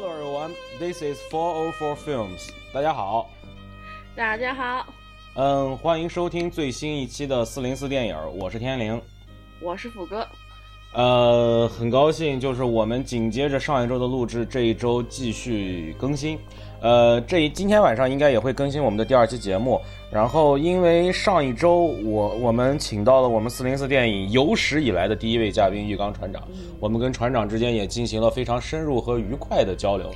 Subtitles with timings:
[0.00, 2.50] Hello everyone, this is Four O Four Films。
[2.72, 3.28] 大家好，
[4.14, 4.86] 大家好，
[5.34, 9.02] 嗯，欢迎收听最新一期的四零四电影，我是天灵，
[9.60, 10.24] 我是虎哥。
[10.94, 16.38] 呃，很高兴，就是我们紧接着上一周的录制，这一周继续更新。
[16.80, 19.80] 呃，这一今天晚上应该也会更新我们的第二期节目。
[20.10, 26.42] 然后，因为上一周我我们请到了我们四零四电影有史以来的第一位嘉宾玉刚船长，
[26.80, 30.10] 我们跟船长之间也进行了非常深入和愉快的交流。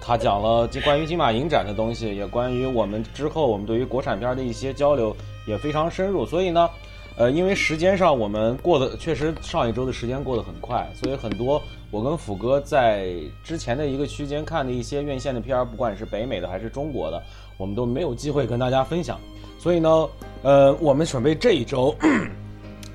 [0.00, 5.16] 他讲了关于金马影展的东西，也关于我们之后我们对于国产片的一些交流
[5.46, 6.26] 也非常深入。
[6.26, 6.68] 所以呢。
[7.16, 17.22] 呃，因为时间上我们过的确实上一周的时间过得很快，所以很多我跟斧哥在之前的一个区间看的一些院线的片儿，不管是北美的还是中国的，
[17.56, 19.18] 我们都没有机会跟大家分享。
[19.58, 20.08] 所以呢，
[20.42, 21.94] 呃，我们准备这一周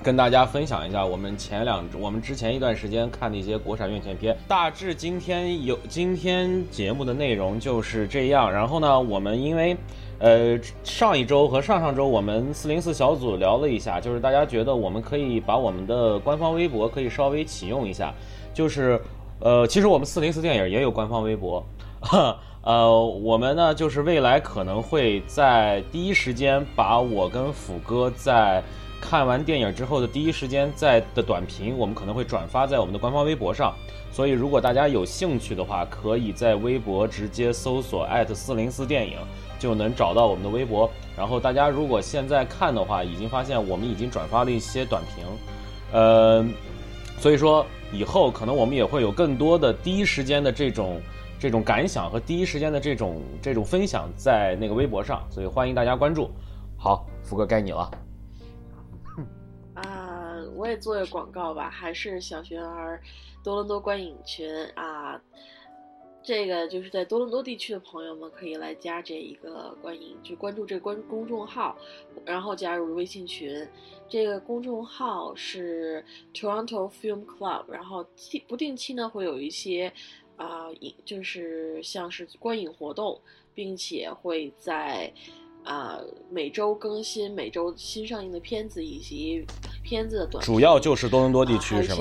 [0.04, 4.38] 跟大家分享一下我们前两我们之前一段时间看的一些国产院线片。
[4.48, 8.52] 大致今天有今天节目的内容就是这样。
[8.52, 9.76] 然后呢，我们因为。
[10.24, 18.14] 呃，上一周和上上周我们四零四小组聊了一下，就是大家觉得我们可以把我们的官方微博可以稍微启用一下，
[18.54, 19.02] 就是，
[19.40, 21.66] 呃，其实我们四零四电影也有官方微博，
[22.62, 28.62] 呃，我们呢就是未来可能会在第一时间把我跟斧哥在
[29.02, 33.74] 看完电影之后的第一时间在的短评，我们可能会转发在我们的官方微博上，
[34.14, 39.18] 所以如果大家有兴趣的话，可以在微博直接搜索艾特四零四电影。
[39.62, 45.24] 就能找到我们的微博，然后大家如果现在看的话，已经发现我们已经转发了一些短评，
[45.92, 46.44] 呃，
[47.20, 47.64] 所以说
[47.94, 51.00] 以后可能我们也会有更多的第一时间的这种
[51.38, 56.32] 这种感想和第一时间的这种这种分享在那个微博上，所以欢迎大家关注。
[56.76, 57.92] 好，福哥该你了。
[60.62, 63.02] 我也做个广告吧，还是小学儿
[63.44, 65.20] 多伦多观影群啊。
[66.24, 71.76] 这个就是在多伦多地区的朋友们可以来加这一个观影，就关注这关公众号，
[72.24, 73.68] 然后加入微信群。
[74.08, 78.06] 这个公众号是 Toronto Film Club，然后
[78.48, 79.92] 不定期呢会有一些
[80.36, 83.20] 啊影，就是像是观影活动，
[83.56, 85.12] 并且会在
[85.64, 86.00] 啊
[86.30, 89.44] 每周更新每周新上映的片子以及
[89.92, 90.42] 片子的短。
[90.42, 91.98] 主要就是多伦多地区是吗？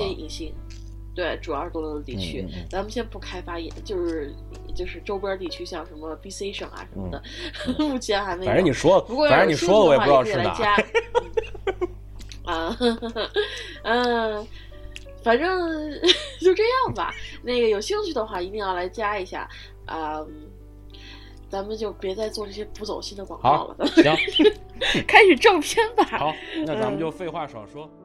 [1.13, 4.33] 对，主要是多伦多地区，咱们先不开发，也就是
[4.73, 7.21] 就是周边地区，像什么 BC 省啊什么的，
[7.83, 8.47] 目前还没有。
[8.49, 10.55] 反正你说，反正你说的我也不知道是哪。
[12.49, 12.77] 啊，
[13.83, 14.47] 嗯，
[15.21, 15.91] 反正
[16.39, 17.13] 就这样吧。
[17.43, 19.49] 那个有兴趣的话，一定要来加一下
[19.85, 20.25] 啊。
[21.51, 23.85] 咱们就别再做这些不走心的广告了。
[23.87, 24.15] 行，
[25.05, 26.03] 开始正片吧。
[26.05, 26.33] 好，
[26.65, 27.81] 那咱们就废话少说。
[27.81, 28.00] 然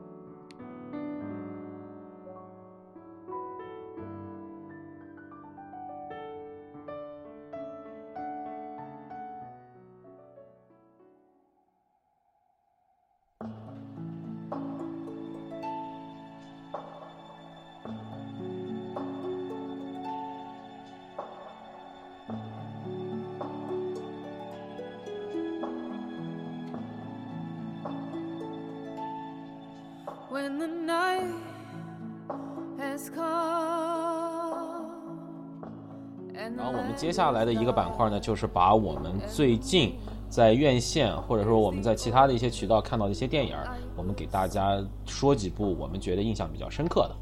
[36.97, 39.95] 接下来的一个板块呢，就是把我们最近
[40.29, 43.55] 在院线或者说我们在其他的一些渠道看到的一些电影，
[43.95, 47.17] 我们给大家说几部我们觉得印象比较深刻的。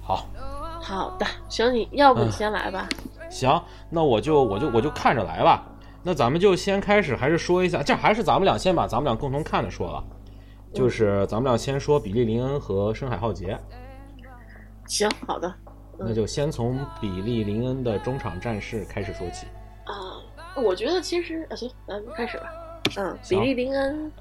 [0.00, 0.26] 好，
[0.80, 2.88] 好的，行，你要不你先来吧。
[3.30, 5.64] 行，那我就我就我就看着来吧。
[6.02, 10.04] 那咱们就先开始，还是说一下，这还是咱们俩先把咱们俩共同看的说了，
[10.74, 13.56] 就是咱们俩先说比利林恩和深海浩劫。
[14.88, 15.54] 行，好的。
[15.98, 19.46] 那就先从比利林恩的中场战事开始说起。
[19.84, 20.22] 啊，
[20.56, 22.44] 我觉得其实啊，行，咱们开始吧。
[22.96, 24.12] 嗯，比利林恩。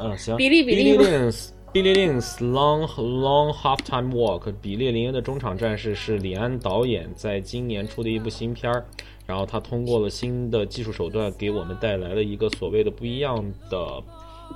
[0.00, 0.36] 嗯，行。
[0.36, 1.32] 比利比利林
[1.72, 4.52] 比利林恩 long long halftime walk。
[4.60, 8.84] 比利林恩的中场战事是李安导演在今年出的一部新片儿，
[9.24, 14.02] 然后他通过了新的技术手段，给我们带来了一个所谓的不一样的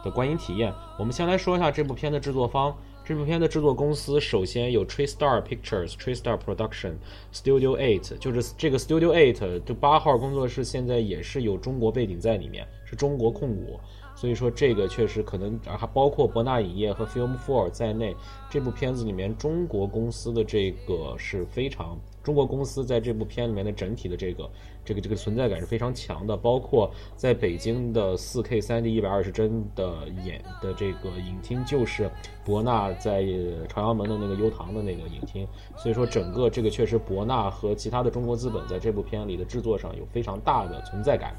[0.05, 0.73] 的观影体验。
[0.99, 2.77] 我们先来说一下这部片的制作方。
[3.07, 6.95] 这部片的制作公司首先有 Tree Star Pictures、Tree Star Production、
[7.33, 13.79] Studio Eight，就是这个 Studio Eight 就八号工作室，现在也是有中国背景在里面，是中国控股，
[14.17, 18.13] 所以说这个确实可能还包括博纳影业和 Film Four 在内，
[18.51, 21.97] 这部片子里面中国公司的这个是非常，
[22.27, 24.51] 中国公司在这部片里面的整体的这个
[24.85, 26.37] 这个这个存在感是非常强的。
[26.37, 32.11] 包括在北京的四 K 三 D 一百二十帧的演的这个影厅，就是
[32.45, 33.25] 博纳在
[33.69, 35.47] 朝阳门的那个优唐的那个影厅。
[35.77, 41.33] 所以说，整个这个确实博纳和其他的中国资本在这部片里的制作上有非常大的存在感。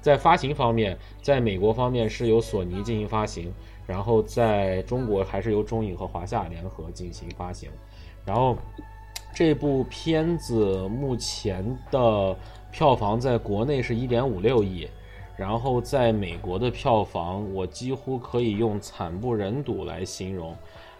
[0.00, 3.54] 在发行方面，在美国方面是由索尼进行发行，
[3.86, 7.70] 然后在中国还是由中影和华夏联合进行发行。
[8.26, 8.56] 然后
[9.34, 12.36] 这部片子目前的
[12.70, 14.86] 票房在国内是一点五六亿，
[15.36, 20.56] 然后在美国的票房我几乎可以用惨不忍睹来形容。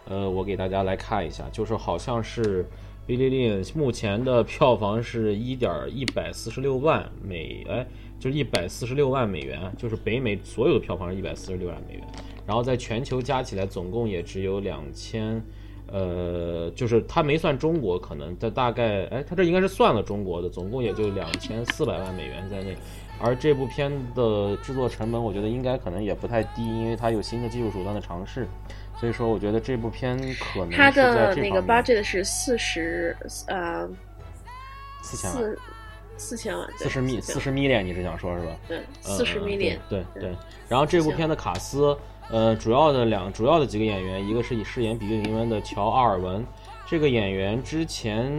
[0.07, 2.63] 呃，我给大家来看一下，就是好像是
[3.07, 7.85] 《比利林》目前的票房是一点一百四十六万美，哎。
[8.17, 12.03] 就是一百四十六万美元，就是北美所有的票房是一百四十六万美元，
[12.47, 15.43] 然后在全球加起来总共也只有两千，
[15.91, 22.75] 呃，就是他没算中国，可能在大概，哎，他这应该是算了中国的，总共也就两千四百万美元在内。
[23.19, 28.47] 而这部片的制作成本，我觉得应该可能也不太低，因为它有新的技术手段的尝试，
[28.99, 33.15] 所以说我觉得这部片可能它的那个 budget 是四十，
[33.47, 33.87] 呃，
[35.01, 35.55] 四千万。
[36.17, 38.55] 四千万，四十米，四十米脸，你是想说，是吧？
[38.69, 40.33] 对，四十米脸，对对。
[40.69, 41.93] 然后这部片的卡斯，
[42.31, 46.45] 呃，主要的两主要的几个演员，一个是以饰演比利林恩的乔阿尔文，
[46.87, 48.31] 这个演员之前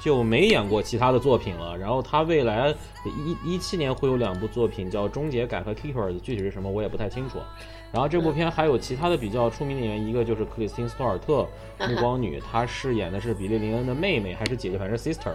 [0.00, 1.76] 就没演过其他的作品了。
[1.76, 2.74] 然后他未来
[3.44, 7.38] 一一七年会有两部作品，叫《终结改》和《Keepers》，具体是什么我也不太清楚。
[7.92, 11.46] 然后这部片还有其他的比较出名的演员，一个就是克里斯汀·斯图尔特，
[11.78, 15.32] 暮光女，她饰演的是比利林恩的妹妹还是姐姐，反正 sister。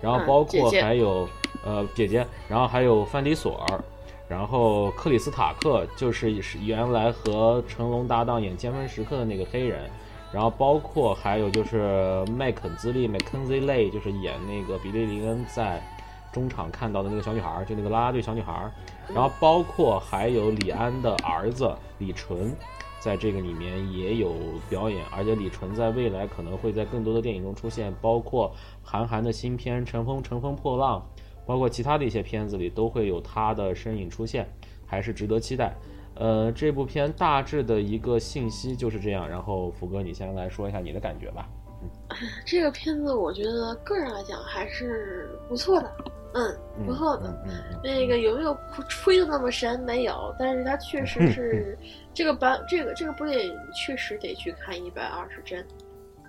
[0.00, 1.28] 然后包括还有，
[1.64, 3.80] 呃，姐姐，然后还有范迪索尔，
[4.28, 9.90] 然后克里斯塔克就是是原来和成龙搭档演《尖峰时刻》的那个黑人，
[10.32, 15.82] 然后包括还有就是麦肯兹利 （Mackenzie Lay） 就是演那个比利林恩在
[16.30, 18.70] 中场看到的那个小女孩，就那个啦啦队小女孩，
[19.14, 22.54] 然后包括还有李安的儿子李纯。
[23.00, 24.34] 在这个里面也有
[24.68, 28.52] 表演，而且李纯在未来可能会在更多的电影中出现，包括
[28.82, 31.00] 韩寒的新片《乘风乘风破浪》，
[31.48, 34.46] 包括其他的一些片子里都会有他的身影出现，
[34.86, 35.74] 还是值得期待。
[36.14, 39.26] 呃，这部片大致的一个信息就是这样。
[39.26, 41.48] 然后福哥，你先来说一下你的感觉吧。
[41.80, 41.88] 嗯，
[42.44, 45.90] 这个片子我觉得个人来讲还是不错的。
[46.34, 47.34] 嗯，不错的。
[47.82, 48.54] 那个有没有
[48.86, 49.80] 吹的那么神？
[49.80, 51.78] 没有，但是它确实 是
[52.12, 55.64] 这个版，这个这个部电影确实得去看一百二十帧，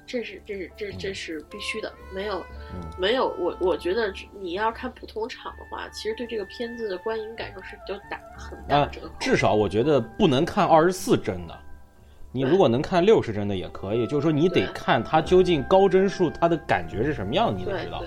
[0.09, 1.93] 这是这是这这是必须的。
[2.11, 2.43] 没有，
[2.97, 4.11] 没有，我我觉得
[4.41, 9.09] 你要看普通场的话，其实对这个片子的观影感受是就打很大折扣。
[9.19, 11.55] 至少我觉得不能看二十四帧的，
[12.31, 14.07] 你如果能看六十帧的也可以。
[14.07, 18.03] 就是说你得看它究竟高帧数它的感觉是什么样，你得知道。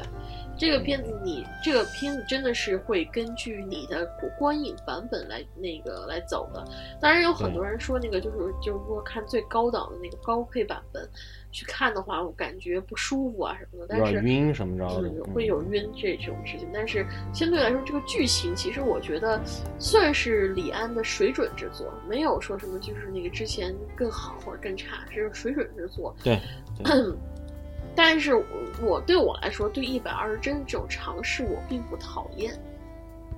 [0.54, 4.06] 这个片子，你这个片子真的是会根据你的
[4.38, 6.62] 观影版本来那个来走的。
[7.00, 11.08] 当然，有很多人说那个就是就是说看最高档的那个高配版本
[11.52, 13.96] 去看的话，我感觉不舒服啊什么的。
[13.96, 16.66] 但是晕什么着的，会有晕这种事情。
[16.74, 19.40] 但是相对来说，这个剧情其实我觉得
[19.78, 26.12] 算是李安的水准之作，没有说什么就是那个之前更好或者更差，是水准之作。
[26.24, 26.40] 对。
[27.94, 28.34] 但是
[28.80, 32.58] 我对我来说，对一百二十帧这种尝试，我并不讨厌。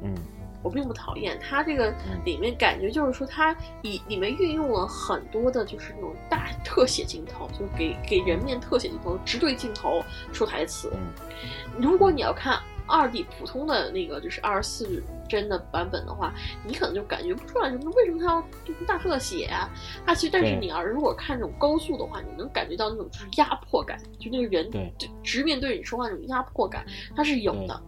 [0.00, 0.14] 嗯，
[0.64, 1.94] 我并不讨厌它这个
[2.24, 10.02] 里面感觉就是说，它以里面运用了很多的，就是那种大 特写镜头，就给给人面特写镜头，直对镜头
[10.32, 10.90] 说台词。
[11.78, 12.58] 如果你要看。
[12.86, 16.34] 二 D 普通的那个就是二十四帧的版本的话，
[16.66, 18.44] 你可能就感觉不出来什么，为什么它要
[18.86, 19.70] 大特写啊？
[20.04, 26.84] 它其实，但是你要如果看这种高速的话，你能感觉到那种就是压迫感，就那个人就直面对你说话那种压迫感，
[27.16, 27.82] 它是有的。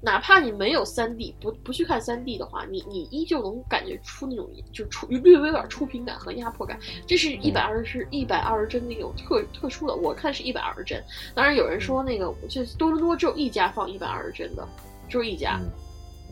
[0.00, 6.78] 哪怕你没有三 D，不不去看三 D 的话，你你依旧能感觉出那种就出略微有点触屏感和压迫感。
[7.06, 11.02] 这是一百二十一百二十帧那种特特殊的，我看是一百二十帧。
[11.34, 14.68] 当然有人说那个这多伦多只有一家放一百二十帧的，
[15.08, 15.60] 只有一家。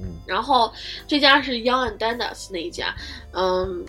[0.00, 0.72] 嗯，然后
[1.06, 2.94] 这家是 Young and Dandas 那一家，
[3.32, 3.84] 嗯。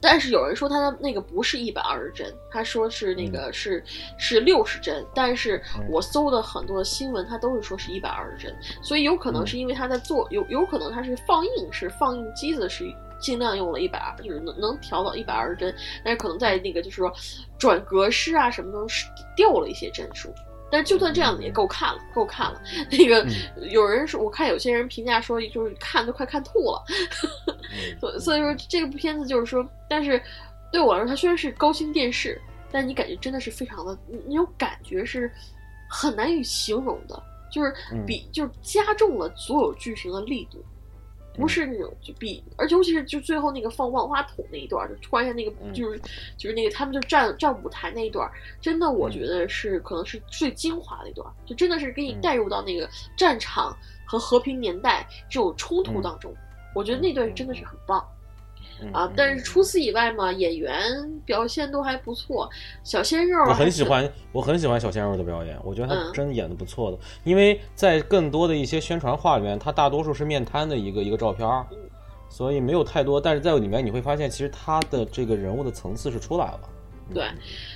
[0.00, 3.82] 但是有人说他的那个不是一百二十帧，他说是那个是
[4.18, 5.04] 是六十帧。
[5.14, 12.84] 但是我搜的很多的新闻，他都是说是一百二十帧，所以有可能是因为他在做，有有可能他是放映是放映机子是
[13.18, 15.74] 尽量用了一百二，就是能能调到一百二十帧，
[16.04, 17.12] 但是可能在那个就是说
[17.58, 20.32] 转格式啊什么都是掉了一些帧数。
[20.70, 22.60] 但是就算这样子也够看了，够看了。
[22.90, 23.26] 那个
[23.70, 26.84] 有人说，我看有些人评价说，就是看都快看吐了。
[28.00, 30.20] 所所以说这部片子就是说，但是
[30.72, 33.96] 对我来说，它虽然是高清电视，但你感觉真的是非常的
[34.26, 35.30] 那种感觉是
[35.88, 37.22] 很难以形容的。
[37.48, 37.72] 就是
[38.04, 40.62] 比就是加重了所有剧情的力度。
[41.36, 46.00] 不是那种就比，而且尤其是就最后那个放万花筒那一段，就突然间那个就是
[46.36, 56.34] 就是那个他们就站站舞台那一段，真的我觉得是可能是最精华的一段，就真的是给你带入到那个战场和和平年代这种冲突当中，
[56.74, 58.06] 我觉得那段真的是很棒。
[58.92, 60.80] 啊，但是除此以外嘛，演员
[61.24, 62.48] 表现都还不错。
[62.84, 66.98] 小鲜肉，我很喜欢，我很喜欢小鲜肉的表演，我觉得他真演的不错的。
[67.24, 71.48] 因为在更多的一些宣传画里面，他大多数是面瘫的一个一个照片，
[72.28, 73.18] 所以没有太多。
[73.18, 76.60] 但是在里面你会发现，其实他的这个人物的层次是出来了。
[77.14, 77.24] 对，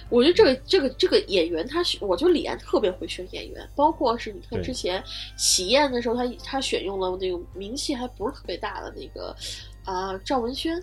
[0.08, 5.02] 我觉得这个这个这个演员，他我觉得李安特别会选演员，包括是你看之前
[5.36, 9.34] 喜宴的时候，他他选用了那个名气还不是特别大的那个。
[9.84, 10.76] 啊，赵文轩，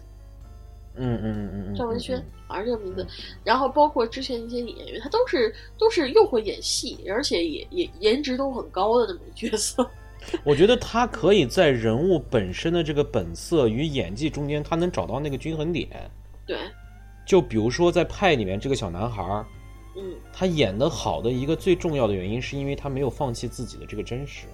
[0.95, 3.05] 嗯嗯嗯嗯，赵文轩，好像这个名字。
[3.43, 9.89] 然后包括之前一些演员，他都是都是又会演戏，而且也也颜值都很高的那么角色。
[10.43, 15.87] 我觉得他可以在人物本身的这个本色与演技中间，他能找到那个均衡点。
[16.45, 16.57] 对，
[17.25, 19.45] 就比如说在派里面这个小男孩儿，
[19.95, 24.47] 嗯，他演的好的一个最重要的原因，是因为他没有放弃自己的这个真实。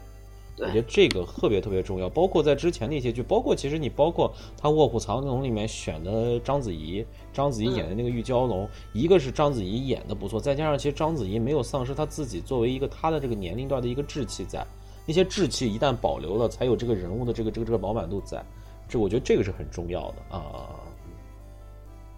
[0.59, 14.63] 我觉得这个特别特别重要，包括在之前那些剧，包括其实你包括他《卧虎藏龙》里面选的章子怡，章子怡演的那个玉娇龙，一个是章子怡演的不错，再加上其实章子怡没有丧失她自己作为一个她的这个年龄段的一个志气在，
[15.07, 18.45] 那些志气一旦保留了，才有这个人物的这个这个这个饱满度在，
[18.87, 20.69] 这我觉得这个是很重要的啊。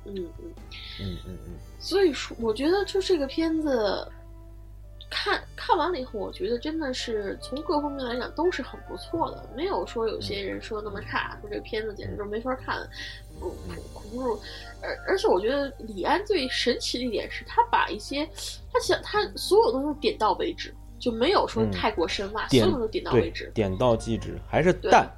[0.05, 0.53] 嗯嗯。
[0.99, 4.05] 嗯嗯嗯，所以说我觉得就这个片子。
[5.09, 12.87] 看看完了以后，我觉得真的是从各方面来讲都是很不错的，没有说有些人说那么差，说这个片子简直就没法看，
[13.39, 14.39] 不不不如，
[14.81, 18.27] 而而且我觉得李安最神奇的一点是他把一些
[18.71, 25.09] 他想他所有都是点到为止，就没有说太过深挖，所有都点到为止，点到即止，还是淡。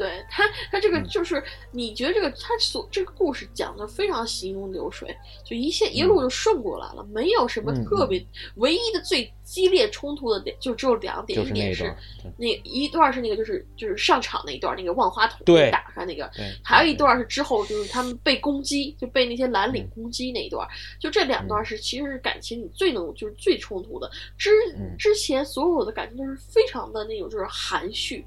[0.00, 0.42] 对他，
[0.72, 5.14] 他这个就是你觉得这个他所这个故事讲的非常行云流水，
[5.44, 8.24] 就一切一路就顺过来了，没有什么特别。
[8.54, 11.94] 唯一的最激烈冲突的点就只有两点，一点是
[12.38, 16.30] 那一段是那个就是就是上场那一段，那个万花筒打开那个，
[16.64, 20.66] 还有一段是之后就是他们被攻击，就被那些蓝领攻击那一段，
[20.98, 24.10] 就这两段是其实是感情里最能就是最冲突的。
[24.38, 24.50] 之
[24.98, 28.24] 之前所有的感情都是非常的那种就是含蓄。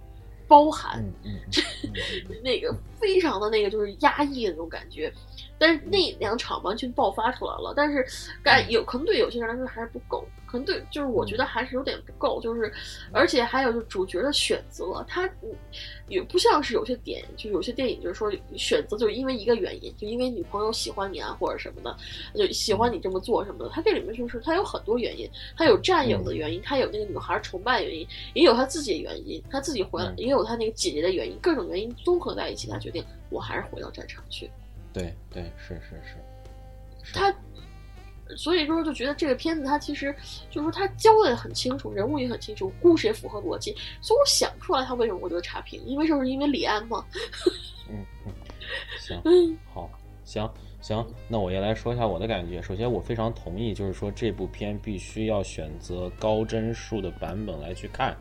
[0.54, 1.04] 包含，
[2.44, 5.12] 那个非常的那个就是压抑的那种感觉。
[5.58, 8.06] 但是那两场完全爆发出来了，但是
[8.44, 12.72] 感有可能对有些人来说还是不够，可能对就是我觉得还是有点不够，就是
[13.12, 15.28] 而且还有就主角的选择，他
[16.08, 21.98] 也不像是有些点，就有些电影就是说选择就是因为一个原因，就因为女朋友喜欢你啊或者什么的，
[22.36, 23.70] 就喜欢你这么做什么的。
[23.72, 34.48] 他这里面就是他有很多原因，他有战友的原因，他有那个女孩崇拜的原因，也有他自己的原因，他自己回来也有他那个姐姐的原因，各种原因综合在一起，他决定我还是回到战场去。
[34.94, 36.00] 对对是是。
[37.04, 37.34] 是，他
[38.36, 40.14] 所以说就觉得这个片子它其实
[40.50, 47.06] 就是说它交代的很清楚，人物也很清楚，故事也符合逻辑，所以我想不出来他为什么会得差评，因为就是因为李安嘛。
[47.90, 48.34] 嗯嗯，
[49.00, 49.90] 行，好，
[50.24, 50.50] 行
[50.80, 52.62] 行，那我也来说一下我的感觉。
[52.62, 58.16] 首先，我非常同意，就是说这部片必须要选择高帧数的版本来去看，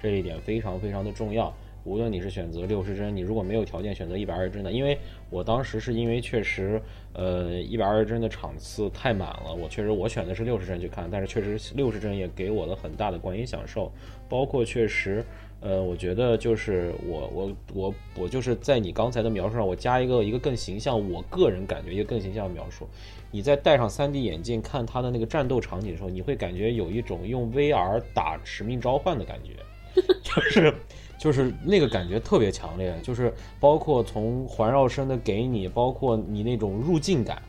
[0.00, 1.52] 这一点非常非常的重要。
[1.84, 4.98] 无论你是选择六十帧，你如果没有条件选择一百二十帧的，因为
[5.30, 6.82] 我当时是因为确实，
[7.20, 13.90] 呃，一百二十帧的场次太满了，我确实我选的是六十帧去看，但是确实六十帧也给我了很大的观影享受，
[14.28, 15.24] 包括确实，
[15.58, 22.88] 呃，我觉得就是我我我我就是在你刚才的描述上，我加一个一个更形象，我个人感觉一个更形象的描述，
[23.32, 29.54] 你在戴上 3D 眼镜看他的那个战斗场景的时候，你会感觉有一种用 VR 打使命召唤的感觉，
[30.22, 30.72] 就是。
[31.18, 37.42] 就是那个感觉特别强烈，就是包括从环绕声的给你，包括你那种入镜感，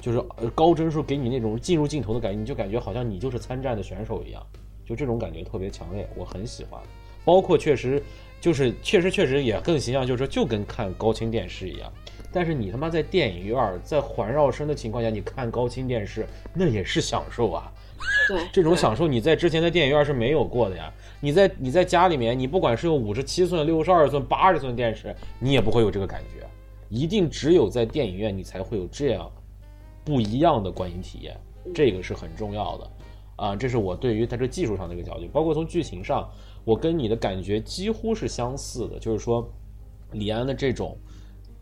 [0.00, 0.20] 就是
[0.54, 4.44] 高帧数给你那种进入镜头的感觉，你就感觉好像你就是参战的选手一样，
[4.86, 6.80] 就这种感觉特别强烈，我很喜欢。
[7.22, 8.02] 包括确实
[8.40, 11.92] 就是确实确实也更形象，就是说就跟看高清电视一样。
[12.32, 17.70] 但是你他妈在电影院在环绕声的情况下，你看高清电视那也是享受啊。
[18.28, 20.92] 对，这种享受你在之前的电影院是没有过的呀。
[21.20, 26.46] 你在你在家里面，你不管是用五十七寸、六十二寸、八十寸电视，你也不会有这个感觉。
[26.88, 29.30] 一定只有在电影院，你才会有这样
[30.04, 31.36] 不一样的观影体验。
[31.74, 32.90] 这个是很重要的
[33.36, 33.54] 啊！
[33.54, 36.28] 这是我对于它这技术上的一个角度，包括从剧情上，
[36.64, 38.98] 我跟你的感觉几乎是相似的。
[38.98, 39.46] 就是说，
[40.12, 40.96] 李安的这种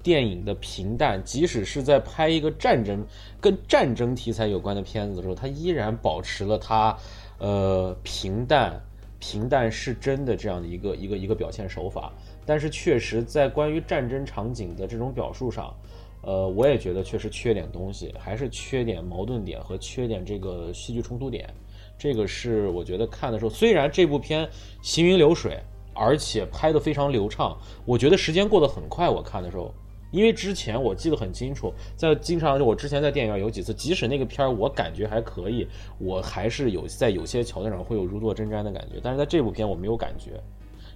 [0.08, 3.04] 电影的平淡，即使是在拍一个战争
[3.42, 6.96] 跟战争题材有关的片子的时候，它依然保持了它
[7.36, 8.80] 呃平淡。
[9.20, 12.10] 平淡是真的这样的一个一个一个表现手法，
[12.46, 15.74] 但是确实在关于战争场景的这种表述上，
[16.22, 21.52] 呃，我也觉得确实缺点东西，还是缺点矛盾点和缺点这个戏剧冲突点。
[21.98, 24.48] 这个是我觉得看的时候，虽然这部片
[24.80, 25.60] 行云流水，
[25.92, 29.10] 而且拍得非常流畅，我觉得时间过得很快。
[29.10, 29.74] 我看的时候。
[30.10, 35.66] 因为之前我记得很清楚，在经常我之前在电影院有几次，即使那个片儿我感觉还可以，
[35.98, 38.98] 我还是有在有些桥段上会有如坐针毡的感觉。
[39.02, 40.40] 但是在这部片我没有感觉，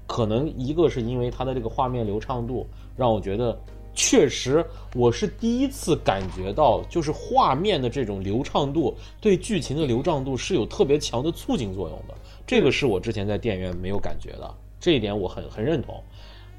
[0.07, 2.67] 可能一个是因为它的这个画面流畅度
[2.97, 3.59] 让我觉得，
[3.95, 4.65] 确实
[4.95, 12.15] 我是第一次感觉到，就是画面的这种流畅度对剧情的流畅度是有特别强的促进作用的。
[12.47, 16.03] 这个是我之前在电影院没有感觉的，这一点我很很认同。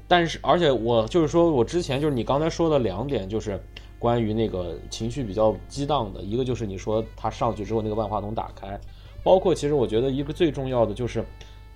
[0.06, 3.58] 但是，而且我就是说，我之前就是你刚才说的两点，就是
[3.98, 8.78] 关于那个情绪比较激荡的，一个就是你说他上去之后那个万花筒打开，
[9.22, 11.24] 包括其实我觉得一个最重要的就是，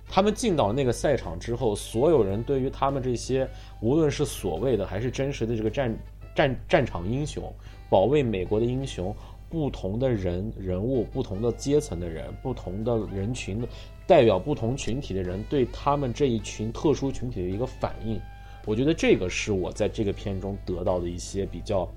[0.07, 3.49] 他们进到那个赛场之后，所有人对于他们这些
[3.81, 5.97] 无论是所谓的还是真实的这个战
[6.35, 7.51] 战战场英雄，
[7.89, 9.13] 保卫美国的英雄，
[9.49, 13.67] 不同的人人物，不同的阶层的人，不同的人群的。
[14.09, 18.19] 代表不同群体的人对他们这一群特殊群体的一个反应，
[18.65, 21.87] 我觉得这个是我在这个片中得到的一些比较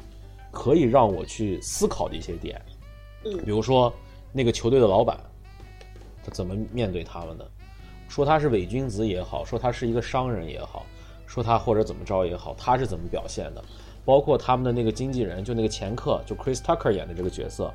[0.50, 2.60] 可以让我去思考的一些点。
[3.24, 3.90] 嗯，比如说
[4.30, 5.18] 那个球队的老板，
[6.22, 7.50] 他怎么面对他们的？
[8.10, 10.84] 说他是伪君子也好，说他是一个商人也好，
[11.26, 13.64] 说他或者怎么着也好，他是怎么表现的？
[14.04, 17.72] 包括他们的那个经纪人，就那个前客，就 Chris Tucker 演的这个角色，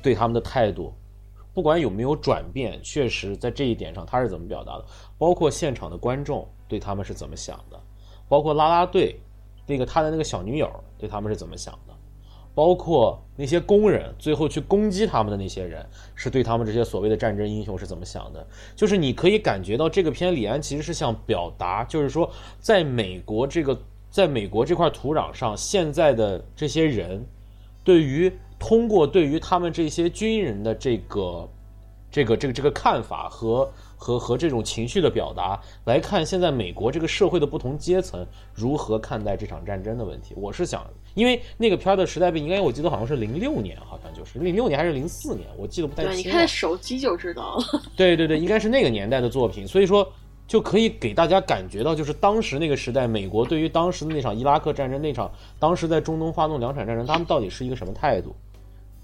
[0.00, 0.94] 对他们的态度。
[1.58, 4.84] 不管有没有转变，确实在这一点上他是怎么表达的？
[5.18, 7.76] 包括现场的观众对他们是怎么想的？
[8.28, 9.18] 包括拉拉队，
[9.66, 11.92] 那个他的那个小女友对他们是怎么想的？
[12.54, 18.46] 包括那些工人最后去攻击他们的那些人，是对他们这些所谓的战争英雄是怎么想的？
[18.76, 23.76] 就是你可以感觉到这个片李安其实是想表达，就是说在美国这个
[24.12, 27.26] 在美国这块土壤上，现在的这些人
[27.82, 28.32] 对于。
[28.58, 31.48] 通过对于他们这些军人的这个、
[32.10, 40.34] 这个、这个、这个看法和和和这种情绪的表达来看，现在美国这个社会的不同阶层如何看待这场战争的问题。
[40.36, 46.12] 我是想，因为那个片儿的时代背景，应该我记得好像是零六年，好像就是零六年还是零四年，我记得不太清。
[46.12, 47.82] 对，你看手机就知道了。
[47.96, 50.10] 对对对，应该是那个年代的作品，所以说。
[50.48, 58.34] 就可以给大家感觉到，就是当时那个时代，美国对于当时的那场伊拉克战争，那场当时在中东发动两场战争，他们到底是一个什么态度？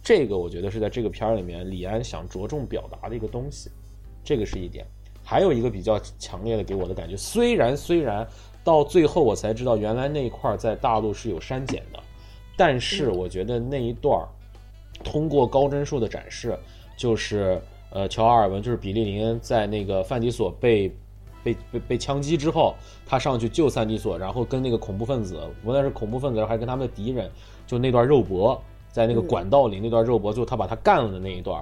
[0.04, 3.70] 这个我觉得是在这个片儿里面，李安想着重表达的一个东西，
[4.22, 4.86] 这个是一点。
[5.22, 8.28] 还有一个比较强烈的给我的感觉，虽然虽然
[8.62, 11.98] 到最后我才知道原来那一块在大陆是有删减的，
[12.54, 14.28] 但是我觉得那一段儿
[15.02, 16.54] 通过高帧数的展示，
[16.98, 17.58] 就是
[17.90, 20.94] 呃乔阿尔文就是比利林恩在那个范迪索被。
[21.42, 27.30] 被被被枪击之后，他上去救三迪索，然后跟那个恐怖分子，无论是恐怖分子还是跟他们的敌人，
[27.66, 28.58] 就那段肉搏，
[28.94, 31.60] 在那个管道里那段肉搏，最后他把他干了的那一段，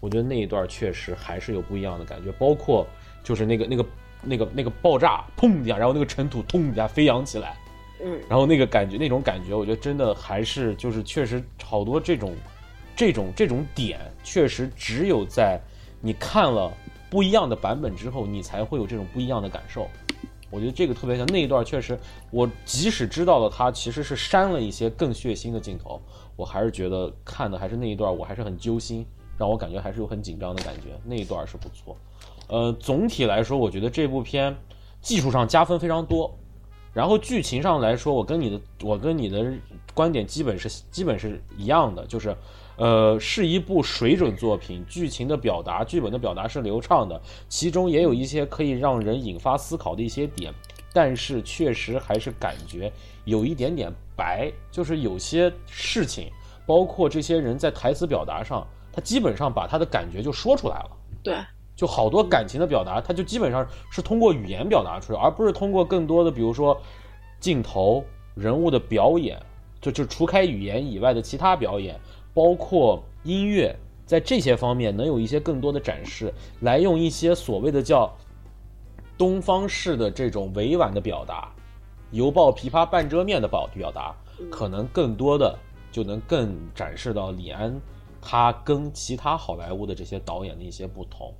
[0.00, 2.30] 我觉得那一段确实还是有不一样的感觉。
[2.32, 2.86] 包括
[3.24, 3.86] 就是那个那个
[4.22, 7.56] 那个那个爆炸，砰一下，然后那个尘土咚一下飞扬起来，
[8.04, 12.34] 嗯，然后那个感觉那种感觉，我觉得真的还是就是确实好多这种
[12.94, 15.58] 这种这种点，确实只有在
[16.02, 16.70] 你看了。
[17.10, 19.88] 不一样的版本之后，你才会有这种不一样的感受。
[20.50, 21.98] 我觉得这个特别像那一段，确实，
[22.30, 25.98] 我即使知道了它其实是删了一些更血腥的镜头，
[26.38, 29.04] 我还是觉得看的还是那一段，我还是很揪心，
[29.36, 30.96] 让我感觉还是有很紧张的感觉。
[31.04, 31.96] 那一段是不错。
[32.46, 34.56] 呃，总体来说，我觉得这部片
[35.00, 36.32] 技术上加分非常多，
[36.94, 39.52] 然后剧情上来说，我跟你的我跟你的
[39.94, 42.36] 观点基本是基本是一样的，就是。
[42.80, 50.54] 呃，是一部水准作品，剧情的表达、剧本的表达是流畅的，其中也有一些可以让人引发思考的一些点，
[50.92, 52.92] 但是确实还是感觉
[53.24, 56.28] 有一点点白，就是有些事情，
[56.66, 60.90] 包括这些人在台词表达上，他基本上把他的感觉就说出来了。
[61.22, 61.36] 对，
[61.76, 66.76] 就好多感情的表达，他就基本上是通过语言表达出来，而不是通过更多的，比如说
[67.38, 68.04] 镜头、
[68.34, 69.40] 人物的表演，
[69.80, 71.98] 就就除开语言以外的其他表演。
[72.34, 73.74] 包括音乐，
[74.06, 78.14] 在这些方面能有一些更多的展示，来用一些所谓的叫
[79.16, 81.52] 东方式的这种委婉的表达，
[82.10, 84.14] 犹抱琵琶半遮面的表表达，
[84.50, 85.58] 可能更多的
[85.90, 87.80] 就能更展示到李安
[88.20, 91.32] 他跟其他好莱坞的这些导演的一些不同。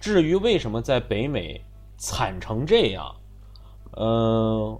[0.00, 1.62] 至于为什么在北美
[1.96, 3.14] 惨成这样，
[3.96, 4.78] 嗯，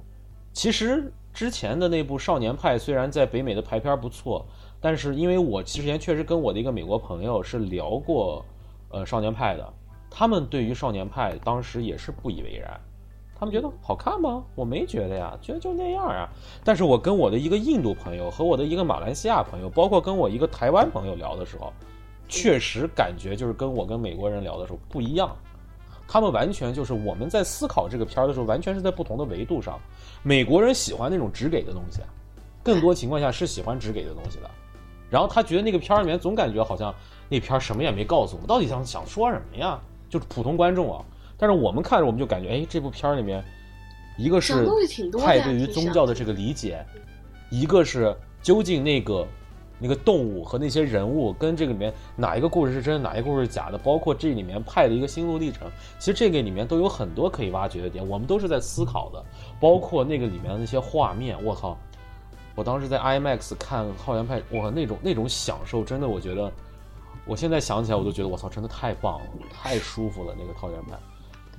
[0.53, 4.47] 其实之前的那部《少年派》虽然在北美的排片不错。
[4.83, 8.43] 但是因为我之前确实跟我的一个美国朋友是聊过，
[8.89, 9.75] 呃，少年派的，
[10.09, 12.81] 他们对于少年派当时也是不以为然，
[13.41, 14.45] 他们觉得好看吗？
[14.55, 16.29] 我没觉得呀，觉得就那样啊。
[16.63, 21.73] 但是我跟我的一个印度朋友和我的一个马来西亚朋友，包括跟我一个台湾朋友聊的时候，
[22.29, 25.35] 确实感觉就是跟我跟美国人聊的时候不一样。
[26.07, 29.81] 他们完全就是我们在思考这个片儿的时候，完全是在不同的维度上。
[30.23, 32.03] 美国人喜欢那种直给的东西，
[32.63, 34.51] 更多情况下是喜欢直给的东西的。
[35.09, 36.95] 然后他觉得那个片儿里面总感觉好像
[37.31, 39.81] 那片儿什么也没告诉我们，到底想想说什么呀？
[40.11, 41.03] 就是普通观众啊。
[41.41, 43.43] 但是我们看着我们就感觉，哎，这部片儿里面，
[44.19, 44.65] 一个是
[45.19, 46.85] 派对于宗教的这个理解，
[47.51, 49.27] 一个是究竟那个。
[49.83, 55.67] 那个动物和那些人物跟这个里面哪一个故事是真的，哪一个故事是假的，包括这里面派的一个心路历程，
[55.99, 59.25] 其实这个里面都有很多可以挖掘的点，我们都是在思考的。
[59.59, 61.79] 包括那个里面的那些画面，我操！
[62.55, 66.53] 我当时在 IMAX 看《浩洋派》，哇，那种那种享受，真的，我觉得，
[67.25, 70.37] 我现在想起来我都觉得，我操，真的太棒了，太舒服了。
[70.39, 70.95] 那个《浩洋派》，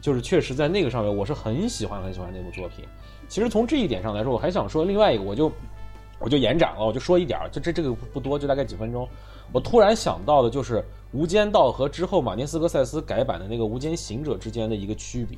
[0.01, 2.83] 就是确实在那个上面，我是很喜欢很喜欢那部作品。
[3.29, 5.51] 其实从这一点上来说，我还想说另外一个，我就。
[6.23, 9.09] 我就延展了，我就说一点儿，就这这个不多，就大概几分钟。
[9.51, 10.77] 我突然想到的就是
[11.13, 15.35] 《无间道》和之后马丁斯科塞斯改版的那个《无间行者》之间的一个区别，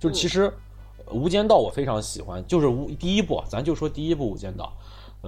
[0.00, 0.48] 就是其实
[1.12, 4.72] 《无间道》我非常喜欢，就是无第一部，咱就说第一部《无间道》，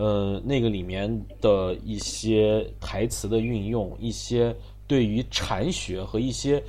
[0.00, 6.64] 呃，那个里面的一些台词的运用，一些对于禅学和一些。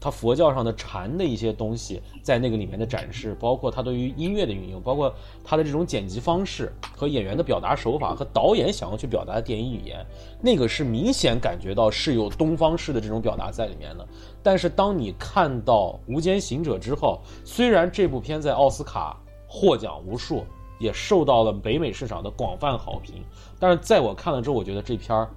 [0.00, 10.04] 他佛教上的禅的一些东西，在那个里面的展示，包括他对于音乐的运用，包括他的这种剪辑方式和演员的表达手法和导演想要去表达的电影语言，
[10.40, 14.06] 那个是明显感觉到是有东方式的这种表达在里面的。
[14.42, 20.44] 但是当你看到《无间行者》之后，虽然这部片在奥斯卡获奖无数，
[20.78, 23.22] 也受到了北美市场的广泛好评，
[23.58, 25.28] 但是在我看了之后，我觉得这片儿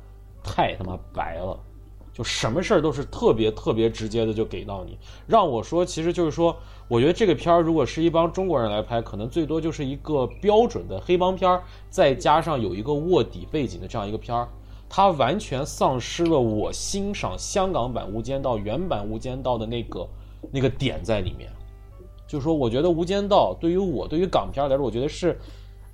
[0.43, 1.57] 太他妈白了。
[2.17, 14.49] 就什么事儿都是特别特别直接的就给到你，让我说，其实就是说，我觉得这个片儿如果是一帮中国人来拍，可能最多就是一个标准的黑帮片儿，再加上有一个卧底背景的这样一个片儿，
[14.89, 20.07] 它完全丧失了我欣赏香港版《无间道》原版《无间道》的那个
[20.51, 21.51] 那个点在里面。
[22.27, 25.39] 就是说，我觉得《无间道》对于我对于港片来说，我觉得是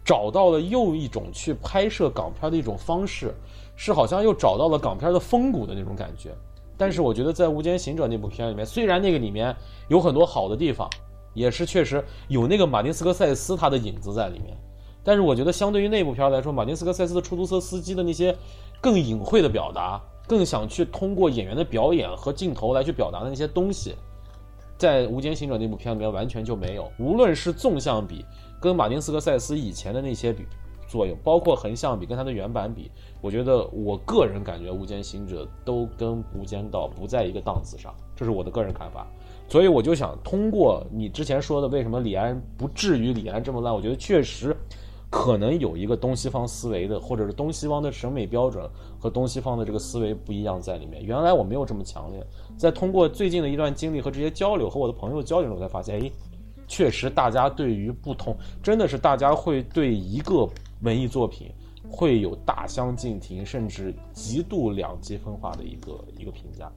[0.04, 3.34] 找到了又一种去拍摄港片的一种方式。
[3.76, 6.30] 是好像又找到了港片的风骨的那种感觉，
[6.78, 9.54] 但是我觉得在《无间行者》那部片里面，虽然那个里面
[9.88, 10.88] 有很多好的地方，
[11.34, 14.56] 也是确实有那个马丁斯科塞斯他的影子在里面，
[15.04, 18.38] 但是我觉得相对于那部片来说，马丁斯科塞斯的出租车司机的那些
[18.80, 23.96] 更隐晦的表达，更想去通过演员的表演和镜头来去表达的那些东西，
[24.78, 26.92] 在《无间行者》那部片里面完全就没有。
[27.00, 28.24] 无论是纵向比，
[28.64, 30.46] 跟马丁斯科塞斯以前的那些比。
[30.86, 39.08] 作用包括横向比跟它的原版比，我觉得我个人感觉《无间行者》都跟《无间道》不在一个档次上，这是我的个人看法。
[39.50, 43.74] 所以我就想通过你之前说的，为什么李安不至于李安这么烂？
[43.74, 44.56] 我觉得确实
[45.10, 51.04] 可能有一个东西方思维的，或者是东西方的审美标准和东西方的这个思维不一样在里面。
[51.04, 52.24] 原来我没有这么强烈，
[52.56, 56.12] 在通过最近的一段经历和这些交流和我的朋友交流，我才发现，哎，
[56.68, 60.50] 确实大家对于不同，真的是大家会对一个。
[60.84, 61.50] 文艺作品
[61.90, 66.70] 会有大相径庭，甚至极度两极分化的一个一个评价，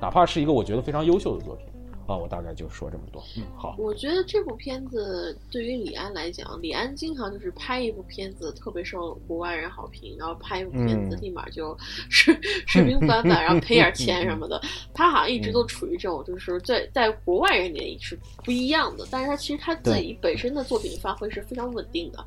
[0.00, 1.66] 哪怕是一个我觉得非常优秀的作品。
[2.10, 3.22] 啊，我大概就说这么多。
[3.36, 3.76] 嗯，好。
[3.78, 11.76] 我觉得这部片子对于李安来讲，李安经常就是拍一部片子特别受国外人好评，然后拍一部片子立马就
[12.08, 14.60] 视视频翻版，然后赔点钱什么的。
[14.92, 22.24] 他好像一直都处于这种，就是在在国外人眼里是不一样的，但是他其实他自己本身的作品发挥是非常稳定的，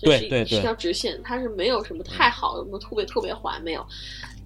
[0.00, 3.86] 对对是一条直线，他是没有什么太好的，什么特别特别坏没有。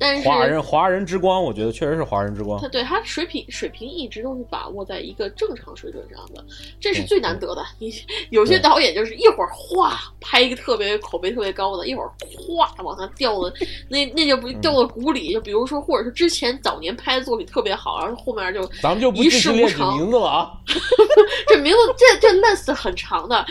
[0.01, 2.59] 但是华人华人之光，我觉得确实是华人之光。
[2.59, 6.43] 他对他水平水平一直都是把握在一个正常水准上的，
[6.81, 7.63] 这是最难得的。
[7.79, 7.93] 你
[8.31, 13.53] 有些导演就是一会儿哗拍一个特别口碑特别高的，一会儿哗往下掉的，
[13.91, 15.35] 那那就不掉到谷里。
[15.35, 19.95] 就比如说，或者是之前早年拍的作品特别好，然后后面就咱们就不事无成。
[19.99, 20.51] 名字了啊，
[21.47, 23.45] 这名字这这 list 很长的。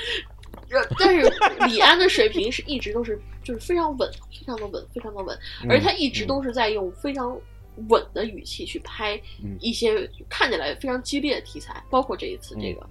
[0.97, 1.21] 但是
[1.67, 5.37] 李安的水平是一直都是就是非常稳，非常的稳，非常的稳，
[5.69, 7.39] 而他一直都是在用非常
[7.87, 9.19] 稳的语气去拍
[9.59, 12.87] 一些看起来非常激烈的题材，包括这一次这个，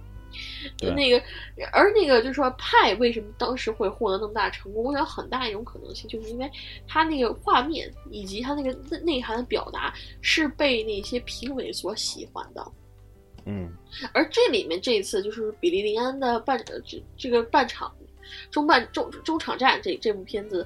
[0.93, 1.23] 那个，
[1.71, 4.83] 而那个就是说派为什么当时会获得那么大成功？
[4.83, 6.49] 我想很大一种可能性就是因为
[6.87, 12.71] 他那个画面以及他那个内涵的表达是被那些评委所喜欢的。
[13.49, 13.67] 嗯，
[14.13, 17.91] 而这里面这一次就是比利林安的半这这个半场
[18.51, 20.63] 中半中中场战这这部片子，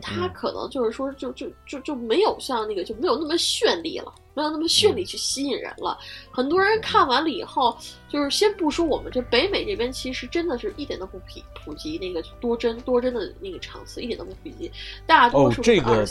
[0.00, 5.96] 它可能就是说就就就就没有像那个就没有那么绚丽了，没有那么绚丽去吸引人了。
[6.32, 14.70] 很多人看完了以后，就是先不说我们这北美这边，其实真的是一点都不普普及那个多帧多帧的那个场次，一点都不普及，
[15.06, 16.04] 大多数这个。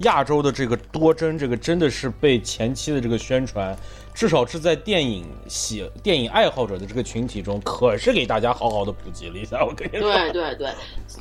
[0.00, 3.76] 亚洲的这个多帧，这个真的是被前期的这个宣传，
[4.14, 9.64] 至少是在电影喜电影爱好者的这个群体中，可是给大家好好的普及了一下。
[9.64, 10.72] 我跟你说，对对对，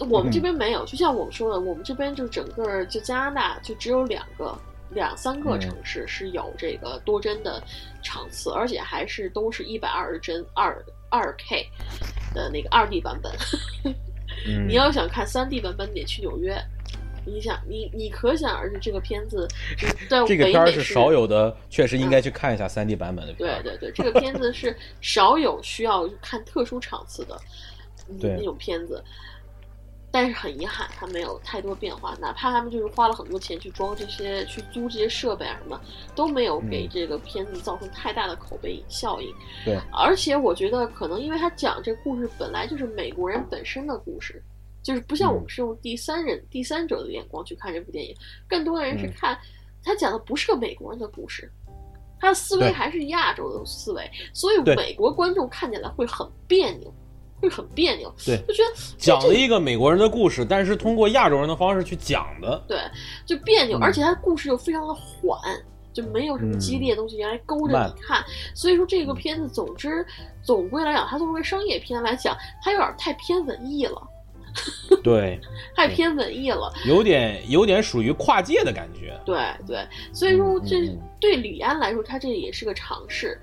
[0.10, 4.58] 我们这边没有，就像我们说的，我们这边就整个就加拿大就只有两个。
[4.94, 7.64] 两三个城市是有这个多帧的
[8.04, 10.78] 场次，而且还是都是一百二十帧二
[11.08, 11.66] 二 K
[12.34, 13.32] 的那个二 D 版本。
[14.68, 16.62] 你要想看三 D 版本，得去纽约。
[17.26, 19.48] 你想，你你可想而知，这个片子
[20.10, 23.34] 在这个片儿是少有的，确实应该去看一下三 D 版本的。
[23.34, 27.40] 对对对，这个片子是少有需要看特殊场次的
[28.20, 29.04] 那种片子。
[30.14, 32.14] 但是很遗憾，它没有太多变化。
[32.20, 35.80] 哪怕他们就是花了很多钱去装这些、去租这些设备啊什么，
[36.14, 39.34] 都没有给这个片子造成太大的口碑效应。
[39.64, 44.44] 对，而且我觉得可能因为他讲这故事本来就是美国人本身的故事，
[44.84, 48.16] 就是不像我们是用第三人、第三者的眼光去看这部电影，
[48.48, 49.38] 更多的人是看
[49.84, 51.52] 他讲的不是个美国人的故事，
[52.20, 56.94] 他的思维还是亚洲的思维，所以美国观众看起来会很别扭。
[57.42, 62.78] 会很别扭，对，就觉得讲了一个美国人的故事，但是通过亚洲人的方式去讲的，对，
[63.26, 65.40] 就别扭，而且他的故事又非常的缓，
[65.92, 70.06] 就没有什么激烈的东西来勾着你看，所以说这个片子，总之
[70.44, 74.00] 总归来讲，它作为商业片来讲，它有点太偏文艺了。
[75.04, 75.40] 对，
[75.76, 79.20] 太偏文艺了，有点有点属于跨界的感觉。
[79.26, 79.38] 对
[79.68, 83.40] 对，所以说这对李安来说，他这也是个尝试，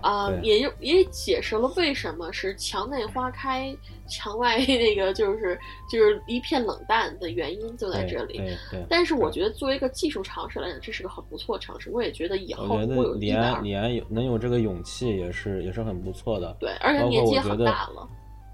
[0.00, 3.74] 啊，也也解释了为什么是墙内花开，
[4.06, 5.58] 墙外 那个就是
[5.90, 8.38] 就是一片冷淡的原因就在这里。
[8.70, 11.90] 对，但是我觉得作为一个技术尝试来讲，这是个很不错的尝试。
[11.90, 16.54] 我也觉得以后会有李安李安有能有这个勇气，也是也是很不错的。
[16.60, 18.08] 对，而且年纪也很大了。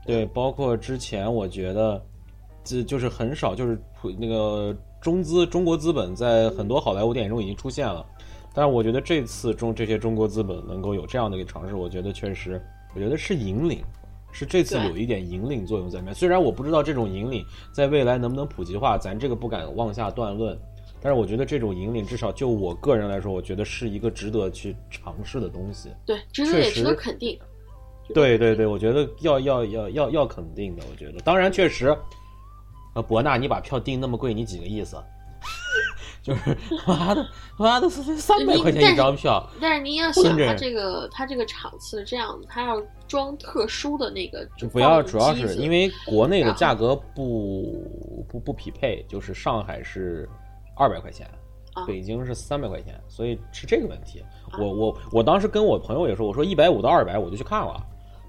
[0.09, 2.03] 对，包括之前我觉得，
[2.65, 8.03] 这就是很少，就是普那个中资中国资本在很多好莱坞电影中已经出现了，
[8.55, 12.59] 但是我觉得这次中这些中国资本能够有这样的一个尝试，我觉得确实，
[12.95, 13.85] 我觉得是引领，
[14.33, 16.15] 是这次有一点引领作用在里面。
[16.15, 20.59] 虽然我不知道这种引领在未来能不能普及化，咱这个不敢妄下断论，
[21.03, 25.91] 但是我觉得这种引领至少就我个人来说，我觉得是一个值得去尝试的东西。
[26.07, 27.39] 对，值得也值得肯定。
[28.15, 31.97] 对对对，我觉得要要要要要肯定的，我觉得，当然确实，
[32.95, 34.97] 呃，博纳，你把票定那么贵，你几个意思？
[36.21, 50.29] 就是妈的妈的三百块钱一张票，但是您要想他这个他这个场次这样，他要装特殊的那个就，不要，主要是因为国内的价格不不不匹配，就是上海是
[50.77, 51.27] 二百块钱，
[51.87, 54.23] 北京是三百块钱，所以是这个问题。
[54.59, 57.81] 我我我当时跟我朋友也说，我说一百五到二百我就去看了。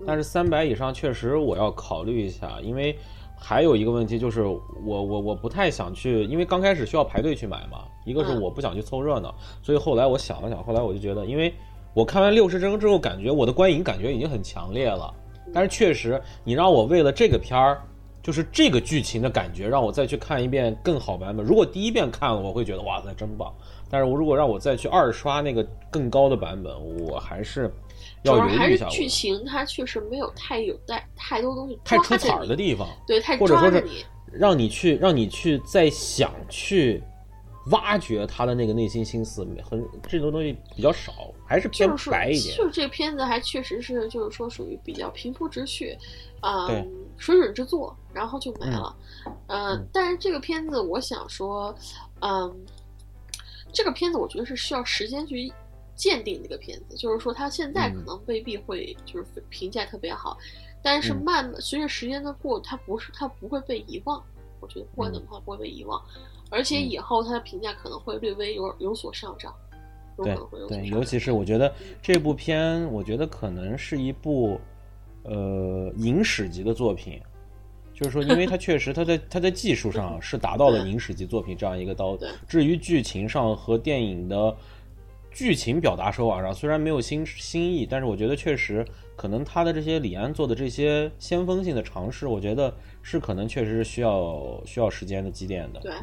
[0.05, 2.97] 但是三百以上确实我要考虑一下，因为
[3.37, 7.83] 还有一个问题就是我我我不太想去，因为刚开始需要排队去买嘛。
[8.05, 11.53] 一个是我不想去凑热闹，所以后来我想了想，后来我就觉得，因为
[11.93, 15.13] 我看完六十帧之后，感觉我的观影感觉已经很强烈了。
[15.53, 17.81] 但是确实，你让我为了这个片儿，
[18.23, 21.45] 就是这个剧情的感觉，让我再去看一遍更好版本。
[21.45, 23.53] 如果第一遍看了，我会觉得哇塞真棒。
[23.89, 27.71] 但是我如果让我再去二刷那个更高的版本，我还是。
[28.23, 33.87] 主要还是剧情，它确实没有太有带太多东西太出彩的地方，对，太或者说是
[34.31, 37.01] 让你去让你去再想去
[37.71, 42.57] 挖掘他的那个内心心思，很这种东西比较少，还是偏白一点。
[42.57, 45.97] 就是这个片子还确实是就是说属于比较平铺直叙，
[46.41, 48.95] 嗯，水准之作，然后就没了。
[49.47, 51.73] 嗯，但是这个片子我想说，
[52.21, 52.53] 嗯，
[53.71, 55.51] 这个片子我觉得是需要时间去。
[55.99, 60.37] 鉴定这个片子，就是说他现在可能未必会就是评价特别好，
[60.81, 64.23] 但是慢随着时间的过，它不是它不会被遗忘。
[64.61, 66.01] 我觉得不管怎么它不会被遗忘，
[66.49, 69.53] 而且以后它的评价可能会略微有有所上涨。
[70.15, 70.37] 对
[70.69, 74.57] 对，尤其是我觉得这部片，我觉得可能是一部
[75.23, 77.21] 呃影史级的作品，
[77.93, 82.17] 就是说，因为它确实它在它在技术上 是达到了影史级作品这样一个刀。
[82.47, 84.55] 至于剧情上和电影的。
[85.39, 95.79] 剧情表达手法上虽然没有新新意，但是我觉得确实可能他的这些李安做的这些先锋性的尝试，我觉得是可能确实是需要需要时间的积淀的。
[95.79, 95.93] 对，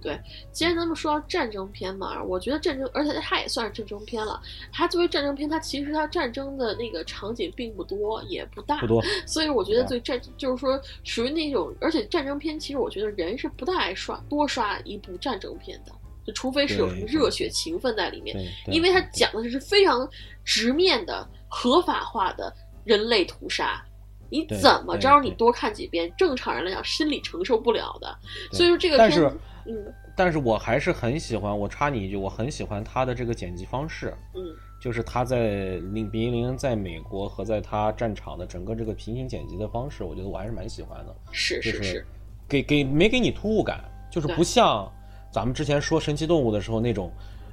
[0.00, 0.18] 对。
[0.52, 4.40] 既然咱们说到战争片嘛，我觉得战争，而且它也算是战争片了。
[4.72, 9.04] 它作为战争片，它其实它战争的那个场景并不多，也不大，不多。
[9.26, 15.92] 所以我觉得对战就是说属于那种，而且战争片其实我觉得人是不大爱刷多刷一部战争片的。
[16.28, 18.36] 就除非是有什么热血情分在里面，
[18.66, 20.06] 因为它讲的是非常
[20.44, 23.82] 直面的合法化的人类屠杀。
[24.28, 25.18] 你怎么着？
[25.22, 28.18] 你多看几遍，正常人来讲心理承受不了的。
[28.52, 29.38] 所以说这个但是片子，
[29.68, 34.42] 嗯但是我还是很喜欢，我插你一句，我很喜欢他的这个剪辑方式，嗯
[34.78, 41.16] 就是他在零比零在美国和在他战场的整个这个平行剪辑的方式，我觉得我还是蛮喜欢的。
[41.32, 42.06] 是是是，
[42.46, 44.92] 给给没给你突兀感，就是不像
[45.30, 47.12] 咱们之前说神奇动物的时候那种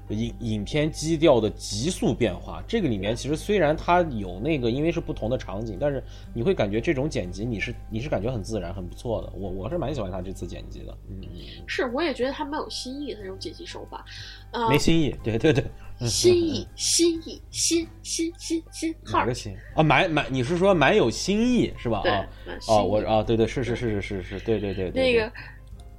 [0.09, 2.63] 影影片基调的急速变化。
[2.67, 9.33] 这个里面其实虽然它有那个，因为是不同的场景，但是你会感觉这种剪辑你是你是感觉很自然、很不错的。
[9.35, 14.05] 我我是蛮喜欢他这次剪辑的，嗯，嗯是，我也觉得他蛮有新意的这种剪辑手法，
[14.51, 15.63] 呃嗯，没新意，对对对，
[15.99, 19.81] 嗯 新意，新意，新新新新号儿哪个，新啊？
[19.81, 22.01] 蛮蛮，你是说蛮有新意是吧？
[22.03, 22.27] 对啊，
[22.67, 25.33] 哦，我意啊，对对是是是是是是，对对对对，对那个，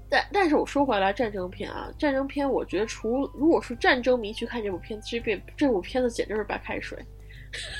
[0.08, 6.96] 但但是我说回来，战争片啊，战争片，我觉得除如果是战争迷去看这部片子，这部这部片子简直是白开水，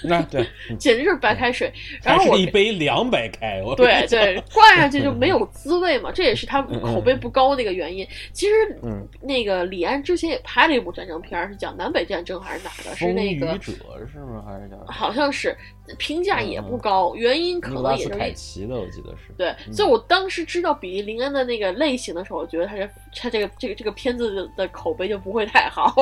[0.05, 1.73] 那对，嗯 简直就是白开水。
[2.03, 8.07] 然后我一杯凉白开，我对对，灌上去就 没有滋味嘛，这也是他口碑不高的一个原因。
[8.33, 12.97] 其实，嗯，那个李安之前也拍了一部战争片儿，是讲南北战争还是哪的？
[12.97, 13.73] 是风那个雨者
[14.13, 14.45] 是吗？
[14.47, 15.57] 还是叫好像是
[15.99, 19.33] 评价也不高，原因可能也就是奇的，我记得是。
[19.37, 19.73] 对，嗯。
[19.73, 25.95] 所以我当时知道比利林恩的那个类型的时候，我觉得他这他这个这个这个片子的的口碑就不会太好，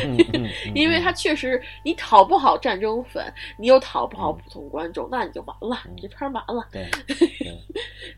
[0.74, 5.92] 因为他确实你讨不好战争粉，你又讨不好普通观众，那你就完了，嗯。
[5.94, 6.66] 你这片儿完了。
[6.72, 7.58] 对 对，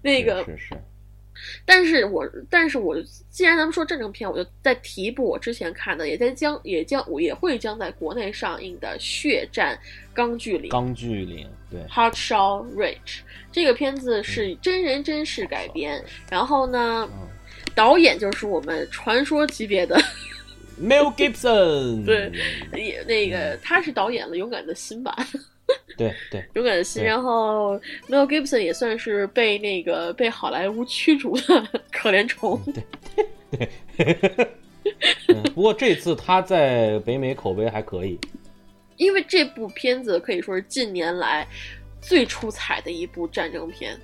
[0.02, 0.74] 那个，是是，
[1.64, 2.96] 但是我但是我
[3.30, 9.78] 既然咱们说战争片，我就再提一部我之前看的，也在将也将我也会将在国内上映的《血战
[10.14, 10.68] 钢锯岭》。
[10.72, 11.80] 钢锯岭，对。
[11.88, 17.28] Shot Ridge 这个片子是真人真事改编，然后呢，嗯
[17.74, 19.98] 导演就是我们传说级别的
[20.78, 22.30] ，，Mel Gibson， 对
[22.74, 25.16] 也那个他是导演了《勇敢的心》吧，
[25.96, 27.02] 对 对， 勇敢的心。
[27.04, 32.60] 然后 Mel Gibson 也算是被那个被好莱坞驱逐的 可怜虫。
[35.28, 38.18] 嗯，不过这次他在北美口碑还可以，
[38.96, 41.46] 因为这部片子可以说是近年来
[42.00, 43.96] 最出彩的一部战争片，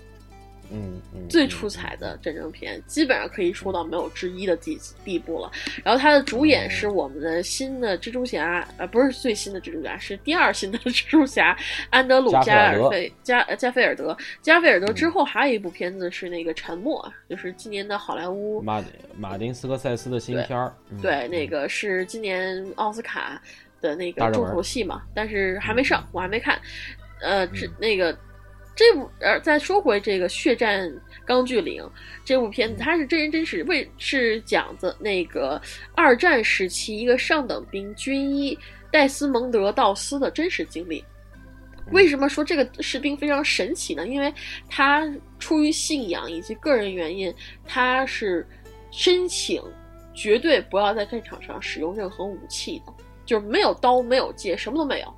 [0.72, 5.50] 嗯嗯，最出彩的战争片，基本上可以说到没有之一的地地步了。
[5.84, 11.56] 然后它的主演是我们的新的蜘蛛侠，呃，不是最新的蜘蛛侠，是第二新的 蜘蛛侠
[11.90, 14.16] 安德鲁加尔费加呃加菲尔德。
[14.42, 17.00] 加菲尔德之后还有一部片子是那个《沉默》，
[17.30, 18.82] 就是今年的好莱坞马
[19.16, 23.40] 马丁斯科塞斯的新片儿，嗯对，那个是今年奥斯卡
[23.80, 26.60] 的那个重头戏嘛，但是还没上，我还没看。
[27.20, 28.16] 呃，这嗯那个
[28.78, 30.88] 这部呃，再说回这个《血战
[31.24, 31.82] 钢锯岭》
[32.24, 35.60] 这部片子，它是真人真事，为是讲的那个
[35.96, 38.56] 二战时期一个上等兵军医
[38.92, 41.04] 戴斯蒙德·道斯的真实经历。
[41.90, 44.06] 为什么说这个士兵非常神奇呢？
[44.06, 44.32] 因为
[44.70, 47.34] 他出于信仰以及个人原因，
[47.66, 48.46] 他是
[48.92, 49.60] 申请
[50.14, 52.92] 绝对不要在战场上使用任何武器的，
[53.26, 55.12] 就是没有刀、没有剑，什么都没有。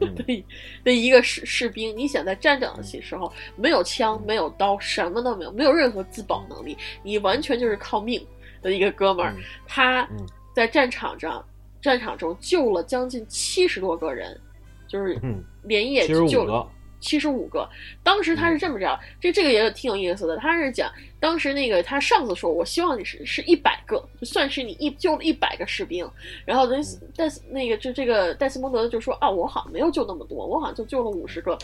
[0.00, 0.14] 嗯。
[0.16, 0.44] 的
[0.84, 8.24] 的一个士士兵，你想在战场的时候没有枪、没有刀，什么都没有，没有任何自保能力，你完全就是靠命
[8.62, 9.32] 的一个哥们儿。
[9.36, 9.42] 嗯。
[9.66, 10.26] 他嗯。
[10.54, 11.44] 在战场上，
[11.82, 14.40] 战场中救了将近七十多个人，
[14.88, 16.68] 就是嗯，连夜救了个，
[17.00, 17.68] 七十五个。
[18.02, 20.36] 当时他是这么着，这这个也挺有意思的。
[20.36, 26.08] 他是讲当时那个他上司说，我希望你是是一百个，就算是你一救了一百个士兵。
[26.44, 26.76] 然后那
[27.16, 31.56] 戴斯那个就这个戴斯蒙德就说啊，我好像没有救那么多，我好像就救了五十个，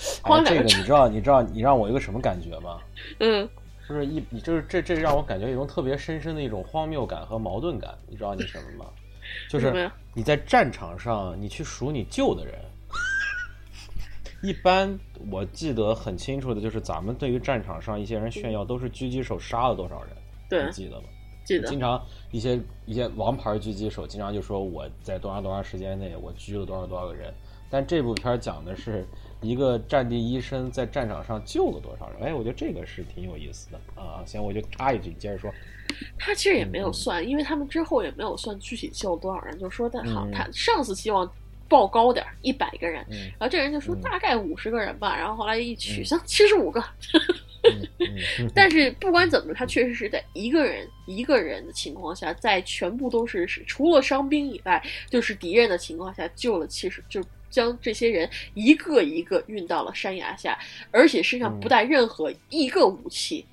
[0.44, 2.78] 这个你知道你知道你让我一个什么感觉吗？
[3.20, 3.48] 嗯
[3.88, 8.90] 就是一，你就是这这让我感觉一种特别深深的一种荒谬感和矛盾感，你知道你什么吗？
[9.50, 12.54] 就是你在战场上，你去数你救的人，
[14.42, 14.98] 一般
[15.30, 20.10] 我记得很清楚的就是咱们对于战场上一些人炫耀都是狙击手杀了多少人，
[20.50, 21.04] 对你记得吗？
[21.44, 27.34] 记得经常一些一些王牌狙击手经常就说我在多长多长时间内我狙了多少多少个人，
[27.68, 29.04] 但这部片儿讲的是
[29.40, 34.22] 一个战地医生在战场上救了多少人，哎，我觉得这个是挺有意思的啊。
[34.24, 35.52] 行，我就插一句，你接着说。
[36.16, 41.28] 他其实也没有算，因为他们之后也没有算具体救了多少人，就说他好，嗯他上司希望
[41.72, 43.16] 报高点儿，一百个人，嗯。
[43.30, 44.00] 然后这人就说嗯。
[44.02, 46.04] 大概五十个人吧，然后后来一取嗯。
[46.04, 46.84] 像 七十五个，
[48.54, 60.58] 但是不管怎么，他确实是在一个人一个人的情况下，在全部都是是除了伤兵以外，就是敌人的情况下救了七十，就将这些人一个一个运到了山崖下，
[60.90, 63.44] 而且身上不带任何一个武器。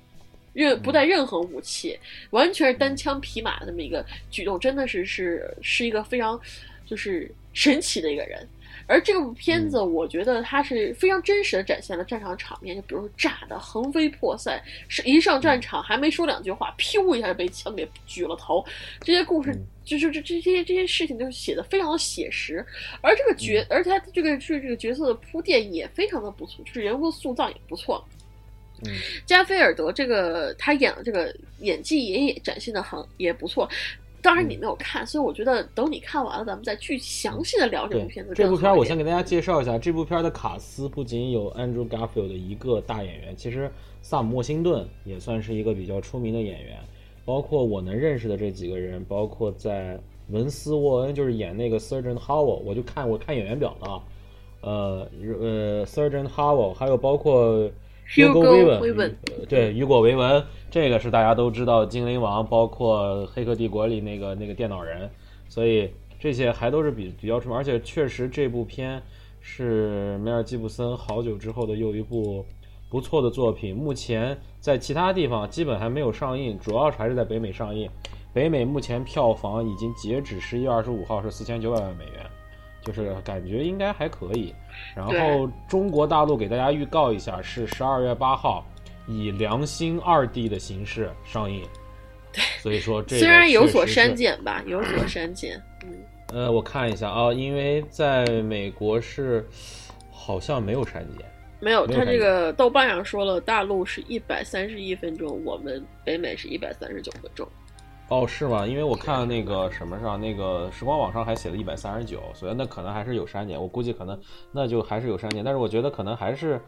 [0.52, 1.96] 任不带任何武器，
[2.30, 6.38] 完全是单枪匹马的这么一个举动，真的是是是一个非常
[6.84, 8.46] 就是神奇的一个人。
[8.86, 18.64] 而这部片子，我觉得它是非常真实的展现了战场场面，就比如说炸的横飞破散，是一上战场还没说两句话，噗一下就被枪给举了头。
[19.02, 22.66] 这些故事，就是这这些这些事情，就是写的非常的写实。
[23.00, 28.04] 而这个角，而且他这个是这个角色的铺垫也非常的不错，就是人物塑造也不错。
[28.84, 28.92] 嗯，
[29.24, 33.70] 加菲尔德这个他演的这个演技也也展现的很也不错。
[34.22, 38.32] 当然你没有看，所以我觉得等你看完了，咱们再去详细的聊这部片子。
[38.34, 43.70] 这部片我先给大家介绍一下，这部片的卡斯不仅有 Andrew Garfield 的一个大演员，其实
[44.02, 46.78] 萨姆·莫辛顿也算是一个比较出名的演员，
[47.24, 49.98] 包括我能认识的这几个人，包括在
[50.28, 54.02] 文斯·沃恩就是演那个 Surgeon Howell，我就看我看演员表了，
[54.60, 55.08] 呃
[55.40, 57.70] 呃 Surgeon Howell，还有包括。
[58.12, 59.14] Hugo Weaving，
[59.48, 65.08] 对，雨果·维文，这个是大家都知道，精灵王，包括《黑客帝国》里那个那个电脑人，
[65.48, 65.88] 所以
[66.18, 67.56] 这些还都是比比较出名。
[67.56, 69.00] 而且确实，这部片
[69.40, 72.44] 是梅尔·吉布森好久之后的又一部
[72.90, 73.76] 不错的作品。
[73.76, 77.88] 目前在其他地方基本还没有上映，主要还是在北美上映。
[78.32, 82.26] 北美目前票房已经截止十一月二十五号是四千九百万美元。
[82.82, 84.54] 就是感觉应该还可以，
[84.94, 88.64] 然后中国大陆给大家预告一下，是十二月八号
[89.06, 91.62] 以良心二 D 的形式上映。
[92.32, 95.60] 对，所以说这虽然有所删减吧，有所删减。
[95.84, 95.92] 嗯，
[96.32, 99.48] 呃，我看一下啊，因为在美国是
[100.10, 101.26] 好像没有删减，
[101.58, 107.48] 没有，他这个豆瓣上说了，大陆是一百三十一分钟，我们北美是一百三十九分钟。
[108.10, 108.66] 哦，是吗？
[108.66, 113.60] 因为我看那个什么上，那个时光网上还写了一百三十九，所以那可能还是有删减。
[113.60, 116.60] 我估计可能那就还是有删减，但是我觉得可能还是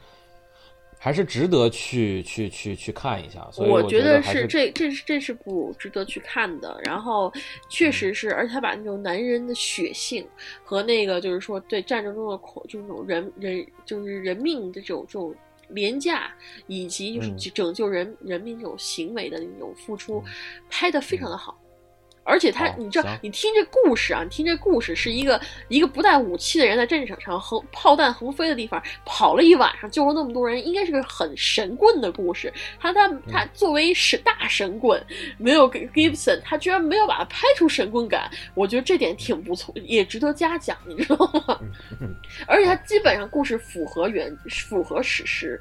[1.00, 3.44] 还是值得去去去去看一下。
[3.50, 6.80] 所以我觉得是这这是这是不值得去看的。
[6.84, 7.32] 然后
[7.68, 10.24] 确实是，而且他把那种男人的血性
[10.62, 15.34] 和那个就是说对战争中的恐，就是那种人人就是人命的这种这种。
[15.72, 16.32] 廉价
[16.66, 20.22] 以及就是拯救人人民这种行为的那种付出，
[20.68, 21.61] 拍的非常的好。
[22.24, 32.52] 而且他，你知道，你听这故事啊，你听这故事是一个一个不带武器的人在战场上横炮弹横飞的地方跑了一晚上，救了那么多人，应该是个很神棍的故事。
[32.78, 35.04] 他他他作为是大神棍，
[35.36, 41.16] 没有 Gibson，他居然没有把它拍出神棍感，我觉得这点挺不错，也值得嘉奖，你知道
[41.46, 41.60] 吗？
[42.46, 45.60] 而且他基本上故事符合原符合史实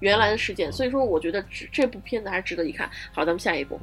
[0.00, 2.90] 原来的事件，所以说我觉得这这部片子还是值得一看。
[3.14, 3.80] 好，咱们下一步。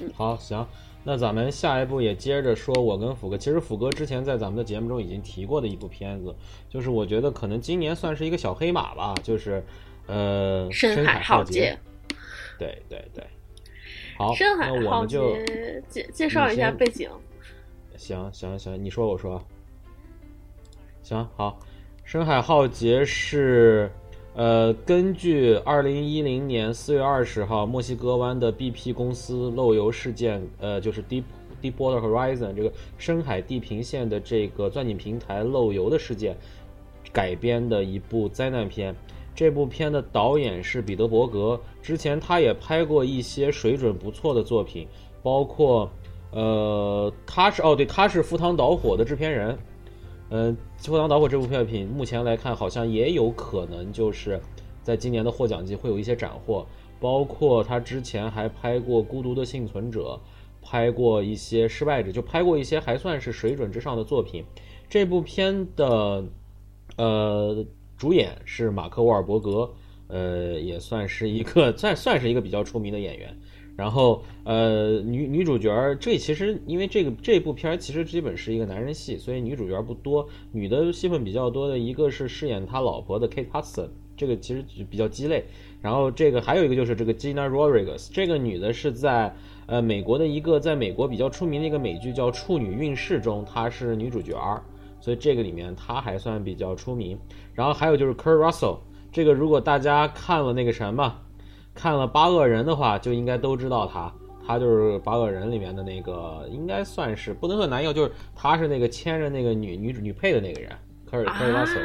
[0.00, 0.66] 嗯，好，行。
[1.04, 6.32] 那咱们下一步也接着说，我跟福哥，其实福哥之前在咱们的节目中已经提过的一部片子，
[6.68, 9.64] 就是我觉得可能今年算是一个小黑马吧，就是
[10.06, 11.76] 呃《深海浩劫》。
[12.58, 13.26] 对对对，
[14.16, 17.10] 好，深海浩劫介介绍一下背景。
[17.96, 19.42] 行行行，你说我说。
[21.02, 21.58] 行好，
[22.04, 23.90] 《深海浩劫》是。
[24.34, 31.24] 呃，根据二零一零年四月二十号墨西哥湾的 BP 公司漏油事件，呃，就是 Deep
[31.60, 36.34] Deepwater Horizon 这个深海地平线的这个钻井平台漏油的事件
[37.12, 38.94] 改编的一部灾难片。
[39.34, 44.88] 这部片的导演是彼得伯格，之前他也拍过一些水准不错的作品，
[45.22, 45.90] 包括，
[46.30, 49.58] 呃，他是哦对，他是《赴汤蹈火》的制片人。
[50.34, 50.56] 嗯，
[50.86, 54.40] 《赴汤蹈火》这部片品目前来看，好像也有可能就是
[54.82, 56.66] 在今年的获奖季会有一些斩获。
[56.98, 60.18] 包括他之前还拍过《孤独的幸存者》，
[60.66, 64.42] 拍过一些《失败者》，就拍过一些还算是水准之上的作品。
[64.88, 66.24] 这部片的
[66.96, 67.66] 呃
[67.98, 69.70] 主演是马克·沃尔伯格，
[70.08, 73.36] 呃，也算是一个 算算是一个比较出名的演员。
[73.74, 85.44] 然后，呃，女女主角这其实因为这个这部片儿其实基本是一个男人戏，所以女主角不多，女的戏份比较多的一个是饰演他老婆的 Kate Hudson，这个其实比较鸡肋。
[85.80, 89.34] 然后这个还有一个就是这个 Gina Rodriguez，这个女的是在
[89.66, 94.36] 呃美国的一个在美国比较出名的一个美剧叫《处女运势》中，她是女主角，
[95.00, 97.18] 所以这个里面她还算比较出名。
[97.54, 101.20] 然后还有就是 Kurt Russell，这个如果大家看了那个什么。
[101.74, 104.12] 看了《八恶人》的话，就应该都知道他，
[104.46, 110.70] 他就是《八恶人》里面的那个，应该算是不能说男友，就是他是那个牵着那个女女女配的那个人，
[111.10, 111.80] 科尔科尔拉索，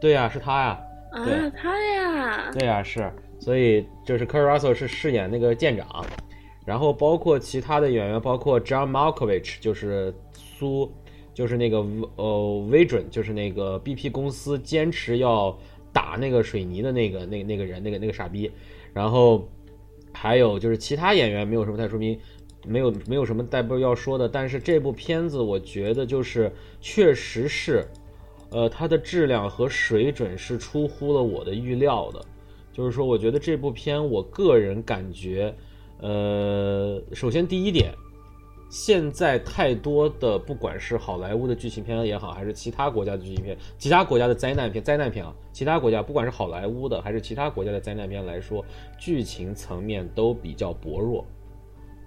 [0.00, 0.80] 对呀，是他呀，
[1.24, 6.04] 对，他呀，对呀，是，所以就是科尔拉索是饰演那个舰长，
[6.64, 10.90] 然后包括其他的演员，包括 John Malkovich，就是苏，
[11.34, 11.84] 就是那个
[12.16, 15.56] 呃 v i d r o n 就是那个 BP 公司坚持要
[15.92, 18.50] 打那个水泥的那个那那个人，那个那个傻逼。
[18.92, 19.48] 然后
[20.12, 22.18] 还有就是其他演员没有什么太出名，
[22.66, 24.28] 没有没有什么代步要说的。
[24.28, 27.86] 但是这部片子我觉得就是确实是，
[28.50, 32.24] 呃，它的质量和水准是出乎了我的预料的。
[32.72, 35.54] 就是说，我觉得这部片，我个人感觉，
[36.00, 37.92] 呃，首先第一点。
[38.70, 48.64] 现在太多的，不管是好莱坞的剧情片也好，还是其他国家的剧情片，其他国家的灾难片、灾难片啊，其他国家不管是好莱坞的还是其他国家的灾难片来说，
[48.96, 51.26] 剧情层面都比较薄弱。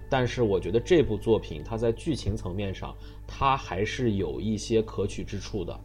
[0.08, 2.94] 但是我觉得这部作品它在剧情层面上，
[3.26, 5.78] 它还是有一些可取之处的，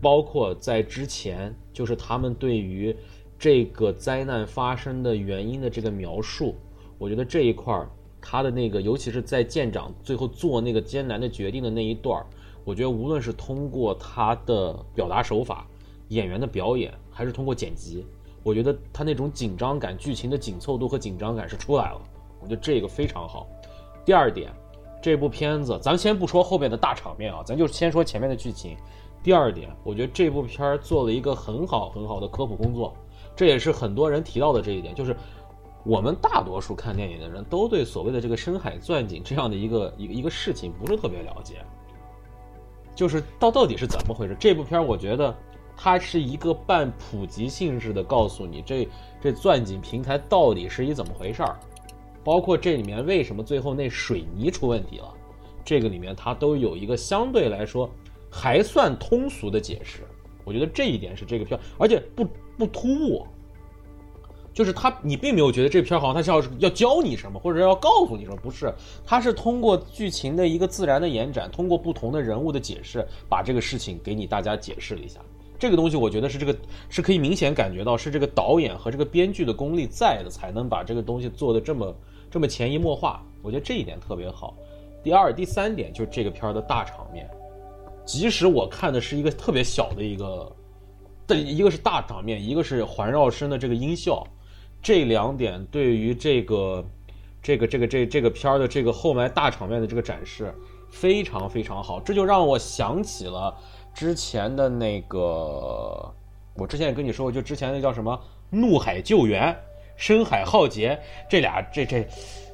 [0.00, 2.94] 包括在之前就是他们对于
[3.36, 6.54] 这个灾难发生的原因的这个描述，
[6.98, 7.90] 我觉得这一块儿。
[8.20, 12.26] 他的那个，尤其是在舰长最后做那个艰难的决定的那一段儿
[12.64, 15.66] 我觉得无论是通过他的表达手法、
[16.08, 18.04] 演员的表演，还是通过剪辑，
[18.42, 22.00] 我觉得他那种紧张感、剧情的紧凑度和紧张感是出来了。
[22.40, 23.46] 我觉得这个非常好。
[24.04, 24.52] 第二点，
[25.00, 28.76] 这部片子咱先不说后面的大场面啊，咱就先说前面的剧情。
[29.22, 32.94] 第二点，我觉得这部片儿做了一个很好很好的科普工作，
[33.34, 35.16] 这也是很多人提到的这一点，就是。
[35.84, 41.64] 我们大多数看电影的人都对所谓的这个深海钻井这样的一个一个一个事情不是特别了解，
[42.94, 44.36] 就是到到底是怎么回事？
[44.38, 45.34] 这部片我觉得
[45.76, 48.88] 它是一个半普及性质的，告诉你这
[49.20, 51.56] 这钻井平台到底是一怎么回事儿，
[52.24, 55.14] 包括这里面为什么最后那水泥出问题了，
[55.64, 57.88] 这个里面它都有一个相对来说
[58.30, 60.02] 还算通俗的解释。
[60.44, 62.26] 我觉得这一点是这个片，而且不
[62.58, 63.26] 不突兀。
[64.58, 68.74] 就是他，你并没有觉得这片儿好像他是要要教你什么，或者要告诉你什么，不是，
[69.06, 75.20] 他是通过剧情的一个自然的延展，通过不同的人物的解释，把这个事情给你大家解释了一下。
[75.60, 76.52] 这个东西我觉得是这个
[76.88, 81.94] 是可以明显感觉到是这个导演和这个编剧的功力在的，才能把这个东西做的这么
[82.28, 83.24] 这么潜移默化。
[83.42, 84.56] 我觉得这一点特别好。
[85.04, 87.30] 第二、第三点就是这个片儿的大场面，
[88.04, 90.52] 即使我看的是一个特别小的一个，
[91.28, 94.26] 但一个是大场面，一个是环绕声的这个音效。
[94.82, 96.84] 这两点对于这个，
[97.42, 100.54] 这个这个这这个片儿的这个后面大场面的这个展示
[100.90, 103.54] 非常非常好，这就让我想起了
[103.92, 106.14] 之前的那个，
[106.54, 108.14] 我之前也跟你说过，就之前那叫什么
[108.50, 109.48] 《怒海救援》
[109.96, 110.98] 《深海浩劫》
[111.28, 112.08] 这俩这这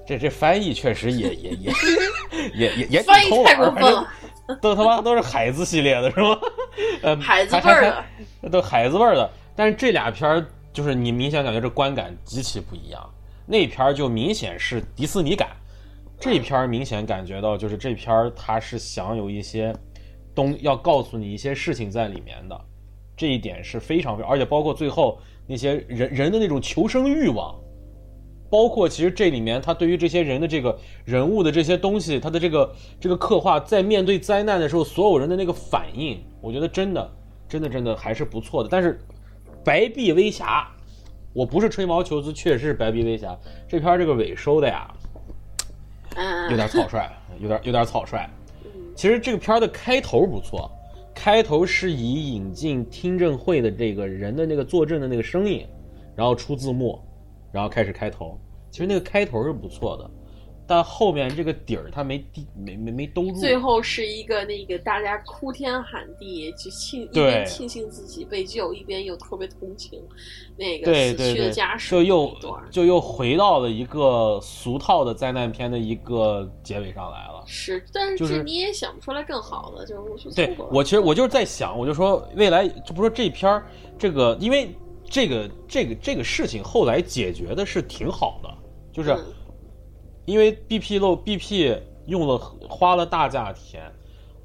[0.06, 1.72] 这这翻译确实也也也
[2.56, 4.08] 也也也翻译太过分了，
[4.60, 6.38] 都他妈都是海子系列的是吗？
[7.02, 7.82] 呃，海子味儿
[8.42, 10.46] 的，都海子味儿的，但是这俩片儿。
[10.74, 13.08] 就是你明显感觉这观感极其不一样，
[13.46, 15.50] 那片儿就明显是迪士尼感，
[16.18, 19.72] 这片儿明显感觉到就是这片儿它是想有一些
[20.34, 22.60] 东要告诉你一些事情在里面的，
[23.16, 25.16] 这一点是非常，而且包括最后
[25.46, 27.54] 那些人人的那种求生欲望，
[28.50, 37.12] 包括其实这里面他对于这些人的这个人物的这些东西，他的这个这个刻画，在面对灾难的时候，所有人的那个反应，我觉得真的
[37.48, 38.98] 真的真的还是不错的，但是。
[39.64, 40.68] 白璧微瑕，
[41.32, 43.36] 我不是吹毛求疵，确实是白璧微瑕。
[43.66, 44.92] 这片这个尾收的呀，
[46.50, 47.10] 有点草率，
[47.40, 48.28] 有点有点草率。
[48.94, 50.70] 其实这个片的开头不错，
[51.14, 55.66] 开头是以引进听证会的这个人的那个作证的那个声音，
[56.14, 57.00] 然后出字幕，
[57.50, 58.38] 然后开始开头。
[58.70, 60.10] 其实那个开头是不错的。
[60.66, 70.02] 但后面这个底儿他没滴没没没兜住，最后是一个那个大家哭天喊地，就庆一边庆幸自己被救，一边又特别同情
[70.56, 72.36] 那个死去的家属，就又
[72.70, 77.44] 就又回到了一个俗套的灾难片的一个结尾上来了。
[77.46, 83.66] 是，但是你也想不出来更好的，就是我对我其实我就是在想，我就说未来就不说这片儿
[83.98, 88.48] 这个，因为这个这个这个事情后来解决的是挺好的，
[88.90, 89.14] 就是。
[90.24, 93.90] 因为 BP 漏 BP 用了花了大价钱，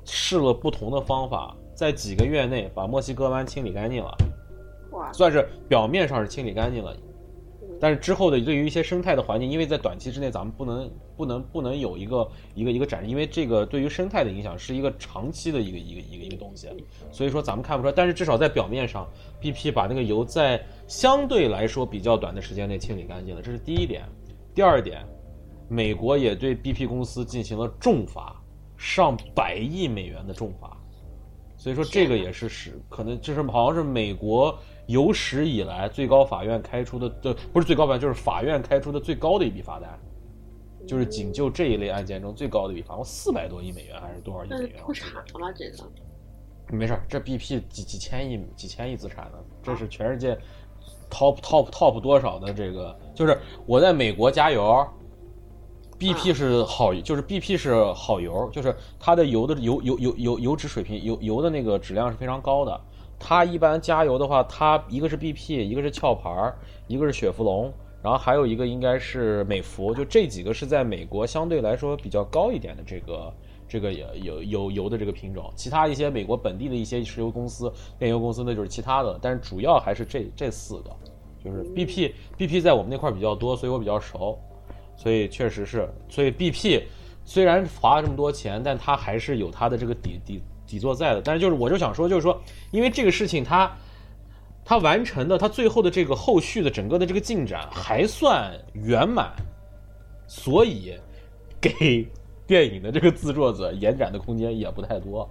[0.05, 4.17] 试了不同的方法，在几个月内把墨西哥湾清理干净了，
[4.91, 6.95] 哇，算是表面上是清理干净了，
[7.80, 16.67] 但是之后的对于一些生态的环境，因为在短期之内咱们不能不能不能有一个一个一个展示，因为这个对于生态的影响是一个长期的一个一个一个一个东西，
[17.11, 19.07] 所以说咱们看不出来，但是至少在表面上
[19.41, 24.03] ，BP 把那个油在相对来说比较短的时间内清理干净了，这是第一点，
[24.53, 25.05] 第二点。
[25.70, 28.36] 美国也对 BP 公司进行了重罚，
[28.76, 30.76] 上百亿美元的重罚，
[31.55, 34.57] 所以说这个也是使可能就是好像是美国
[34.88, 39.99] 有史以来最高法院开出的，对不是最高法院，就是法院开出的最高的一笔罚单，
[40.88, 44.82] 就是仅就这一类案件中最高的一笔罚我，四百多亿美元还是多少亿美元？
[44.82, 45.51] 破产了吧？
[45.55, 45.89] 这个
[46.72, 50.36] 没事，这 BP 几几千亿几千亿资产呢，这是全世界
[51.09, 52.97] top top top 多少的这个。
[53.15, 54.88] 就是我在美国加油
[56.00, 62.82] ，BP 是好，就是 BP 是好油，就是它的油的油油油油油脂水平油油的那个质量是非常高的。
[63.20, 66.54] 它一般加油的话，它一个是 BP，一个是壳牌，
[66.88, 67.70] 一个是雪佛龙，
[68.02, 73.34] 然后还有一个应该是美孚，就这几个是在美国相对来说比较高一点的这个
[73.68, 75.52] 这个有有油的这个品种。
[75.54, 77.70] 其他一些美国本地的一些石油公司、
[78.00, 80.89] 炼油公司那就是其他的，但是主要还是这这四个，
[81.43, 84.39] 就是 BP BP 在我们那块比较多，所以我比较熟，
[85.00, 86.84] 所以确实是，所以 BP
[87.24, 90.41] 虽然花了这么多钱，但它还是有它的这个底底。
[90.68, 92.39] 底座在的，但是就是我就想说，就是说，
[92.70, 93.76] 因为这个事情它，
[94.64, 99.34] 它完成的，它最后的这个后续的整个的这个进展还算圆满，
[100.28, 100.93] 所以
[101.60, 102.08] 给
[102.45, 105.28] 电影的这个制作者延展的空间也不太多。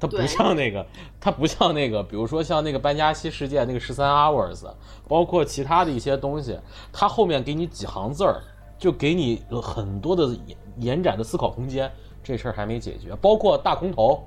[0.00, 0.86] 它不像那个，
[1.20, 4.66] 它不像那个，比如说像那个班加西事件那个十三 hours，
[5.06, 6.58] 包括其他的一些东西，
[6.92, 8.40] 它后面给你几行字儿，
[8.78, 11.90] 就给你很多的延延展的思考空间。
[12.22, 14.22] 这事儿还没解决，包括大空头，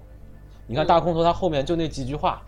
[0.66, 2.42] 你看大空头，它后面就那几句话，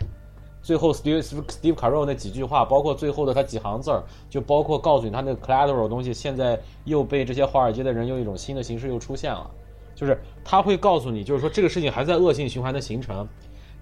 [0.60, 9.48] 最后 Steve Steve Carell 那几句话，包括最后的他几行字儿，就包括告诉你他那个 collateral 东西，现在又被这些华尔街的人用一种新的形式又出现了，
[9.96, 13.26] 就是他会告诉你，就是说这个事情还在恶性循环的形成，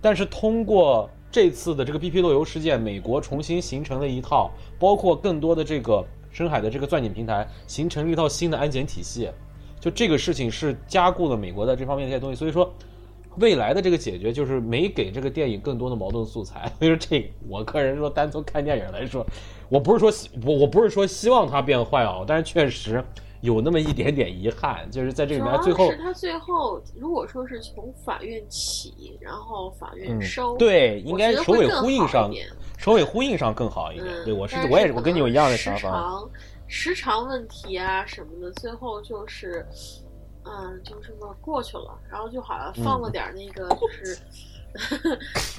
[0.01, 9.29] 但是通过这次的这个 BP 漏油事件，美国重新形成了一套，包括更多的这个深海的这个钻井平台，形成了一套新的安检体系。
[9.81, 12.73] 就这个事情是加固了美国的这方面的这些东西，所以说
[13.37, 16.73] 未来的这个解决就是没给这个电影更多的矛盾素材。
[16.79, 19.27] 所以说这我个人说，单从看电影来说，
[19.69, 20.11] 我不是说
[20.47, 23.05] 我我不是说希望它变坏啊，但是确实
[23.45, 32.31] 有那么一点点遗憾，就是在这里面最后是他最后如果说是从法院起，然后法院收，对，应该首尾呼应上，
[32.79, 34.25] 首尾呼应上更好一点。
[34.25, 36.11] 对我是我也是我跟你有一样的想法。
[36.67, 39.65] 时长问题啊什么的，最后就是，
[40.45, 41.99] 嗯，就这么过去了。
[42.11, 44.19] 然后就好像放了点那个，就是，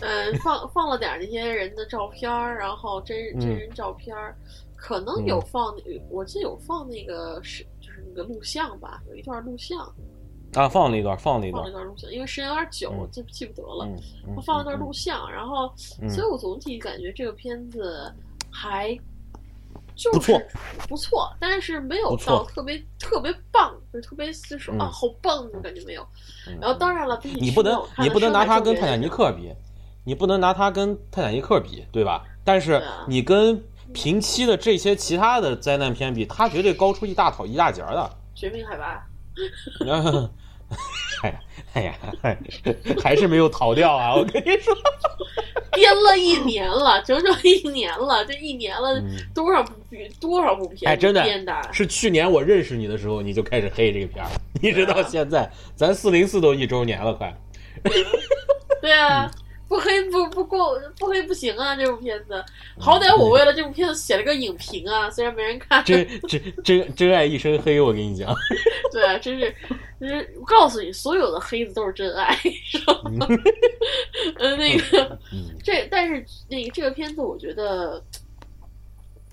[0.01, 4.35] 嗯， 放放了点那些人的照片儿，然后真真人照片儿，
[4.75, 5.75] 可能有放，
[6.09, 7.65] 我记得有放那个是
[8.15, 9.79] 个录像吧，有一段录像。
[10.53, 13.87] 啊，放了一段，放了一段，放了一段录像，因为时间有点久，记记不得了。
[14.35, 15.71] 他放了段录像，然后，
[16.09, 18.11] 所以我总体感觉这个片子
[18.49, 18.97] 还。
[19.97, 20.45] 就是
[20.89, 26.05] 不错，但是没有到特别特别棒，就是特别就是啊，好棒那种感觉没有。
[26.59, 29.53] 然后当然了，你不能你不能拿它跟泰坦尼克比，
[30.03, 32.25] 你不能拿它跟泰坦尼克比，对吧？
[32.43, 33.63] 但是你跟
[33.95, 38.17] 平期的这些其他的灾难片比，它绝对高出一大头一大截的。
[38.35, 39.01] 绝命海拔。
[41.23, 41.39] 哎呀，
[41.73, 41.95] 哎呀，
[43.01, 44.13] 还是没有逃掉啊！
[44.13, 44.75] 我跟你说，
[45.73, 49.01] 编了一年了，整整一年了，这一年了
[49.33, 49.71] 多少部
[50.19, 50.91] 多少部片？
[50.91, 51.23] 哎，真的，
[51.71, 54.29] 是去年我认识你的时候，你就开始黑这个片儿，
[54.61, 57.33] 一直到现在，咱四零四都一周年了，快。
[58.81, 59.31] 对啊。
[59.67, 61.75] 不黑不不过不黑不行啊！
[61.75, 62.43] 这部片子，
[62.79, 65.83] 好歹我为了这部片子写了个影评啊，虽然没人看。
[65.83, 68.33] 真真真真爱一身黑，我跟你讲。
[68.91, 69.55] 对啊，真是，
[69.99, 72.93] 真是我告诉你，所有的黑子都是真爱， 是吧？
[74.37, 75.19] 呃，那个，
[75.63, 78.03] 这但是那个这个片子，我觉得。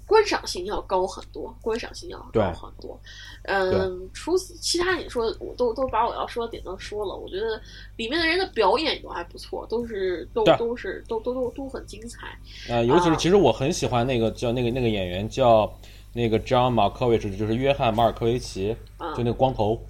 [0.07, 2.99] 观赏性要高很多，观赏性要高很多。
[3.45, 7.15] 嗯，除此其他你说我都都把我要说的点都说了。
[7.15, 7.61] 我觉得
[7.97, 12.39] 里面的人的表演都还不错，都是都都是都都都都很精彩。
[12.69, 15.73] 呃，尤其是其实我很喜欢那个叫那个那个演员叫
[16.13, 18.77] 那个 John m a r k o v i c h 就是约翰马尔科维奇，
[19.17, 19.81] 就那个光头，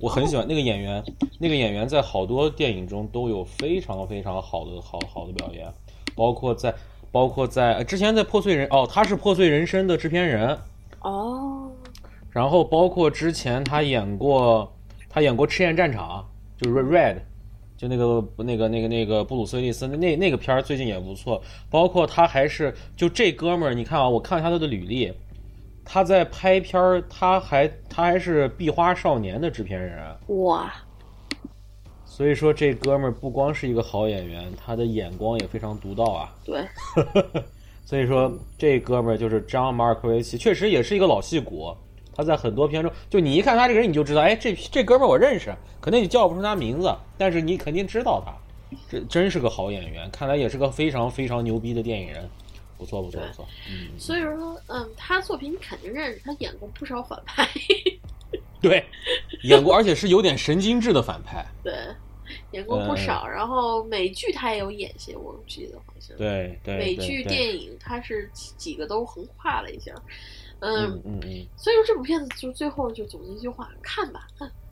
[0.00, 1.04] 我很喜欢 那个演员。
[1.38, 5.72] 那个演员在好多电影中都有非常非常好的好好的表演，
[6.16, 6.74] 包括在。
[7.12, 10.58] 包括在之前在破碎人哦，他是破碎人生的制片人
[11.02, 11.70] 哦，
[12.30, 14.72] 然后包括之前他演过
[15.10, 17.18] 他演过赤焰战场，就是 Red，
[17.76, 21.42] 就那个那个那个那个布鲁斯威利斯那那个片儿最近也不错。
[21.68, 25.12] 包括他还是就这哥们儿，你看啊，我看一下他的履历，
[25.84, 30.02] 他在拍片儿，他还他还是壁花少年的制片人
[30.44, 30.72] 哇。
[32.14, 36.30] 所以说，这哥们儿不光是一个好演员，他的眼光也非常独到啊。
[36.44, 36.62] 对，
[37.86, 41.74] 所以说这哥们儿就是张马尔科维奇，确实也是一个老戏骨。
[42.14, 48.76] 他在很多片中，就你一看他这个人，你就知道，哎，这这哥们儿我认识，可能你叫不出他名字，但是你肯定知道他。
[48.90, 52.28] 这真是个好演员，看来也是个非常非常牛逼的电影人。
[52.76, 53.46] 不错，不错，不错。
[53.70, 53.98] 嗯。
[53.98, 57.48] 所以说，嗯，他作品你肯定认识，他演过不少反派。
[58.62, 58.84] 对，
[59.42, 61.44] 演过，而且是有点神经质的反派。
[61.62, 61.74] 对，
[62.52, 63.26] 演过不少。
[63.26, 66.16] 然后美剧他也有演些，我记得好像。
[66.16, 66.78] 对对。
[66.78, 69.92] 美剧、电影他是几个都横跨了一下。
[70.60, 71.46] 嗯嗯嗯。
[71.56, 74.26] 所以说这部片子就最后就总结一句话：看吧，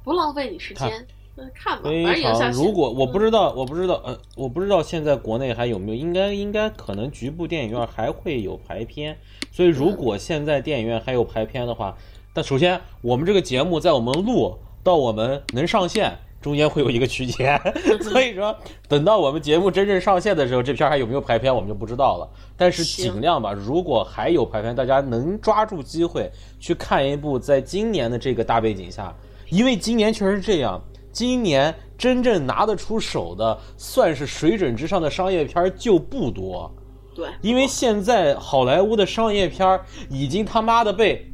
[0.05, 1.07] 不浪费你时间。
[1.55, 2.53] 看吧，非常。
[2.53, 9.17] 如果我不知道，我不知道，呃，我不知道现在国内还有没有，应该应该可能局部电影院还会有排片。
[9.51, 11.97] 所以如果现在电影院还有排片的话，
[12.33, 17.61] 但首先我们这个节目在我们录到我们能上线中间会有一个区间，
[18.01, 18.57] 所以说
[18.89, 22.29] 等到我们节目真正上线的时候，这片还有没有排片我们就不知道了。
[22.57, 29.15] 但是尽量吧，如果还有排片，大家能抓住机会去看一部，在今年的这个大背景下，
[29.51, 30.81] 因为今年确实是这样。
[31.13, 36.73] 今年真正拿得出手的，算是水准之上的商业片就不多。
[37.15, 41.29] 对，因为现在好莱坞的商业片已经他妈的被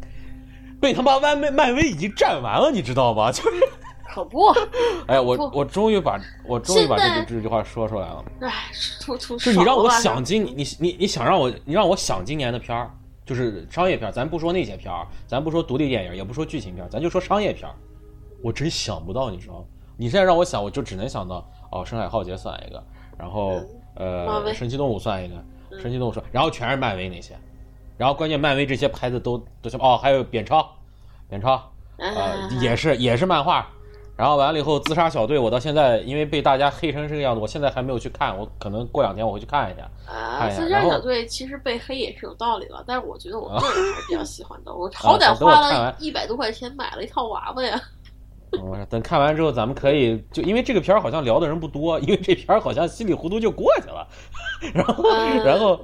[0.81, 3.31] 被他妈漫漫威已经占完了，你知道吗？
[3.33, 3.61] 就是，
[4.07, 4.49] 可不。
[5.07, 8.25] 哎，我我终于把我终于把这句这句话说出来了。
[8.41, 8.51] 哎，
[9.01, 12.91] 出出就你让我想今你你你想让我你让我想今年的片儿，
[13.25, 17.75] 就是商业片儿咱不说那些片儿，咱不说独立电影，也不说剧情片儿咱就说商业片儿
[18.43, 19.65] 我真想不到，你知道吗？
[19.97, 22.85] 你现在让我想，我就只能想到哦，深海浩劫算一个，
[23.19, 23.61] 然后
[23.95, 25.35] 呃，神奇动物算一个，
[25.81, 27.35] 神奇动物算，然后全是漫威那些，
[27.97, 30.69] 然后关键漫威这些牌子都都像哦，还有扁超，
[31.29, 33.67] 扁超，呃，也是也是漫画，
[34.17, 39.89] 然后完了以后自杀小队，我到现在因为被大家黑成这个样子，我现在还没有去看，我可能过两天我会去看一下。
[40.13, 47.81] 啊，自杀小队其实被黑也是有道理的，但是我觉得我个人还是 比较喜欢的，我好歹花了一百多块钱买了一套娃娃呀。
[48.89, 54.07] 等看完之后，咱们可以就因为这个片儿好像聊的人不多，因为这片儿好像稀里糊涂就过去了，
[54.73, 55.05] 然后
[55.45, 55.81] 然后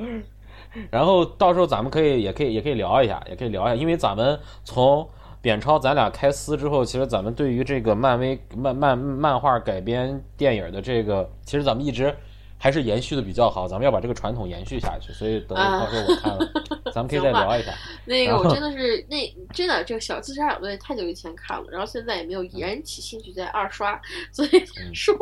[0.91, 5.09] 然后到时候咱们可以也可以也可以聊一下，也可以聊一下，因为咱们从
[5.41, 12.15] 扁超咱俩开撕之后，其实咱们对于这个漫威漫漫漫画改编电影的这个，其实咱们一直。
[12.59, 15.13] 还是延续的比较好，咱们要把这个传统延续下去。
[15.13, 16.49] 所以等到时候我看了，
[16.95, 17.73] 咱们可以再聊一下。
[18.07, 24.01] 那个我真的是那真的这个小自杀小队太久以前看了，然后现在也没有燃起兴趣再二刷，
[24.31, 24.65] 所以
[24.95, 25.13] 说。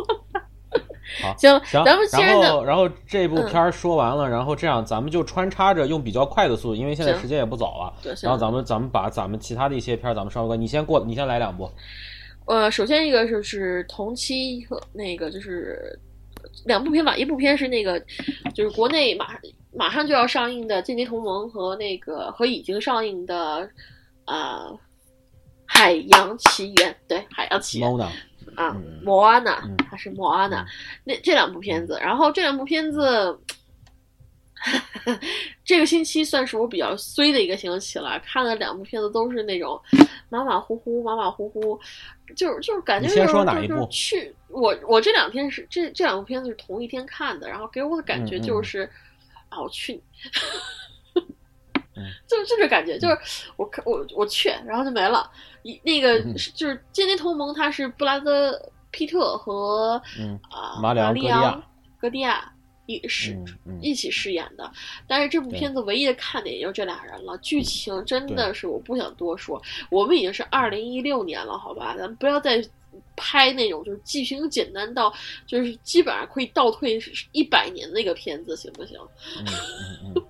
[1.23, 7.93] 好， 行行，咱们然后然后这部片儿说完了，然后这样咱们就穿插着用比较快的速度，因为现在时间也不早了。
[8.03, 11.71] 对，然后咱们咱们把咱们其他的一些片儿咱们稍微关，你先过，你先来两部。
[12.47, 15.99] 呃，首先一个就是同期和那个就是。
[16.65, 18.01] 两部片吧，一部片是那个，
[18.55, 19.39] 就是国内马
[19.77, 23.69] 马上就要上映的《间谍同盟》和那个和已经上映的
[24.25, 24.65] 啊
[25.67, 27.91] 《海洋奇缘》对《海洋奇缘》
[28.57, 30.67] 啊，莫阿娜，它是莫阿娜，
[31.05, 33.39] 那这两部片子，然后这两部片子。
[35.65, 39.81] 这个星期算是我比较衰的一个星期了，看了两部片子都是那种
[40.29, 41.81] 马马虎虎、马马虎虎，
[42.37, 43.33] 就是就是感觉就是
[43.67, 48.83] 就是去我我这两天是这这两部片子是同一天看的，然后给我的感觉就是
[49.49, 49.99] 啊，我去，
[52.29, 53.17] 就就这感觉，就是
[53.57, 55.31] 我看我我去，然后就没了。
[55.63, 56.21] 一那个
[56.55, 58.53] 就是《间谍同盟》，它是布拉德
[58.91, 60.01] 皮特和
[60.51, 61.63] 啊马里昂
[62.01, 62.53] 格迪亚。
[62.87, 63.39] 一是
[63.81, 64.69] 一起饰演的，
[65.07, 67.39] 但是这部片子唯一的看点也就这俩人了。
[67.39, 69.63] 剧情真的是我不想多说。
[69.93, 72.61] 我们已经是二零一六年了，好吧，咱不要再
[73.17, 75.13] 拍那种就是剧情简单到
[75.47, 76.99] 就是基本上可以倒退
[77.33, 78.99] 一百年那个片子，行不行？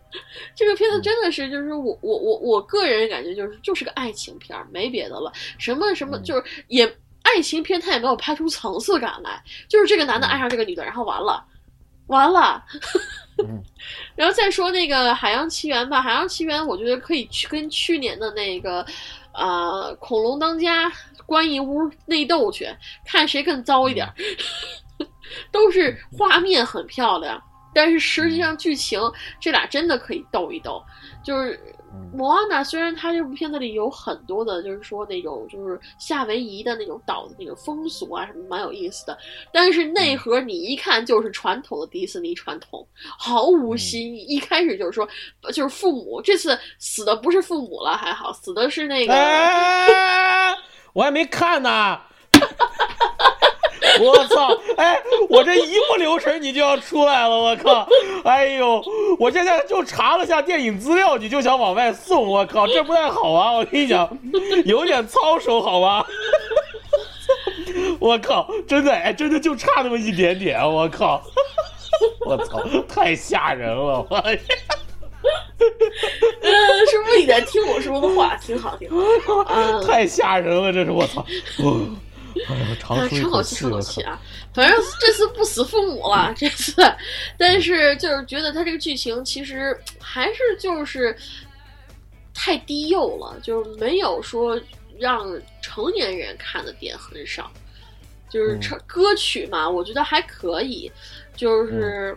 [0.54, 5.32] 这个片子真的是就是我我我我个人感觉就是就是个爱情片，没别的了。
[5.58, 6.84] 什么什么就是也
[7.22, 9.42] 爱情片，他也没有拍出层次感来。
[9.68, 11.44] 就是这个男的爱上这个女的，然后完了。
[12.06, 12.60] 完了，
[14.16, 18.84] 然后再说那个《海洋奇缘》吧，《海洋奇缘》我觉得可以去跟去年的那个，
[19.32, 20.90] 呃，《恐龙当家》
[21.30, 22.66] 关一屋内斗去，
[23.06, 24.04] 看谁更糟一点，
[25.52, 27.40] 都是画面很漂亮，
[27.72, 29.00] 但是实际上剧情
[29.38, 30.82] 这俩真的可以斗一斗，
[31.24, 31.56] 就是。
[32.14, 39.18] 莫阿娜虽然它这部片子里有很多的，就是说那种就是夏威夷的那种岛的那种风俗啊什么，蛮有意思的，
[39.52, 42.86] 但是内核你一看就是传统的迪士尼传统，
[43.18, 44.20] 毫无新意。
[44.20, 45.08] 一开始就是说，
[45.52, 49.12] 就是父母这次死的不是父母了，还好，死的是那个，
[50.92, 52.00] 我还没看呢。
[54.00, 54.48] 我操！
[54.76, 54.96] 哎，
[55.28, 57.86] 我这一不留神你就要出来了，我靠！
[58.24, 58.82] 哎呦，
[59.18, 63.52] 我现在就查了下电影资料，你就想往外送，我靠，这不太好啊！
[63.52, 64.08] 我跟你讲，
[64.64, 66.06] 有点操守，好吧？
[67.98, 71.20] 我靠，真的，哎，真的就差那么一点点，我靠！
[72.24, 74.06] 我操，太吓人了！
[74.08, 74.24] 我，
[76.42, 76.50] 呃，
[76.90, 78.36] 是不是你在听我说的话？
[78.36, 78.88] 挺好，挺
[79.22, 79.82] 好。
[79.86, 81.24] 太吓人了，这是我操！
[82.78, 84.20] 长出一口气，长口气啊！
[84.54, 86.74] 反正这次不死父母了，这次，
[87.36, 91.14] 但是就是觉得他这个剧情其实还是就是
[92.32, 94.58] 太低幼了，就是没有说
[94.98, 95.26] 让
[95.60, 97.50] 成年人看的点很少。
[98.28, 100.88] 就是唱歌曲嘛，我觉得还可以，
[101.34, 102.16] 就是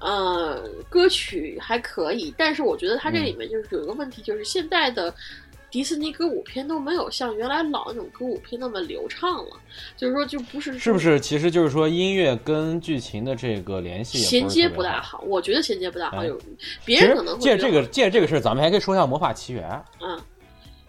[0.00, 5.14] 呃，歌曲还可以，但是我觉得它这里面就是有一个问题，就是现在的。
[5.70, 9.50] 迪士尼歌舞片都没有像原来老那种歌舞片那么流畅了，
[9.96, 11.20] 就是说就不是是不是？
[11.20, 16.24] 其实就是说音乐跟剧情的这个联系衔接不大好，我觉得衔接不大好。
[16.24, 16.36] 有
[16.84, 19.70] 别人可能会借这个借这个事儿咱们还可以说一下《魔法奇缘》。
[20.00, 20.18] 嗯，《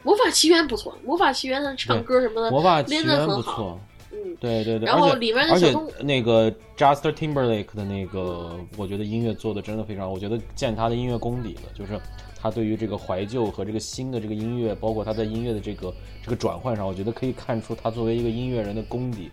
[0.01, 3.79] 魔法奇缘》不错，《魔法奇缘》的唱歌什么的，魔法奇缘不错。
[4.11, 4.85] 嗯，对对对。
[4.85, 11.99] 然后里面的小那个 Justin Timberlake 的那个，我觉得音乐做的真的非常，我觉得见他的音乐功底了，就是。
[12.41, 19.29] 他对于这个怀旧和这个新的这个音乐，包括他在音乐的这个这个转换上，我觉得可以看出他作为一个音乐人的功底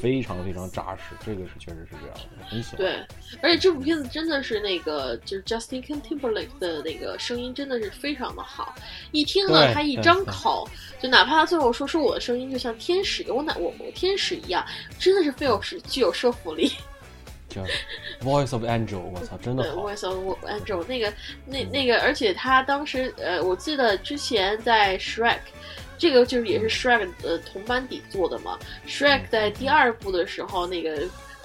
[0.00, 1.14] 非常非常扎实。
[1.24, 2.78] 这个是确实是这样的，很喜欢。
[2.78, 2.92] 对，
[3.42, 8.74] 而且这部片子真的是那个就是 Justin Timberlake 的那个声音真的是非常的好，
[9.12, 10.68] 一听了他一张口，
[11.00, 14.62] 就哪怕他最后说说我的声音就像天使，我哪我我天使一样，
[14.98, 16.70] 真的是非有是具有说服力。
[17.50, 17.62] 叫
[18.22, 19.82] Voice of Angel，我操，真的好。
[19.82, 21.12] Voice of Angel，那个，
[21.44, 25.40] 那那个，而且他当时，呃，我记得之前在 Shrek，
[25.98, 28.58] 这个就是也是 Shrek 的同班底做的嘛。
[28.86, 31.02] Shrek 在第二部的时候，那个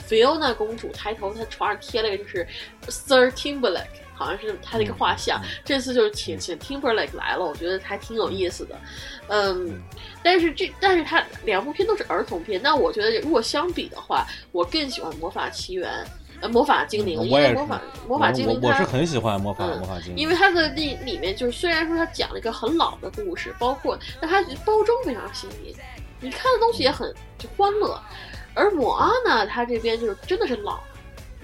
[0.08, 2.48] Fiona 公主抬头，她床上贴了个就是
[2.88, 4.05] Sir Timberlake。
[4.16, 8.80] 好像是他的一个画像，这次就是请请 Timberlake 来了，我觉得还挺有意思的，
[9.28, 9.82] 嗯，
[10.24, 15.90] 但是这但是他两部片都是儿童片，那我觉得如果相比的话，我更喜欢《魔法奇缘》
[16.42, 25.76] 呃，《魔法精灵》，因为魔法魔法精灵我是很喜欢魔法魔法精灵，因为它的那里面就是虽然说它讲了一个很老的故事，包括但它包装非常新颖，
[26.20, 28.02] 你看的东西也很就欢乐，
[28.54, 30.80] 而莫阿呢，它这边就是真的是老。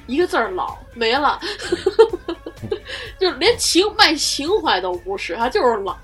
[0.07, 1.39] 一个字儿老没了，
[3.19, 5.97] 就连情卖情怀都不是，他就是老。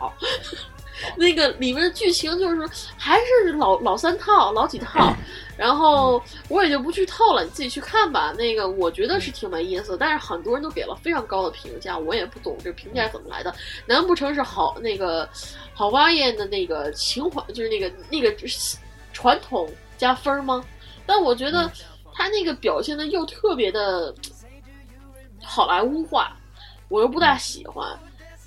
[1.15, 2.67] 那个里面的剧情就是
[2.97, 5.15] 还是老老三套、老几套，
[5.55, 6.19] 然后
[6.49, 8.33] 我也就不剧透了，你自己去看吧。
[8.35, 13.53] 那个我觉得是挺没意思，但是很多人都给了非常高的评价，我也不懂这评价怎么来的。
[13.85, 15.29] 难不成是好那个
[15.71, 18.35] 好蛙宴的那个情怀，就是那个那个
[19.13, 19.69] 传统
[19.99, 20.65] 加分吗？
[21.05, 21.71] 但我觉得。
[22.17, 24.13] 他那个表现的又特别的
[25.39, 26.35] 好莱坞化，
[26.89, 27.87] 我又不大喜欢。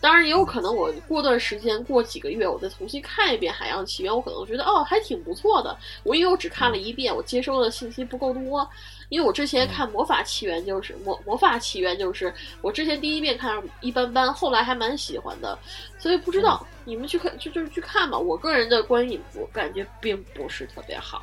[0.00, 5.76] 当然也有可能，我过段时间过几个月，我再重新看一遍《海洋奇缘》，我可能觉得哦，还挺不错的。
[6.02, 8.68] 我因为我只看了一遍，我接收的信息不够多。
[9.10, 15.58] 因为我之前看《魔法奇缘》就是《魔魔法奇缘》，就是我之前第一遍看一般般，后来还蛮喜欢的。
[15.98, 18.18] 所以不知道你们去看就就是去看吧。
[18.18, 21.22] 我个人的观影我感觉并不是特别好。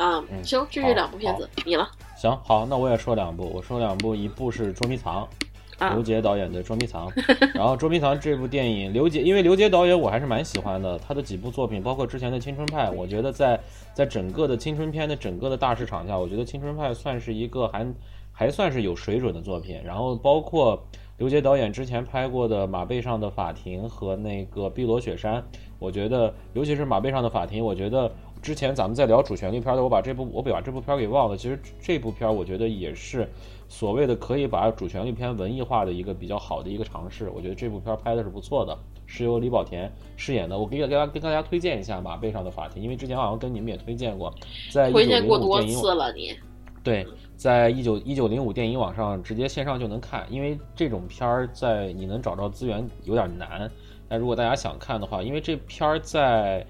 [0.00, 1.86] 啊，行，这是两部片子，你了。
[2.16, 5.28] 行，好，那我也说两部，我说两部，一部是《捉迷藏》，
[5.94, 7.06] 刘杰导演的《捉迷藏》。
[7.54, 13.60] 然后《捉迷藏》这部电影，刘杰，因为刘杰导演我还是蛮喜欢的，他的几部作品，包括之前的《青春派》，我觉得在
[13.92, 17.86] 在整个的青春片的整个的大市场下，我觉得《青春派》算是一个还
[18.32, 19.78] 还算是有水准的作品。
[19.84, 20.82] 然后包括
[21.18, 25.42] 刘杰导演之前拍过的《马背上的法庭》和那个《碧罗雪山》，
[25.78, 28.10] 我觉得尤其是《马背上的法庭》，我觉得。
[28.42, 31.36] 之前咱们在聊主旋律片的，我把这部我把这部片给忘了。
[31.36, 33.28] 其实这部片我觉得也是
[33.68, 37.30] 所谓的可以把主旋律片文艺化的一个比较好的一个尝试。
[37.30, 38.76] 我觉得这部片拍的是不错的，
[39.06, 40.58] 是由李保田饰演的。
[40.58, 44.32] 我给给大家跟大家推荐一下《马背上的法庭》，因为之前好像跟你们也推荐过，
[44.72, 46.34] 在推荐过多次了你。
[46.82, 53.70] 对，在一九一九零五电影网上直接线上就能看，因为这种片儿在你能找着资源有点难。
[54.08, 56.66] 但如果大家想看的话，因为这片儿在。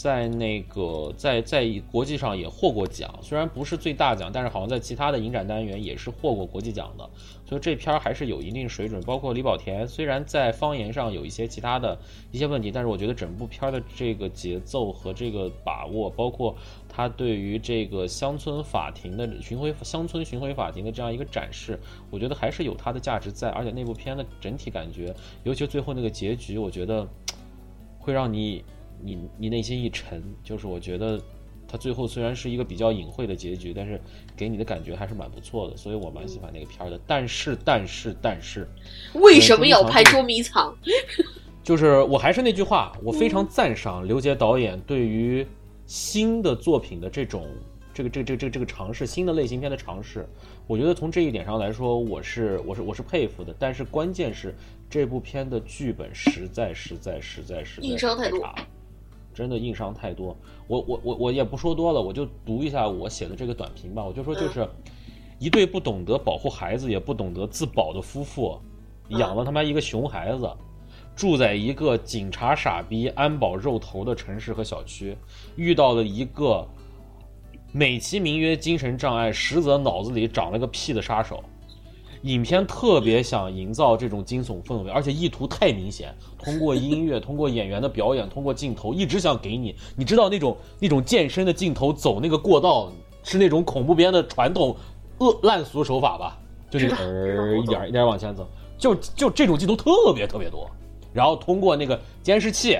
[0.00, 7.10] 在那个在在国际上也获过奖，虽然不是最大奖，但是好像在其他的影展单元也是获过国际奖的，
[7.44, 9.02] 所以这片儿还是有一定水准。
[9.02, 11.98] 包括李保田，虽然在方言上有一些其他的
[12.30, 16.54] 一些问题，但是我觉得整部片儿的这个节奏和这个把握，包括
[16.88, 21.76] 他对于这个乡村法庭的巡回乡村巡回法庭的这样一个展示，
[22.08, 23.50] 我觉得还是有它的价值在。
[23.50, 27.04] 而且那部片的整体感觉，尤其最后那个结局，我觉得
[27.98, 28.62] 会让你。
[29.02, 31.20] 你你内心一沉，就是我觉得，
[31.66, 34.00] 他最后虽然是一个比较隐晦的结局，但是
[34.36, 37.00] 给你的感觉还是蛮不错的，所以我蛮喜欢那个片儿的。
[37.06, 38.68] 但是但是但是，
[39.14, 40.74] 为什么要拍捉迷藏？
[41.62, 45.46] 就是我还是那句话，我非常赞赏刘杰导演对于
[45.86, 47.46] 新的作品的这种
[47.92, 50.26] 这个这个这个这个这个尝试，新的类型片的尝试。
[50.66, 53.54] 我觉得从这一点上来说，我是我是我是佩服的。
[53.58, 54.54] 但是关键是
[54.88, 58.54] 这部片的剧本实在实在实在实在太差了。
[59.38, 60.36] 真的硬伤太多。
[60.66, 64.04] 我我我我也不说多了，我就读一下我写的这个短评吧。
[64.04, 64.68] 我就说就是
[65.38, 68.58] 一对不懂得保护孩子也不懂得自保的夫妇，
[69.10, 70.50] 养了他妈一个熊孩子，
[71.14, 75.16] 住在一个警察傻逼、安保肉头的城市和小区，
[75.54, 76.66] 遇到了一个
[77.70, 81.44] 美其名曰精神障碍，实则脑子里长了个屁的杀手。
[82.22, 86.14] 影片特别想营造这种惊悚氛围，而且意图太明显。
[86.36, 92.90] 通过音乐，通过演员的表演，通过镜头，一直想给你，你知道那种那种健身的镜头，走那个过道，
[93.22, 94.76] 是那种恐怖片的传统
[95.18, 96.38] 恶烂俗手法吧？
[96.70, 98.46] 就那个呃一点一点往前走，
[98.76, 100.68] 就就这种镜头特别特别多。
[101.12, 102.78] 然后通过那个监视器，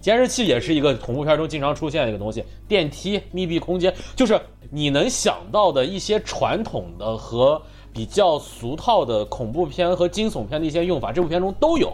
[0.00, 2.44] 监视器也是一个恐怖片中经常出现的一个东西。
[2.68, 4.40] 电梯、密闭空间，就是
[4.70, 7.60] 你能想到的一些传统的和。
[7.92, 11.92] 比较俗套的恐怖片和惊悚片的一些用法，这部片中都有，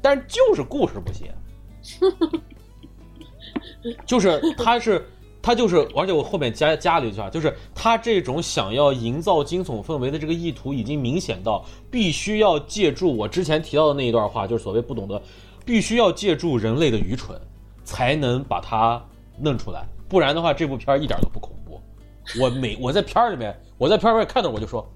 [0.00, 1.28] 但就是故事不行，
[4.06, 5.04] 就是他是
[5.42, 15.20] 他就是，而且我后面加加了一句话，就是他这种想要营造惊悚氛围的这个意图已经明显到必须要借助我之前提到的那一段话，就是所谓不懂得，
[15.64, 17.40] 必须要借助人类的愚蠢
[17.84, 19.04] 才能把它
[19.40, 21.80] 弄出来，不然的话这部片一点都不恐怖。
[22.40, 24.88] 我每我在片儿里面，我在片儿里面看到我就说。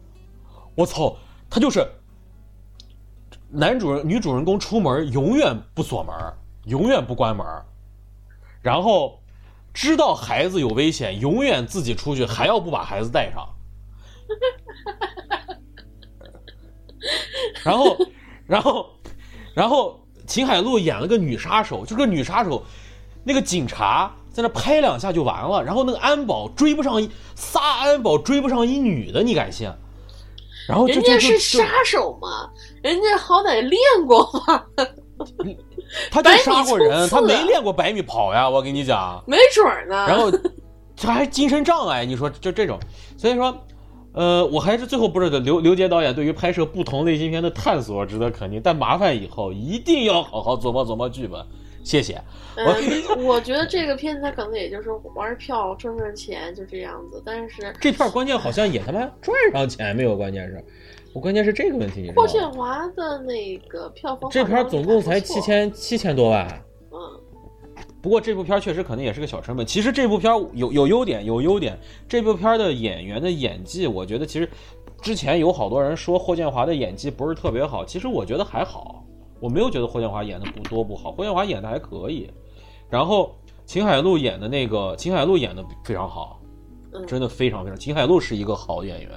[0.80, 1.14] 我操，
[1.50, 1.86] 他就是
[3.50, 6.14] 男主人、女主人公出门永远不锁门，
[6.64, 7.46] 永远不关门，
[8.62, 9.20] 然后
[9.74, 13.46] 知道孩子有危险，永远自己出去，还要不把孩子带上。
[17.62, 17.98] 然后，
[18.46, 18.90] 然后，
[19.52, 22.62] 然后秦海璐演了个女杀手，就个女杀手，
[23.22, 29.70] 那个警察在那拍两下就完了，然后那个安保追不上，仨安保追不上一女的，你敢信？
[30.68, 32.50] 然后人家是杀手嘛，
[32.82, 34.64] 人家好歹练过嘛。
[36.10, 39.22] 他就杀过人，他没练过百米跑呀，我跟你讲。
[39.26, 40.06] 没准呢。
[40.06, 40.30] 然后
[40.96, 42.78] 他还精神障碍，你说就这种，
[43.18, 43.56] 所以说，
[44.12, 51.44] 呃，我还是最后不是刘刘杰导演对于拍摄不同类型片的探索值得肯定，但麻烦以后一定要好好琢磨琢磨剧本。
[51.82, 52.20] 谢谢。
[52.56, 60.16] 嗯，我觉得这个片子它可能也就是玩票赚赚钱就这样子，但是这片关键好像也他妈赚上钱没有？
[60.16, 60.62] 关键是，
[61.14, 62.12] 我关键是这个问题。
[62.14, 66.46] 霍建华的那个票房，这片总共才七千七千多万。
[66.92, 66.98] 嗯。
[68.02, 69.64] 不过这部片确实可能也是个小成本。
[69.64, 71.78] 其实这部片有有优点，有优点。
[72.08, 74.48] 这部片的演员的演技，我觉得其实
[75.00, 79.04] 之前有好多人说霍建华的演技不是特别好，其实我觉得还好。
[79.40, 82.30] 我没有觉得霍建华演的不多不好，霍建华演的还可以。
[82.88, 83.34] 然后
[83.64, 86.40] 秦海璐演的那个，秦海璐演的非常好，
[87.06, 87.78] 真的非常非常。
[87.78, 89.10] 秦海璐是一个好演员，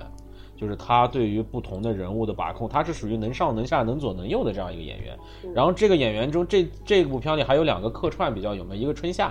[0.55, 5.17] 就是他对于不同的人物的把控，他是属于能上能下能左能右的这样一个演员。
[5.53, 9.28] 然后这个演员中，这这部片里还有两个客串比较有名，一个春夏。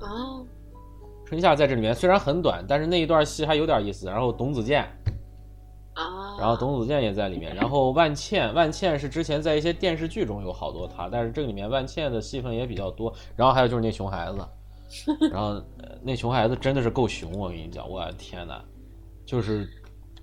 [0.00, 0.42] 啊。
[1.26, 4.06] 春夏在这里面虽然很短，但是那一段戏还有点意思。
[4.06, 4.86] 然后董子健。
[5.94, 13.12] 啊，然后董子健也在里面，然后万茜，万茜是之前在一些电视剧中有好多她，但是这个里面万茜的戏份也比较多。
[13.36, 14.46] 然后还有就是那熊孩子，
[15.32, 15.62] 然后
[16.02, 18.60] 那熊孩子真的是够熊，我跟你讲，我的天呐，
[19.24, 19.68] 就是。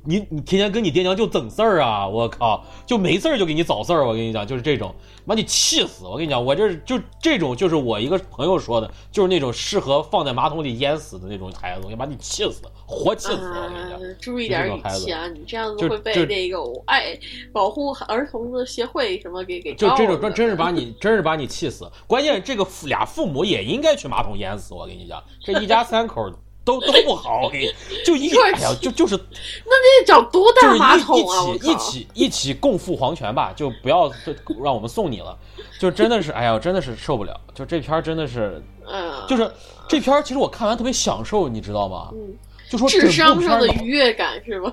[0.04, 2.08] 你你天天跟你爹娘就整事儿啊！
[2.08, 4.08] 我靠，就没事儿就给你找事儿。
[4.08, 4.93] 我跟你讲，就是这种，
[5.28, 6.06] 把你气死！
[6.08, 13.34] 我跟你讲，我这就这种，就是我一个朋友说的，就是那种适合放在马桶里淹死的那种孩子，我把你气死，活气死！
[13.36, 15.28] 我跟你讲，注意点语气啊！
[15.28, 17.18] 你这样子会被那个爱
[17.54, 21.88] 保护儿童的协会什么给给就这种，真真是把你 真是把你气死！
[22.08, 24.74] 关键这个俩父母也应该去马桶淹死！
[24.74, 26.32] 我跟你讲，这一家三口。
[26.64, 27.74] 都都不好，给
[28.05, 29.16] 就一 哎呀，就就是，
[29.66, 31.47] 那得找多大马桶啊！
[31.55, 34.12] 一起一起一起共赴黄泉吧，就不要
[34.64, 35.36] 让我们送你了。
[35.80, 37.39] 就真的是，哎呀，真的是受不了。
[37.55, 38.62] 就这片真的是，
[39.28, 39.51] 就是
[39.88, 42.09] 这片其实我看完特别享受，你知道吗？
[42.14, 42.36] 嗯，
[42.70, 44.72] 就说智商上的愉悦感是吧？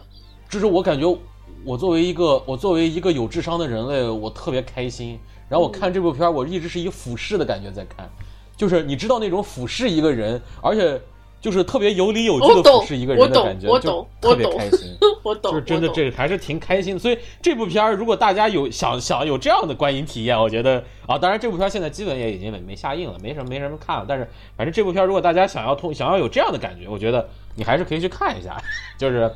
[0.51, 1.19] 就是我感觉，
[1.65, 5.19] 我作为一个我作为一个有智商的人类，我特别开心。
[5.49, 8.07] 然后我看这部片我一直是一个俯视的感觉在看，
[8.55, 11.01] 就是你知道那种俯视一个人，而且。
[11.41, 14.97] 就是特别有理有据的俯视一个人的感觉，就特别开心。
[15.23, 16.99] 我懂，就是真的，这个还是挺开心。
[16.99, 24.05] 所以这部片儿，如果大家有想想有这样的观影体验，我觉得啊，当然这部片儿现在基本也已经没没下映了，没什么没什么看了。
[24.09, 28.57] 但是反正这部片儿，如果大家想要通想要有这样的感觉，我觉得你还是可以去看一下，
[28.99, 29.31] 就是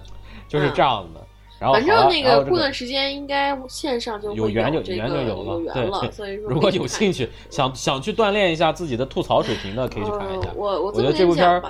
[0.49, 1.22] 就是这样的。
[1.63, 10.49] 然后反正那个过段时间应该线上就有缘就缘就有了，对，所以说如果有兴趣想想去锻炼一下自己的吐槽水平的，可以去看一下。
[10.57, 11.63] 我我觉得这部片儿。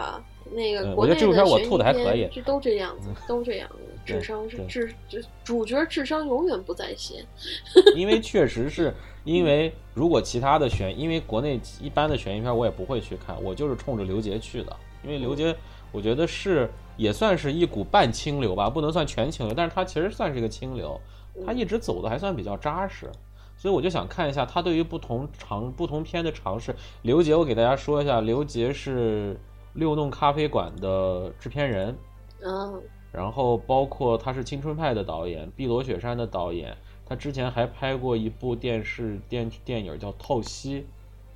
[0.55, 7.25] 那个我觉得这部片我吐的还可以片就都这样子，都这样子，智商是智就主角智商永远不在线。
[7.97, 15.57] 因为确实是因为如果其他的悬，因为国内一般的悬疑片我也不会去看，我就是冲着刘杰去的，因为刘杰
[15.91, 21.01] 我觉得是也算是一股半清流吧，不能算全清流，但是他其实算是一个清流，
[21.47, 23.11] 他一直走的还算比较扎实。
[23.57, 26.75] 所以我就想看一下他对于不同尝不同片的尝试。
[27.03, 29.39] 刘杰，我给大家说一下，刘杰是
[29.75, 31.97] 六弄咖啡馆的制片人，
[32.45, 32.83] 嗯
[33.13, 36.75] 然后包括他是青春派的导演，碧螺雪山的导演，
[37.05, 40.81] 他之前还拍过一部电视电电影叫《透析》，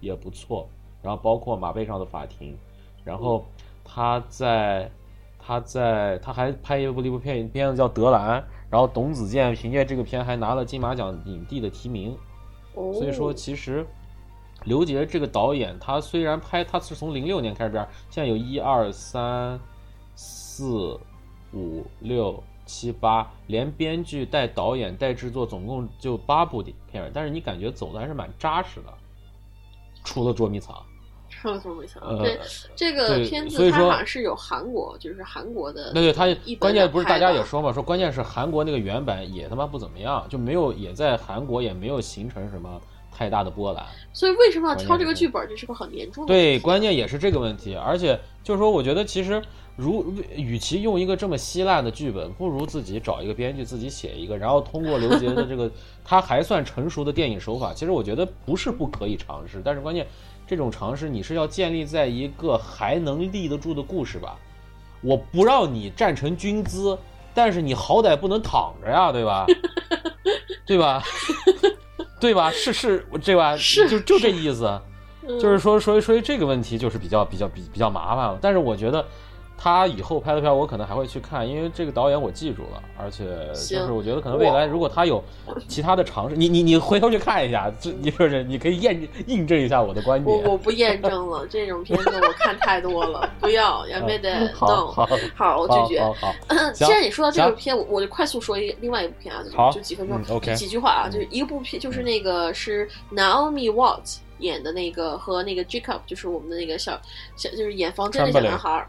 [0.01, 0.69] 也不错。
[1.03, 2.57] 然后包括马背上的法庭，
[3.05, 3.45] 然后
[3.85, 4.91] 他在
[5.47, 12.17] 他在他还拍一部一部片片子叫《德兰》，然后董子健凭借这个片还拿了金马奖影帝的提名。
[12.75, 13.87] 哦，所以说，其实
[14.65, 19.57] 刘杰这个导演，他虽然拍，他是从零六年开始拍，现在有一二三
[20.17, 20.99] 四
[21.53, 28.93] 五六七八，连编剧带导演带制作，总共就八部片儿，但是你感觉走的还是蛮扎实的，
[30.03, 30.85] 除了捉迷藏。
[31.47, 32.01] 上错没错。
[32.03, 32.39] 呃这
[32.75, 35.93] 这个片子它好像是有韩国，就是韩国的。
[35.95, 36.27] 那对，他
[36.59, 42.81] 关键不是大家也说嘛，说关键是韩国那个原版也他妈不怎么样，就没有也在韩国也没有形成什么
[43.11, 43.85] 太大的波澜。
[44.13, 45.47] 所以为什么要挑这个剧本？
[45.49, 49.43] 这是个很严重的对，关键也是这个问题，而且就是说，我觉得其实
[49.77, 55.71] 如与其用一个这么稀烂的剧本，不如自己找一个编剧自己写一个，然后通过刘杰的这个
[56.03, 60.07] 他还算成熟的电影手法，其实我觉得不是不可以尝试，但是关键
[60.47, 64.37] 这种尝试你是要建立在一个还能立得住的故事吧。
[65.03, 66.99] 我不让你站成军姿，
[67.35, 69.47] 但是你好歹不能躺着呀，对吧？
[70.65, 71.03] 对吧？
[72.19, 72.51] 对吧？
[72.51, 73.57] 是是，对吧？
[73.57, 74.65] 是就就这意思。
[74.67, 78.39] 嗯就是说，所以所以这个问题就是比较比较比比较麻烦了。
[78.41, 79.05] 但是我觉得
[79.59, 85.23] 他以后拍的片，我可能还会去看，因为这个导演我记住了，而且就是我觉得可能未来如果他有
[85.67, 90.37] 其他的尝试，你你你回头去看一下，这你不是你可以验印证一下我的观点。
[90.45, 95.07] 我我不验证了，这种片子我看太多了，不要，也没得弄好。
[95.07, 96.03] 好好，我拒绝。
[96.03, 96.35] 好
[96.75, 107.01] 既然你说到这部片，我我就快速说一另外一部片啊，好就就几分钟几句话啊，嗯就是一个部片，就是那个是 Naomi Watts 演的那个和那个 Jacob，就是我们的那个小
[107.37, 108.89] 小就是演房间的小男孩儿。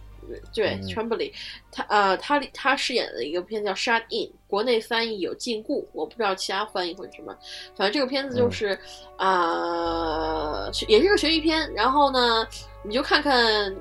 [0.53, 1.33] 对嗯 t r e m b l y
[1.71, 7.35] 他呃，他他饰演的一个片叫《Shut In》，国内翻译有禁锢，我不知道其他翻译会是什么。
[7.75, 8.77] 反正这个片子就是
[9.17, 11.71] 啊、是也是个悬疑片。
[11.73, 12.47] 然后呢，
[12.83, 13.75] 你就看看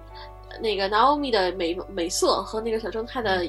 [0.61, 3.47] 那个 Naomi 的美美色和那个小正太的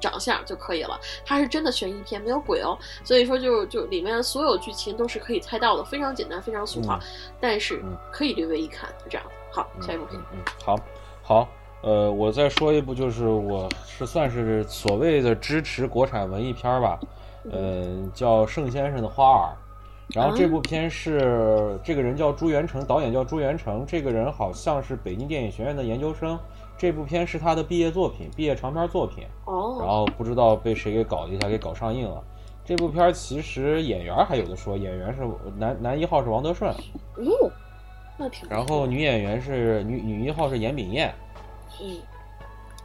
[0.00, 0.98] 长相就可以了。
[1.24, 2.76] 它是真的悬疑片，没有鬼哦。
[3.04, 6.98] 所以说就就里面所有剧情都是可以猜到的，非常简单，非常俗套，
[7.40, 9.26] 但是嗯可以略微一看，就这样。
[9.52, 10.20] 好，下一部片。
[10.64, 10.76] 好，
[11.22, 11.48] 好，
[11.82, 17.00] 呃，我再说一部，就是我是算是所谓的支持国产文艺片儿吧，
[17.50, 19.48] 呃，叫《盛先生的花儿》。
[20.14, 26.38] 然后这部片是这个人叫朱元成，导演叫朱元成，这个人好像是北京电影学院的研究生。
[26.76, 29.24] 这部片是他的毕业作品，毕业长篇作品。
[29.46, 32.22] 然哦，后不知道被谁给搞了一下，给搞上映了。
[32.64, 35.22] 这部片儿其实演员还有的说，演员是
[35.56, 37.50] 男男一号是王德顺，哦，
[38.18, 38.48] 那挺。
[38.48, 41.14] 然后女演员是女女一号是严炳燕。
[41.80, 41.96] 嗯，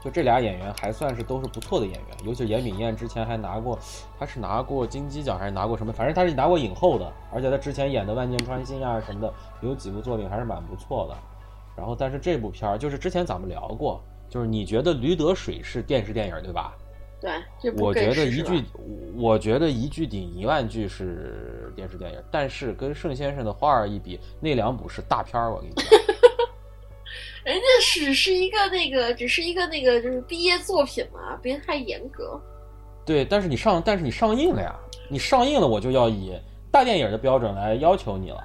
[0.04, 3.80] 就这俩演员还算是都是不错的演员，尤其是严炳燕之前还拿过，
[4.20, 5.92] 她是拿过金鸡奖还是拿过什么？
[5.92, 11.18] 反正她是拿过影后的，而且她之前演的《万箭穿心》啊什么的，有几部作品还是蛮不错的。
[11.76, 16.74] 然后，但是这部片儿就是之前咱们聊过，就是你觉得《驴得水》是电视电影对吧？
[17.20, 18.64] 对，我觉得一句，
[19.16, 25.86] 我觉得一句顶一万句是电视电影，但是跟盛先生的花儿一比，那两部是大片儿，我跟你讲。
[27.46, 32.42] 人家只是一个那个，只是一个那个，就是毕业作品嘛，别太严格。
[33.06, 34.76] 对，但是你上，但是你上映了呀，
[35.08, 36.34] 你上映了，我就要以
[36.72, 38.44] 大电影的标准来要求你了。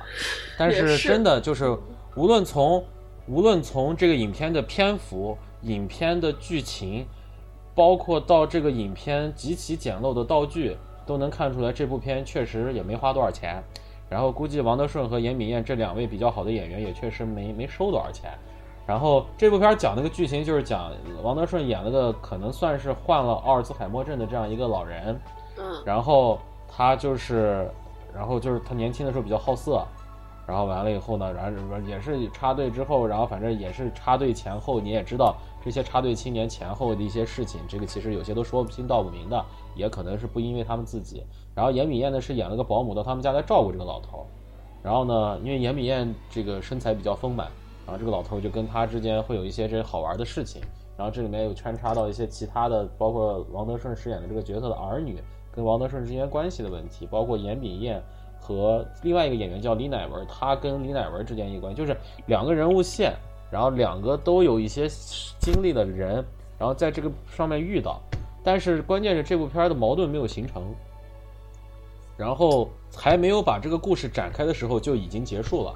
[0.59, 1.74] 但是真的就是，
[2.14, 2.85] 无论从
[3.27, 7.06] 无论从这个影片的篇幅、影片的剧情，
[7.74, 13.64] 包括到这个影片极其简陋的道具，都能看出来这部片确实也没花多少钱。
[14.10, 18.31] 然后估计王德顺和严敏燕这两位比较好的演员也确实没没收多少钱。
[18.91, 20.91] 然后这部片讲那个剧情就是讲
[21.23, 25.17] 王德顺演了个可能算是患了阿尔茨海默症的这样一个老人，
[25.57, 27.71] 嗯，然后他就是，
[28.12, 29.87] 然后就是他年轻的时候比较好色，
[30.45, 39.45] 然后完了以后呢，然后也是插队之后，然后反正也是插队前后，你也知道这些插队青年前后的一些事情，这个其实有些都说不清道不明的，
[39.77, 41.23] 也可能是不因为他们自己。
[41.55, 44.27] 然后严敏燕呢是演了个保姆到他们家来照顾这个老头儿，
[44.83, 47.47] 然后呢，因为严敏燕这个身材比较丰满，
[47.91, 50.62] 然后这个老头就跟他之间会有一些这些好玩的事情。
[50.97, 55.19] 然后这里面有穿插到一些其他的，包括王德顺饰演的这个角色的儿女
[55.51, 58.01] 跟王德顺之间关系的问题，包括严炳彦
[58.39, 61.97] 和另外一个演员叫李乃文，他跟李乃文之间一关，就是
[62.27, 63.12] 两个人物线，
[63.51, 64.87] 然后两个都有一些
[65.41, 66.25] 经历的人，
[66.57, 68.01] 然后在这个上面遇到，
[68.45, 70.62] 但是关键是这部片的矛盾没有形成，
[72.17, 75.75] 然后还没有把这个故事展开的时候就已经结束了。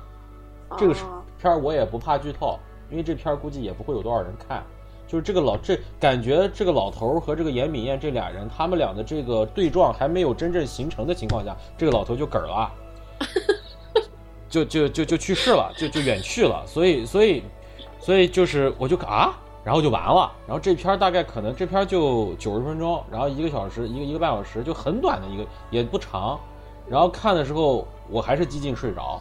[0.76, 1.04] 这个是
[1.44, 2.58] 片儿我也不怕剧透，
[2.90, 4.64] 因为这片儿估计也不会有多少人看。
[5.06, 12.72] 就是这个老这感觉这个老头儿和这个严敏燕这俩人，他们俩的这个对撞还没有真正形成的情况下，这个老头就嗝儿了，
[14.48, 16.64] 就就就就去世了，就就远去了。
[16.66, 17.42] 所以所以
[18.00, 20.32] 所以就是我就啊，然后就完了。
[20.46, 26.40] 然后这片儿大概可能这片儿就九十分钟，然后一个小时一个一个半小时，就很短的一个也不长。
[26.88, 29.20] 然后看的时候我还是几近睡着。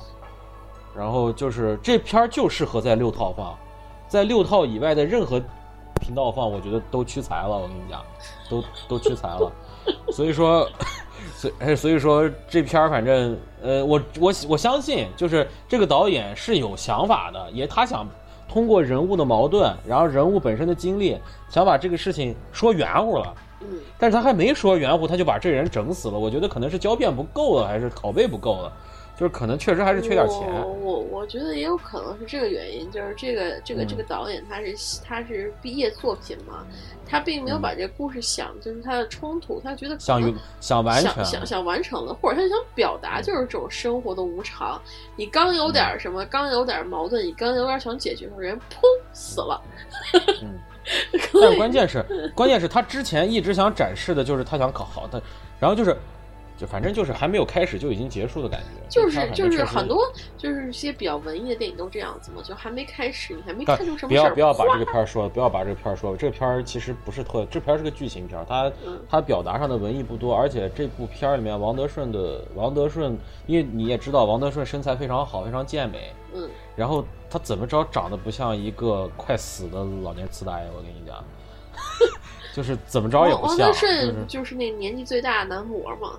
[0.95, 3.55] 然后就是这片儿就适合在六套放，
[4.07, 5.41] 在六套以外的任何
[5.99, 7.49] 频道放，我觉得都屈才了。
[7.49, 8.03] 我跟你讲，
[8.49, 9.51] 都都屈才了。
[10.11, 10.69] 所以说，
[11.35, 18.07] 所以哎所以说这片儿反正呃，我我我相信，就是这个导演是有想法的，也他想
[18.47, 21.17] 通过人物的矛盾，然后人物本身的经历，
[21.49, 23.33] 想把这个事情说圆乎了。
[23.61, 26.19] 嗯，但是他还没说圆乎，他就把这人整死了。
[26.19, 28.71] 我觉得可能是胶片不够了，还是拷贝不够了，
[29.15, 30.39] 就是可能确实还是缺点钱。
[30.61, 36.65] 我我我觉得也有可能是这个原因，就是这个这个嗯这个导演他是他是毕业作品嘛，
[37.05, 44.81] 他并没有把这个故事想就是他的冲突，他觉得想完想完成想想想完成了，或者他想表达就是这种生活的无常。
[45.15, 48.81] 你刚有点什么，刚有点矛盾，你刚有点想解决的人，砰
[49.13, 49.61] 死了。
[50.41, 50.59] 嗯，
[51.39, 52.03] 但关键是，
[52.35, 55.21] 关键是他之前一直想展示的就是他想考好的，
[55.59, 55.95] 然后就是，
[56.57, 58.89] 就反正就是还没有开始就已经结束的感觉。
[58.89, 59.99] 就是就是很多
[60.37, 66.17] 就是一些比较文艺的电影都这样子嘛，就还没开始，你还没看出什么不要事儿，不要把这个片儿说了，不要把这个片儿说了。
[66.17, 73.17] 这个片儿其实不是特，这片儿是个剧情片儿，它嗯它表达上的文艺不多，而且这部片儿里面王德顺的王德顺，
[73.47, 81.23] 因为你也知道王德顺身材非常好，非常健美，嗯，然后他怎么着长得不像一个快死的老年痴呆，我跟你讲，
[82.53, 86.13] 就是怎么着也不像，王王德顺就是那年纪最大的男模嘛，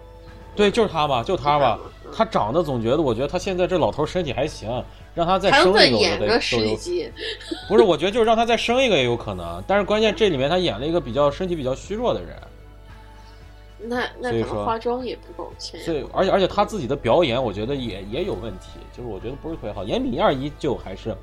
[0.55, 4.83] 对，就是他吧，就他吧嗯，他长得总觉得，我觉得他现在这老头身体还行，
[5.15, 6.69] 让他再生一个，我觉得演个十都有。
[6.71, 7.13] 几集，
[7.69, 12.37] 不是，我觉得就是让他再生一个也有可能，但是关键这里面他演了一个比较身体比较虚弱的人，
[13.81, 15.53] 那那可所以说能化妆也不够。
[15.59, 19.83] 所以而且而且他自己的表演，我觉得也也有问题，就是我觉得不是特别好。
[19.83, 21.17] 严敏燕依旧还是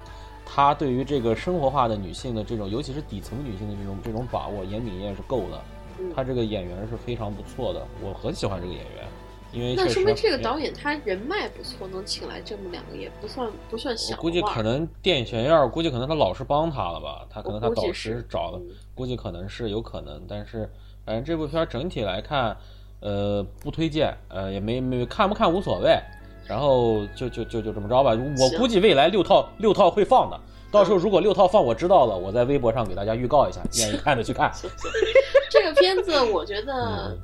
[0.45, 5.61] 他对于这个生活化的女性的这种，尤其是底层女性的这种这种把握，严敏燕是够的。
[5.99, 9.05] 嗯他这个演员是非常不错的，我很喜欢这个演员，
[9.51, 20.69] 因为那说明这个导演他人脉不错，能请来这么两个也不算不算小我估计可能电影学院，估计可能他老师帮他了吧，他可能他导师是找了嗯，估计可能是有可能，但是
[21.05, 22.55] 反正这部片整体来看，
[23.01, 25.99] 呃，不推荐，呃，也没没看不看无所谓，
[26.47, 30.39] 然后就就就就这么着吧，我估计未来六套六套会放的，
[30.71, 34.51] 到时候如果六套放我知道了，我在微博上给大家预告一下，愿意看的去看。
[35.51, 37.19] 这个片子我觉得嗯，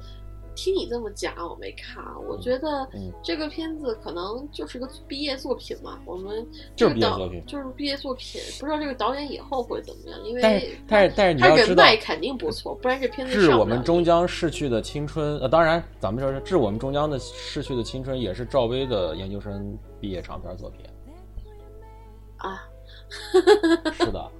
[0.58, 2.18] 听你这么讲，我没看啊。
[2.28, 6.00] 我觉得嗯这个片子可能就是个毕业作品嘛。
[6.04, 20.84] 我们就是导毕业作品就是毕业作品，不知道这个导演以后会怎么样，因为但是但是但是你他要知道，人脉肯定不错，不然这片子致我们终将逝去的青春，呃，当然，咱们说是致我们终将的逝去的青春，也是赵薇的研究生毕业长篇作品。
[22.38, 22.64] 啊，
[23.94, 24.32] 是的，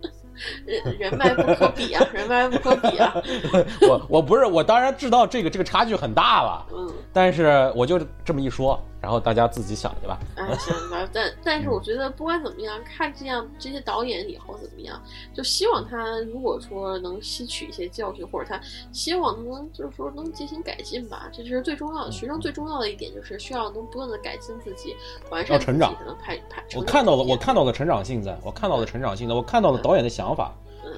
[0.66, 3.14] 人人脉不可比啊，人脉不可比啊。
[3.88, 10.20] 我我不是我当然知道这个这个差距很大了，嗯，但是我就这么一说，然后大家自己想去吧。
[10.36, 15.02] 哎， 行吧，但但嗯是我觉得不管怎么样，看这样这些导演以后怎么样，
[15.34, 18.60] 就希望他如果说能吸取一些教训，或者他
[18.92, 22.12] 希望能就是说能进行改进吧，这是最重要的。
[22.12, 24.96] 学生最重要的一点就是需要能不断的改进自己，
[25.30, 26.64] 完善自己，要成长才能拍拍。
[26.76, 30.54] 我看到了，我看到了成长性在，我看到了成长性的，我看到了导演的想法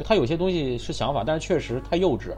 [0.05, 2.33] 他有些东西是想法，但是确实太幼稚，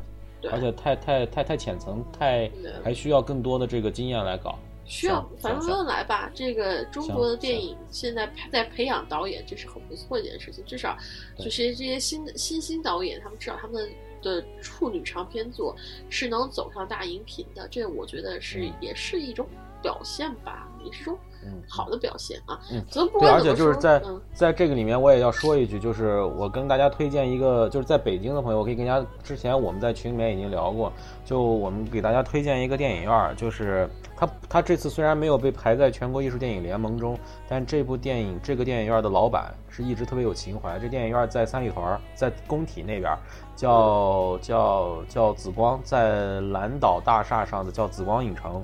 [0.51, 2.49] 而且太太太太浅层，太
[2.83, 4.57] 还需要更多的这个经验来搞。
[4.85, 6.29] 需要行，反正行慢慢来吧。
[6.33, 10.63] 这个中国的电影现在在培养导演，这是很不错一件事情。
[10.65, 10.97] 至少
[11.37, 13.89] 就是这些新的新兴导演，他们至少他们
[14.21, 15.75] 的处女长篇作
[16.09, 19.47] 是能走上大荧屏的，这我觉得是、嗯也是一种
[19.81, 22.59] 表现吧，也是一种嗯，好的表现啊。
[22.71, 30.93] 嗯对，而且就是在嗯在这个里面，我也要说一句，就是我跟大家推荐一个，就是在北京的朋友，我可以跟大家之前我们在群里面已经聊过，
[31.25, 33.89] 就我们给大家推荐一个电影院儿，就是
[34.22, 37.18] 它他这次虽然没有被排在全国艺术电影联盟中，
[37.49, 40.77] 但这部电影这个电影院的老板是一直特别有情怀。
[40.77, 43.18] 这电影院在三里屯，在工体那边，
[43.56, 48.64] 叫叫叫紫光，在蓝岛大厦上的叫紫光影城。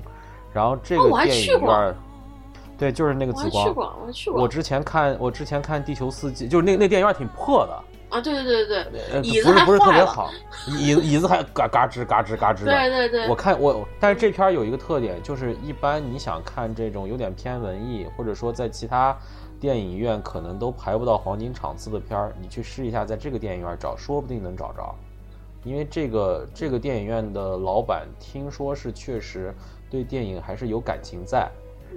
[0.52, 1.94] 然后这个电影院，
[2.78, 3.64] 对，就是那个紫光。
[3.64, 4.42] 我去过，我去过。
[4.42, 7.82] 我之前看，我之前看《地球四季》，就是那那电影院挺破的。
[8.08, 10.30] 啊，对对对对对，椅子不是不是特别好，
[10.66, 12.72] 椅椅子还嘎嘎吱嘎吱嘎吱的。
[12.72, 19.14] 对对对，我看我，但是这片有一个特点，就是一般你想看这种有点偏文艺，或者说在其他
[19.60, 24.94] 电影院可能都排不到黄金场次的片儿，你去试一下，在这个电影院找，说不定能找着。
[25.64, 29.52] 因为这个这个电影院的老板听说是确实
[29.90, 31.46] 对电影还是有感情在，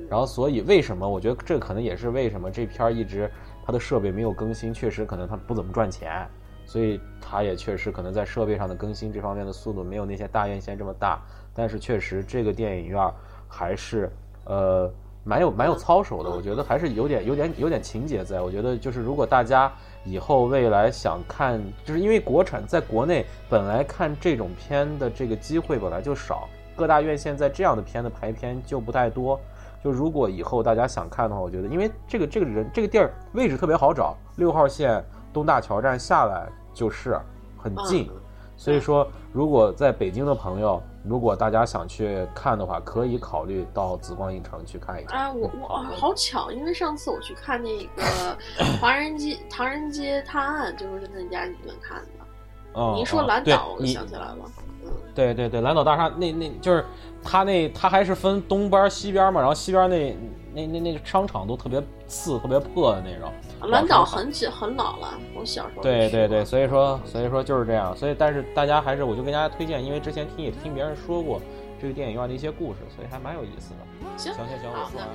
[0.09, 3.31] 然后所以为什么我觉得这可能也是为什么这片儿一直。
[3.65, 6.27] 它的设备没有更新，确实可能它不怎么赚钱，
[6.65, 11.21] 所以它也确实可能在设备上的更新这方面的速度没有那些大院线这么大。
[11.53, 13.13] 但是确实这个电影院儿
[13.47, 14.09] 还是
[14.45, 14.89] 呃
[15.23, 18.41] 蛮有蛮有操守的，我觉得还是有点有点有点情节在。
[18.41, 19.71] 我觉得就是如果大家
[20.03, 29.39] 以后未来想看，就是因为国产在国内本来看这种片的这个机会本来就少，各大院线在这样的片的排片就不太多。
[29.83, 35.03] 就如果以后大家想看的话，我觉得，因为这个这个人这个地儿位置特别好找，六号线
[35.33, 37.19] 东大桥站下来就是
[37.57, 38.09] 很近，
[38.55, 45.19] 所以说如果在北京的朋友，如果大家想去看的话，可以考虑到紫光影城去看一看。
[45.19, 48.03] 啊，我我好巧，因为上次我去看那个
[48.79, 52.20] 《华人街唐人街探案》，就是在那家影院看的。
[52.73, 54.37] 哦，你说蓝岛，我想起来了。
[55.13, 56.83] 对对对，蓝岛大厦那那就是。
[57.23, 60.17] 它那它还是分东边西边嘛，然后西边那
[60.55, 63.31] 那那那商场都特别次、特别破的那种。
[63.69, 65.83] 蓝岛很久很老了，我小时候。
[65.83, 71.39] 对对对，所以说所以说就是这样，所以但是大家还是我就跟大家推荐，因为之前听也听别人说过
[71.79, 74.07] 这个电影院的一些故事，所以还蛮有意思的。
[74.17, 75.13] 行行行，我说完了。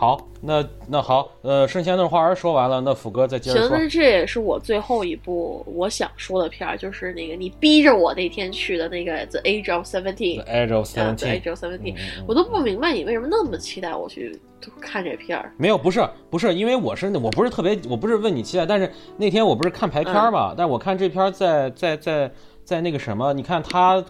[0.00, 3.68] 好，那那好，呃，圣贤的话儿说完了，那斧哥再接着说。
[3.68, 10.42] 行，那这也是我最后一部我想说的片儿，就是那个你逼着我那天去的那个《The Age of Seventeen》。
[10.42, 11.16] The Age of Seventeen。
[11.16, 11.96] The Age of Seventeen。
[12.26, 14.40] 我都不明白你为什么那么期待我去
[14.80, 15.52] 看这片儿。
[15.58, 22.32] 没有，不是，不是，因为我是我不是特别，我不是问你期待，但是那天我不是看排片嘛，但我看这片在在在
[22.64, 24.02] 在那个什么，你看它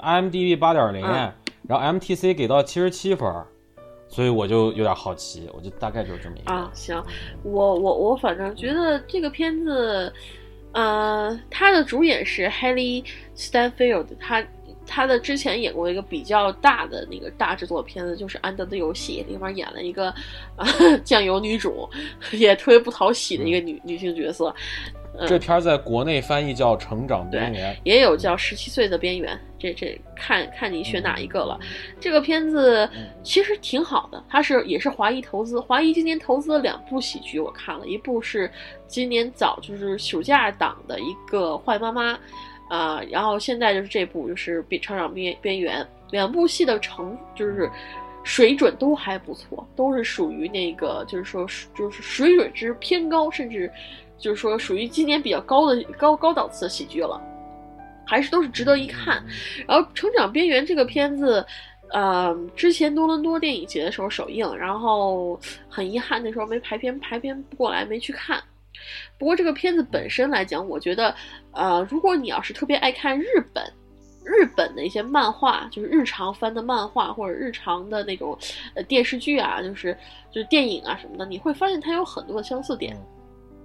[0.00, 1.02] IMDB 八点零，
[1.68, 3.32] 然后 MTC 给到七十七分。
[4.08, 6.70] 所以我就有点好奇，我就大概就是这么一个啊。
[6.72, 7.02] 行，
[7.42, 10.12] 我我我反正觉得这个片子，
[10.72, 13.04] 呃，他的主演是 Haley
[13.36, 14.44] Stanfield，他
[14.86, 20.08] 他的之前演过一个比较大的那个大制作片子，就是《安德的游戏》里面演了一个
[20.54, 20.66] 啊
[21.04, 21.88] 酱油女主，
[22.32, 24.54] 也特别不讨喜的一个女女性角色。
[25.26, 29.34] 这片儿在国内翻译叫《成长边缘》，也有叫《十七岁的边缘》。
[29.66, 31.58] 这这看看你选哪一个了。
[31.98, 32.88] 这个片子
[33.22, 35.58] 其实挺好的，它是也是华谊投资。
[35.58, 38.50] 华谊今年投资了两部喜剧，我看了一部是
[38.86, 42.12] 今年早就是暑假档的一个《坏妈妈》，
[42.68, 45.82] 啊，然后现在就是这部就是《比成长边边缘》。
[46.10, 47.68] 两部戏的成就是
[48.22, 51.44] 水准都还不错，都是属于那个就是说
[51.74, 53.70] 就是水准之偏高，甚至。
[54.18, 57.20] 就是说，属于今年比较高的高高档次的喜剧了，
[58.06, 59.22] 还是都是值得一看。
[59.66, 61.44] 然后，《成长边缘》这个片子，
[61.90, 65.38] 呃，之前多伦多电影节的时候首映，然后
[65.68, 68.42] 很遗憾那时候没排片，排片不过来没去看。
[69.18, 71.14] 不过这个片子本身来讲，我觉得，
[71.52, 73.64] 呃，如果你要是特别爱看日本
[74.24, 78.36] 日本的一些漫画，就是日常翻的漫画或者日常的那种
[78.74, 79.96] 呃电视剧啊，就是
[80.30, 82.96] 就是电影啊什么的，你会发现它有很多的相似点。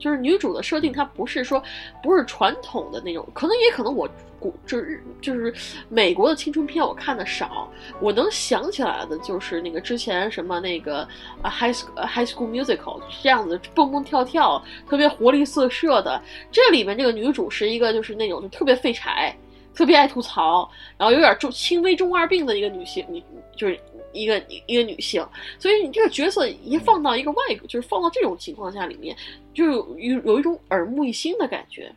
[0.02, 1.64] 就是女主的设定，她不是说
[2.02, 4.10] 不是传统的那种，可能也可能我
[4.40, 5.54] 古就是就是
[5.88, 11.08] 美国的青春片我看的少，我能想起来的就是那个之前什么那个
[11.44, 16.20] 啊 High School High School Musical 这样子蹦蹦跳跳特别活力四射的，
[16.52, 19.38] 这里面这个女主是一个就是那种就特别废柴，
[19.76, 20.68] 特别爱吐槽，
[20.98, 23.24] 然后有点中轻微中二病的一个女性，你
[23.56, 23.80] 就是
[24.12, 25.24] 一个一个女性，
[25.60, 27.38] 所以你这个角色一放到一个外，
[27.68, 29.16] 就是放到这种情况下里面，
[29.54, 31.92] 就有有有一种耳目一新的感觉。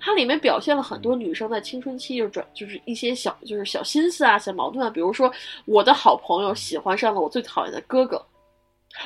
[0.00, 5.30] 它里面表现了很多女生在青春期就转，就是一些小就是小心思啊、小矛盾啊，比如说
[5.64, 8.24] 我的好朋友喜欢上了我最讨厌的哥哥。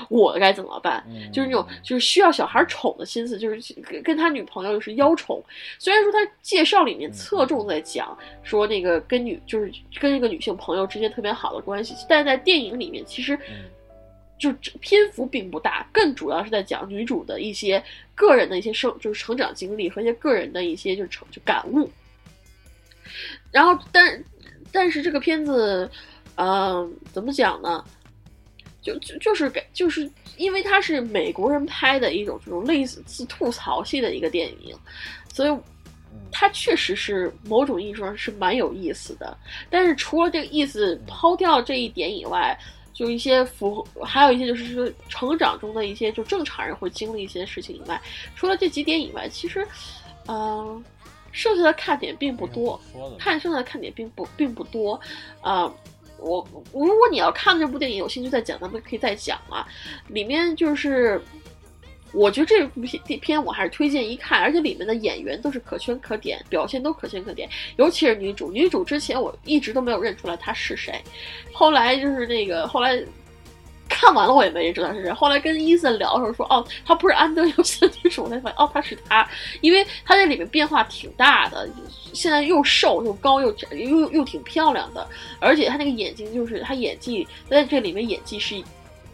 [0.08, 1.06] 我该怎么办？
[1.32, 5.40] 就是那种就是需要小孩宠的心思，就是跟跟他女朋友是邀宠。
[5.78, 13.38] 虽然说他介绍里面侧重在讲说那个跟女就是跟一个女性朋友之间特别好的关系，但在电影里面其实
[14.38, 17.82] 就篇幅并不大，更主要是在讲女主的一些
[18.14, 21.90] 个人的一些生就是成长经历和一些个人的一些就成就感悟。
[23.50, 24.22] 然后，但
[24.70, 25.90] 但是这个片子，
[26.34, 27.84] 嗯，怎么讲呢？
[28.82, 34.76] 就就就是给，就是因为它是美国人拍的一种这种类似吐槽系的一个电影，
[35.32, 35.58] 所以
[36.30, 39.36] 它确实是某种意义上是蛮有意思的。
[39.70, 42.56] 但是除了这个意思，抛掉这一点以外，
[42.96, 48.00] 就一些符合，还有一些就是说成长中的一些就正常人会经历一些事情以外，
[48.34, 49.68] 除了这几点以外，其实，
[50.28, 50.82] 嗯，
[51.30, 52.80] 剩下的看点并不多，
[53.18, 54.98] 看剩下的看点并不并不多，
[55.42, 55.70] 啊。
[56.18, 56.42] 我
[56.72, 59.68] 如果你要看这部电影有兴趣再讲，咱们可以再讲啊。
[60.08, 61.20] 里面就是，
[62.12, 68.50] 我觉得这部片片我还是推荐一看，而且里面的演员都是可圈可点，表现都可圈可点，尤其是女主。
[68.50, 71.00] 女主之前我一直都没有认出来她是谁，
[71.52, 73.02] 后来就是那个后来。
[73.88, 79.26] 看完了我也没知道是谁，后来跟伊森聊的时候说，哦，她不是安德游戏的女主，我才发现，哦，她是她，
[79.60, 81.68] 因为她在里面变化挺大的，
[82.12, 85.08] 现在又瘦又高又又又挺漂亮的，
[85.38, 88.60] 而且她那个眼睛就是她演技在这里面演技是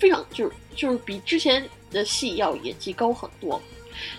[0.03, 3.61] 非常就是就是比之前的戏要演技高很多。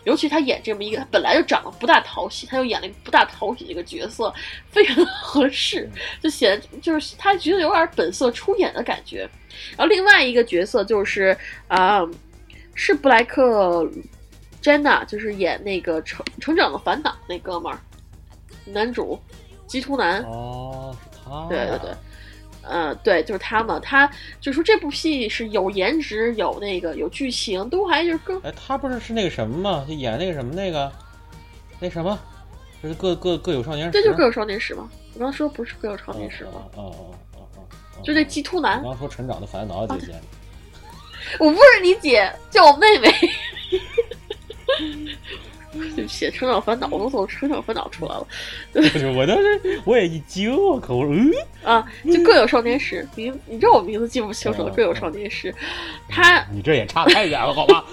[0.06, 4.34] 尤其他演这么一个，他本来就长得不大讨喜，他又演了一个不大讨喜的一个角色，
[4.70, 5.90] 非常的合适，
[6.22, 9.30] 就显得就是他觉得有点本色出演的感觉。
[9.76, 11.36] 然后另外一个角色就是
[11.68, 12.02] 啊，
[12.76, 13.86] 是布莱克
[14.62, 17.78] 珍娜，就是演那个成成长的烦恼那哥们儿，
[18.64, 19.20] 男主，
[19.68, 20.22] 基图男。
[20.22, 21.48] 哦，是他。
[21.50, 21.92] 对对对。
[22.64, 24.10] 嗯，对，就是他嘛，他
[24.40, 28.40] 就说这部戏是有颜值，有那个有剧情，都还就是更。
[28.42, 29.86] 哎，他不是是那个什么吗？
[29.88, 30.92] 就演那个什么那个，
[31.80, 32.18] 那什么，
[32.82, 33.92] 就是各各各有少年。
[33.92, 34.90] 这就各有少年史吗？
[35.14, 36.52] 我刚刚说不是各有少年史吗？
[36.76, 38.82] 哦哦哦哦，就那鸡兔男。
[38.84, 40.14] 我刚说成长的烦恼姐姐。
[41.40, 43.10] 我不是你姐，叫我妹妹。
[45.96, 48.28] 对不起，成长烦恼，我都从成长烦恼出来了。
[49.16, 51.32] 我当时我也一惊，我靠，我说嗯
[51.64, 55.54] 啊，就各有少年时，名你知道我名字记不清楚了，各有少年时。
[56.08, 57.86] 他你这也差太远了，好吧？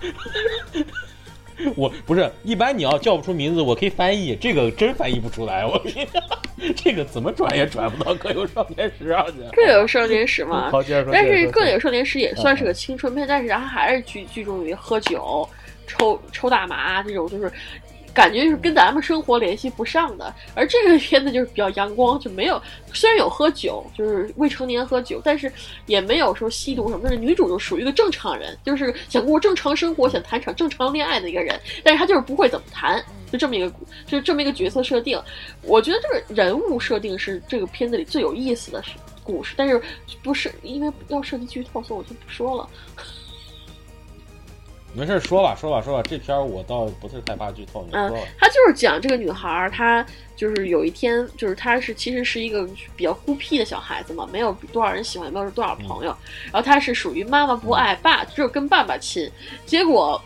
[1.74, 5.82] 我不是一般，你要叫不出名字，我可以翻译，这个真翻译不出来，我
[6.76, 9.34] 这个怎么转也转不到各有少年时上去。
[9.52, 10.70] 各有少年时 嘛。
[11.12, 15.48] 但是各有少年时也算是个青春片，但是他还是聚聚重于喝酒。
[15.88, 17.50] 抽抽大麻这种就是，
[18.14, 20.32] 感觉就是跟咱们生活联系不上的。
[20.54, 22.60] 而这个片子就是比较阳光，就没有
[22.92, 25.50] 虽然有喝酒，就是未成年喝酒，但是
[25.86, 27.00] 也没有说吸毒什么。
[27.02, 31.58] 但是女主就属于一个正常人，就是想过正常生活，想谈场正常恋爱的一个人。
[31.82, 33.02] 但是她就是不会怎么谈，
[33.32, 33.72] 就这么一个，
[34.06, 35.20] 就这么一个角色设定。
[35.62, 38.82] 我觉得这个人物设定是这个片子里最有意思的
[39.22, 39.80] 故事，但是
[40.22, 42.68] 不是因为要涉及剧透，所以我就不说了。
[44.98, 46.02] 没事，说吧，说吧，说吧。
[46.02, 48.18] 这片儿我倒不是太怕剧透，你说吧。
[48.36, 50.04] 他就是讲这个女孩儿，她
[50.34, 56.12] 就是有一天，就是她是其实是一个比较孤僻的小孩子嘛，没有多少人喜欢，也没有多少朋友。
[56.46, 59.30] 然后她是属于妈妈不爱爸，只有跟爸爸亲。
[59.64, 60.20] 结果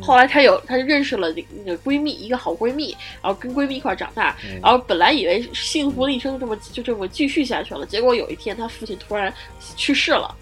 [0.00, 4.34] 后来她有，她就认识了那个闺蜜，一个好闺蜜，然后跟闺蜜一块长大。
[4.62, 9.30] 然后本来以为幸福的一生这么就这么继续下去了，结果有一天她父亲突然
[9.76, 10.34] 去世了。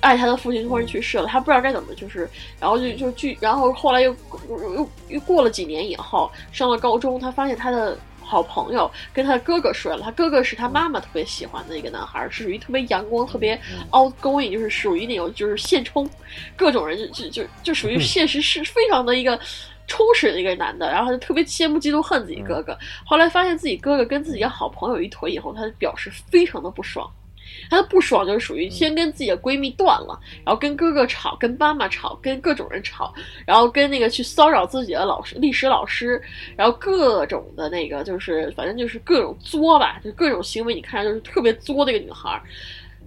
[0.00, 2.28] 爱他的父亲突然去世了，他不知道该怎么，就是，
[2.60, 4.14] 然后就就去，然后后来又
[4.48, 13.60] 又又过了几年以后，上了高中，他发现他的好朋友跟他的哥哥睡了，他哥哥是他妈妈特别喜欢的一个男孩，是属于特别阳光、特别
[13.90, 16.08] outgoing，就是属于那种就是现充，
[16.54, 19.38] 各种人就就就就属于现实是非常的一个
[19.86, 22.76] 充实的一个男的，然后他就特别羡慕嫉妒恨自己哥哥，
[23.06, 27.10] 后来发现自己哥哥跟自己的好朋友一腿以后，他表示非常的不爽。
[27.68, 33.12] 她的不爽就是属于先跟自己的闺蜜断了，然后跟哥哥吵，跟妈妈吵，跟各种人吵，
[33.46, 36.20] 然后跟那个去骚扰自己的老师、历史老师，
[36.56, 42.42] 然后各种的那个就是反正就是各种作吧，就各种行为，你看就是特别作的一个女孩。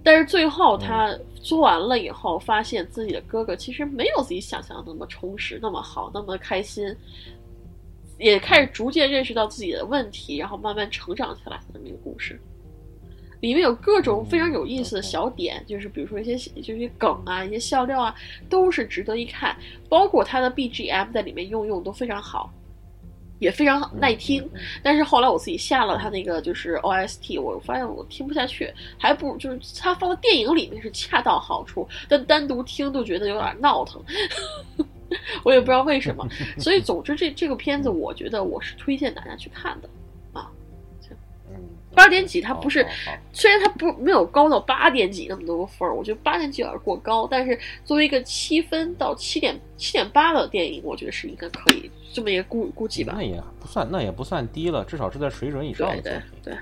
[0.04, 6.94] 但是最后她作完了以后，发现自己的哥哥其实没有自己想象的那么充实、那么好、那么开心。
[8.18, 12.40] 也开始逐渐认识到自己的问题，然后慢慢成长起来的这么一个故事。
[13.42, 18.14] 里面有各种非常有意思的小点，就是比如说一些就是一些梗啊，一些笑料啊，
[18.48, 19.56] 都是值得一看。
[19.88, 22.52] 包括它的 BGM 在里面用用都非常好，
[23.40, 24.48] 也非常耐听。
[24.80, 34.00] 但是后来我自己下了它那个就是 OST，我发现我听不下去，还不如就是它放到电影里面是恰到好处，但单独听都觉得有点闹腾。
[35.42, 36.24] 我也不知道为什么。
[36.58, 39.90] 所以总之这这个片子，我觉得我是推荐大家去看的。
[41.94, 42.86] 八点几，它不是，
[43.32, 53.12] 虽然它不没有高到八点几那么多个分儿，我觉得八点几有点过高，但是作为一个七分到七点七点八的电影，我觉得是应该可以这么一个估估计吧。
[53.16, 56.22] 那也不算，那也不算低了，至少是在水准以上的作品。
[56.42, 56.54] 对，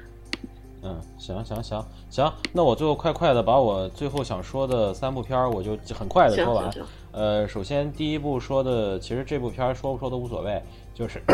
[0.82, 6.70] 嗯，行行行行，那我最后快快的把我最后想说的三部片儿，我就很快的说完。
[7.12, 10.62] 呃，首先第一部说的，其实这部片儿说不说都无所谓，
[10.92, 11.22] 就是。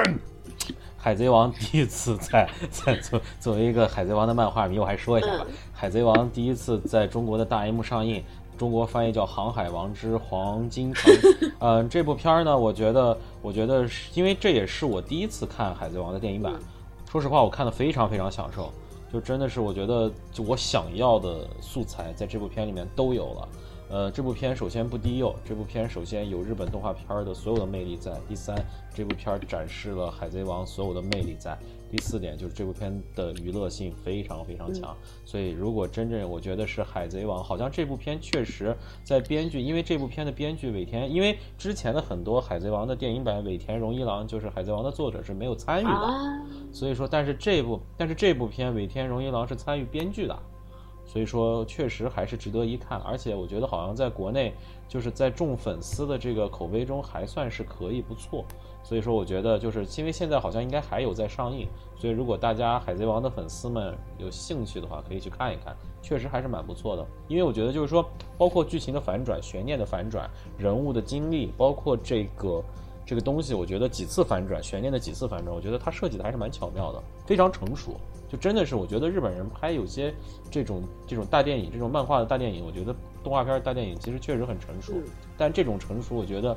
[1.06, 5.46] 海贼王第一次在在作作为一个海贼王的漫画迷，我还说一下吧。
[5.72, 8.24] 海贼王第一次在中国的大荧幕上映，
[8.58, 11.14] 中国翻译叫《航海王之黄金城》。
[11.62, 16.54] 嗯，这部片儿呢，我觉得，我觉得是因为这也是我第一次看海贼王的电影版。
[17.08, 18.72] 说实话，我看的非常非常享受，
[19.12, 23.48] 就真的是我觉得，就我想要的素材在这部片里面都有了。
[23.88, 28.12] 呃，这部片首先不低幼，这部片首先有日本动画片的所有的魅力在。
[28.28, 28.56] 第三，
[28.92, 31.56] 这部片展示了海贼王所有的魅力在。
[31.88, 34.94] 第四点就是这部片的娱乐性非常非常强。
[35.24, 46.42] 所以如果真正我觉得是海贼王，好像这部片确实在编剧，因为这部片的编剧尾田，因为之前的很多海贼王的电影版尾田荣一郎就是海贼王的作者是没有参与的，
[46.72, 50.36] 所以说，但是这部但是这部片尾田荣一郎是参与编剧的。
[51.16, 54.52] 所以说，确实还是值得一看，而且我觉得好像在国内，
[54.86, 58.44] 就是在众粉丝的这个口碑中还算是可以不错。
[58.82, 61.66] 所以说，我觉得就是因为现在好像应该还有在上映，
[61.96, 67.06] 所以如果大家海贼王的粉丝们有兴趣的话，可以去看一看，确实还是蛮不错的。
[67.28, 68.06] 因为我觉得就是说，
[68.36, 70.28] 包括剧情的反转、悬念的反转、
[70.58, 72.62] 人物的经历，包括这个
[73.06, 77.92] 这个东西，我觉得几次反转、悬念的几次反转，我觉得它设计的还是蛮巧妙的，非常成熟。
[78.28, 80.12] 就真的是，我觉得日本人拍有些
[80.50, 84.94] 这种这种大电影、这种漫画的大电影，我觉得动画片大电影其实确实很成熟。
[85.36, 86.56] 但这种成熟，我觉得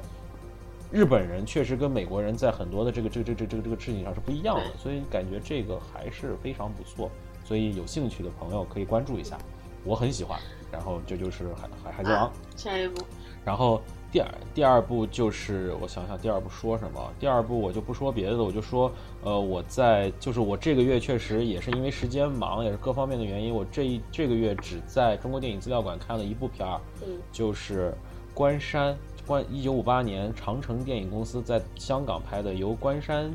[0.92, 7.12] 日本人确实跟美国人在很多的这个这个这个这个这个事情上是不一样的，所以感觉这个还是非常不错。
[7.44, 9.38] 所以有兴趣的朋友可以关注一下，
[9.84, 10.40] 我很喜欢。
[10.72, 13.04] 然后这就是海海海贼王下一步，
[13.46, 13.82] 然后。
[14.12, 17.14] 第二第二部就是我想想，第二部说什么？
[17.20, 18.92] 第二部我就不说别的了，我就说，
[19.24, 27.94] 呃，我在就是我这个月确实也是因为时间忙，也是各方面的原因，我这一这个月只在中国电影资料馆看了一部片儿，嗯，就是
[28.34, 33.30] 关山关一九五八年长城电影公司在香港拍的，由关山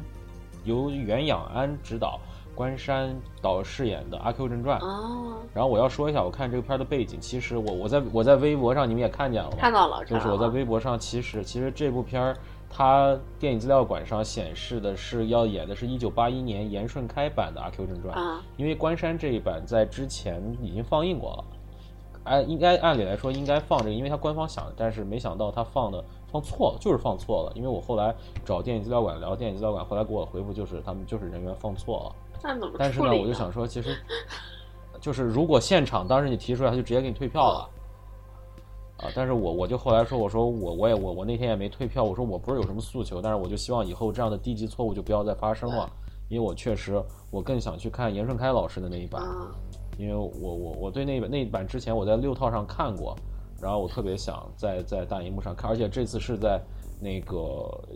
[0.64, 2.18] 由袁仰安执导。
[2.54, 9.56] 关山导饰演的《阿 Q 正传》哦，然后我要说一下，我看这个片儿的背景，其实我我在我在微博上你们也看见了吗？
[9.58, 12.36] 看到了，就是我在微博上，其实其实这部片儿
[12.70, 21.44] 它电影资料馆上显示的是要演的是一九八一年严顺开版的《阿 Q 正传》啊，因为关山这一版在之前已经放映过了，
[22.24, 28.14] 按应该按理来说应该放这个，因为它官方想，但是没想到他放的放错了，就是放错了，因为我后来
[28.44, 32.16] 找电影资料馆聊电影资料馆，后来给我回复就是他们就是人员放错了。
[32.78, 33.96] 但是呢，我就想说，其实
[35.00, 37.70] 就是如果现场当时你提出来，他就直接给你退票了
[38.98, 39.10] 啊。
[39.14, 45.90] 但是我我就后来说，我说我我也我我那天也没退票，我说我不是有什么诉求，但是我就希望以后这样的低级错误就不要再发生了，
[46.28, 49.22] 因为我确实我更想去看严顺开老师的那一版，
[49.98, 53.16] 因为我我我对那版那一版之前我在六套上看过，
[53.60, 56.60] 然后我特别想在在大荧幕上看，而且这次是在
[57.00, 57.36] 那个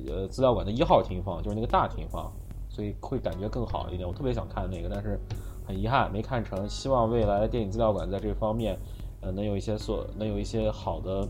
[0.07, 2.33] 呃资料馆的一号厅放，就是那个大厅放。
[2.79, 4.09] 所以会感觉更好一点。
[4.09, 5.19] 我特别想看那个，但是
[5.67, 6.69] 很遗憾没看成。
[6.69, 8.79] 希望未来电影资料馆在这方面，
[9.21, 11.27] 呃，能有一些所能有一些好的，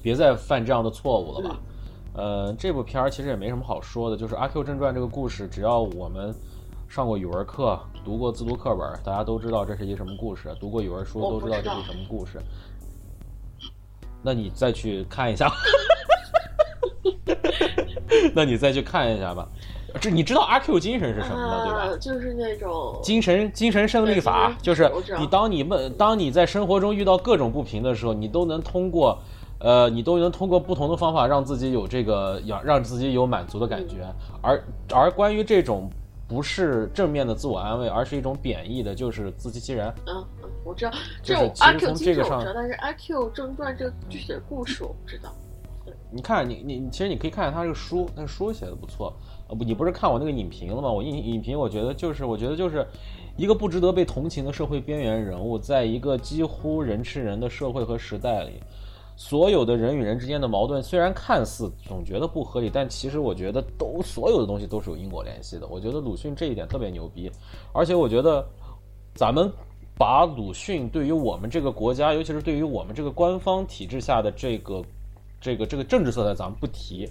[0.00, 1.60] 别再犯这样的错误了吧。
[2.14, 6.32] 呃，这部片儿其实也没什么好说的，就是《阿 Q 正传》这个故事，只要我们
[6.88, 12.40] 上过语文课、读过自读课本，大家都知道这是一什么故事；读过语文书都知道这是什么故事。
[14.22, 15.50] 那你再去看一下，
[18.32, 19.48] 那你再去看一下吧。
[20.00, 21.96] 这你知道阿 Q 精神是什么的，对吧？
[22.00, 29.18] 就是那种精神精神胜利法，就是你当你们，当你在生活中遇到各种不平的时候，你都能通过，
[29.60, 34.06] 呃，你都能通过不同的方法让自己有这个，让让自己有满足的感觉。
[34.40, 34.62] 而
[34.92, 35.90] 而关于这种
[36.26, 39.92] 不是正面的自我安慰，而是一种贬义的，就是自欺欺人。
[40.06, 40.92] 嗯嗯，我知道，
[41.22, 45.32] 这种阿 Q 精神我知道，但是阿 Q 正传这个具体的故事我不知道。
[46.10, 49.12] 你看你你其实你可以看看他这个书，那个书写的不错。
[49.48, 50.90] 呃不，你不是看我那个影评了吗？
[50.90, 52.86] 我影影评我觉得就是我觉得就是
[53.36, 58.52] 一个不值得被同情的社会边缘人物，在一个几乎人吃人的社会和时代里。
[59.20, 65.66] 所有的人与人之间的矛盾，虽然看似总觉得不合理，但其实我觉得都所有的东西都是有因果联系的。
[65.66, 67.28] 我觉得鲁迅这一点特别牛逼，
[67.72, 68.46] 而且我觉得
[69.16, 69.50] 咱们
[69.96, 74.84] 把鲁迅对于我们这个国家，尤其是对于我们这个官方体制下的这个
[75.40, 77.08] 这个这个政治色彩，咱们不提。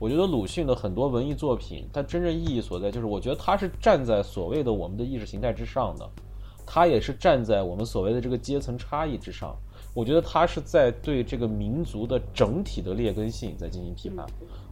[0.00, 6.08] 我觉得鲁迅的很多文艺作品，它真正意义所在，就是我觉得他是站在所谓的我们的意识形态之上的，
[6.66, 9.54] 他也是站在我们所谓的这个阶层差异之上。
[9.92, 14.24] 我觉得他是在对这个民族的整体的劣根性在进行批判。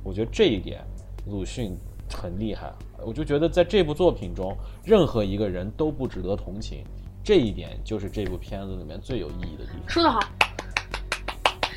[0.03, 0.83] 我觉得这一点，
[1.27, 1.77] 鲁迅
[2.11, 2.73] 很厉害。
[3.05, 6.83] 我就觉得在这部作品中，任何一个人都不值得同情。
[7.23, 9.89] 这一点就是这部片子里面最有意义的地方。
[9.89, 10.21] 说得好。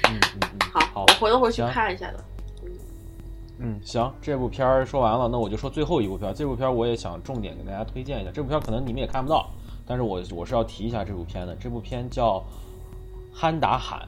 [0.07, 2.23] 嗯嗯嗯，好，我回头回去看一下的。
[3.61, 6.33] 嗯嗯，行，这部片儿说完了，那我就说最后一部片儿。
[6.33, 8.31] 这部片儿我也想重点给大家推荐一下。
[8.31, 9.49] 这部片儿可能你们也看不到，
[9.85, 11.55] 但是我我是要提一下这部片的。
[11.55, 12.43] 这部片叫。
[13.33, 14.05] 憨达罕，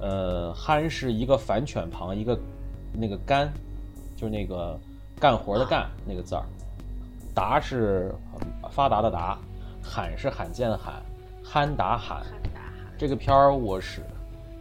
[0.00, 2.36] 呃，憨是一个反犬旁，一个
[2.92, 3.50] 那个干，
[4.16, 4.76] 就是那个
[5.20, 6.42] 干活的干那个字儿，
[7.32, 8.12] 达是
[8.68, 9.38] 发达的达，
[9.80, 11.00] 罕是罕见的罕，
[11.40, 12.26] 憨达罕。
[12.98, 14.02] 这个片儿我是，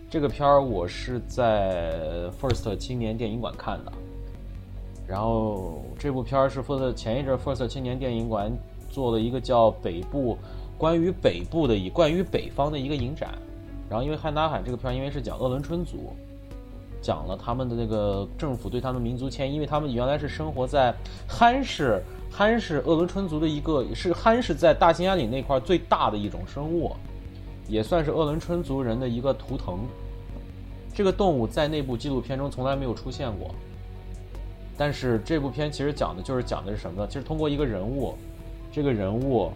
[0.09, 3.91] 这个片儿我是在 First 青年电影馆看的，
[5.07, 8.51] 然后这部片儿是 First 前一阵 First 青年电影馆
[8.89, 10.37] 做了一个叫北部，
[10.77, 13.33] 关于北部的以关于北方的一个影展。
[13.89, 16.13] 然后，因为汉达海这个片儿，因为是讲鄂伦春族，
[17.01, 20.93] 讲了他们的那个政府对他们民族迁移，因为他们原来是生活在
[21.27, 22.01] 憨氏，
[22.31, 26.95] 憨氏鄂伦春族的一个是憨氏在大兴安岭那块最大的一种生物，
[27.67, 29.79] 也算是鄂伦春族人的一个图腾。
[30.93, 33.53] 这个动物在那部纪录片中从来没有出现过，
[34.77, 37.07] 但是这部片其实讲的就是讲的是什么呢？
[37.07, 38.15] 其实通过一个人物，
[38.71, 39.51] 这个人物。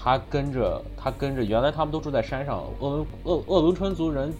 [0.00, 2.62] 他跟着他跟着，原来他们都住在山上。
[2.78, 4.32] 鄂伦鄂鄂伦春族人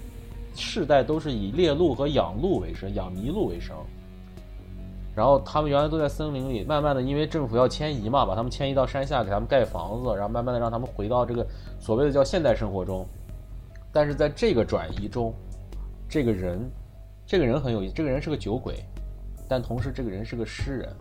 [0.55, 3.77] 世代都是以猎鹿和养鹿为生，养麋鹿为生。
[5.19, 11.45] 然后他们原来都在森林里，慢慢的因为政府要迁移嘛，把他们迁移到山下，给他们盖房子，然后慢慢的让他们回到这个
[11.81, 13.05] 所谓的叫现代生活中。
[13.93, 15.35] 但是在这个转移中，
[16.09, 16.71] 这个人，
[17.27, 18.77] 这个人很有意思，这个人是个酒鬼，
[19.49, 20.95] 但同时这个人是个诗人。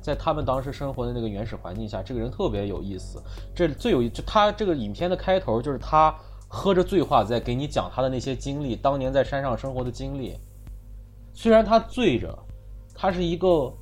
[0.00, 3.20] 在他们当时生活的那个原始环境下，这个人特别有意思。
[3.52, 6.14] 这最有就他这个影片的开头就是他
[6.46, 10.38] 喝着醉话，在给你讲他的那些经历，当年在山上生活的经历。
[11.34, 12.38] 虽然他醉着，
[13.00, 13.72] 他是一个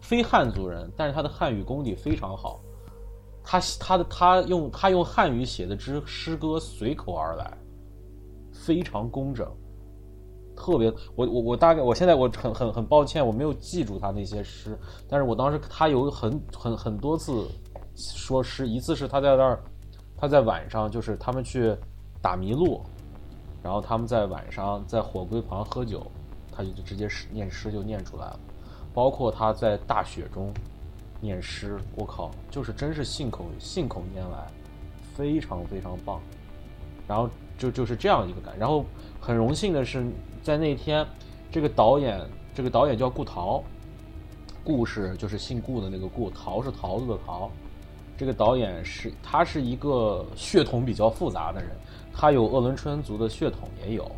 [0.00, 2.58] 非汉族人，但是他的汉语功底非常好。
[3.44, 7.52] 他他的他用他用汉语写的诗诗歌随口而来，
[8.50, 9.46] 非常工整。
[10.56, 17.46] 特别，我我我大概，我现在我很很很抱歉，我没有记住他那些诗，但是我当时他有很很很多次
[17.94, 19.62] 说诗，一次是他在那儿，
[20.16, 21.76] 他在晚上就是他们去
[22.22, 22.80] 打麋鹿，
[23.62, 26.10] 然后他们在晚上在火堆旁喝酒，
[26.50, 28.40] 他就直接诗念诗就念出来了，
[28.94, 30.52] 包括他在大雪中
[31.20, 34.46] 念诗，我靠，就是真是信口信口拈来，
[35.14, 36.20] 非常非常棒，
[37.06, 38.84] 然后就就是这样一个感，然后
[39.20, 40.04] 很荣幸的是。
[40.42, 41.06] 在那天，
[41.52, 42.20] 这个导演，
[42.52, 43.62] 这个导演叫顾陶，
[44.64, 47.48] 顾是就是姓顾的那个顾，陶是桃子的陶。
[48.16, 51.70] 这个导演是他是一个血统比较复杂的人，
[52.12, 54.10] 他有鄂伦春族的血统也有。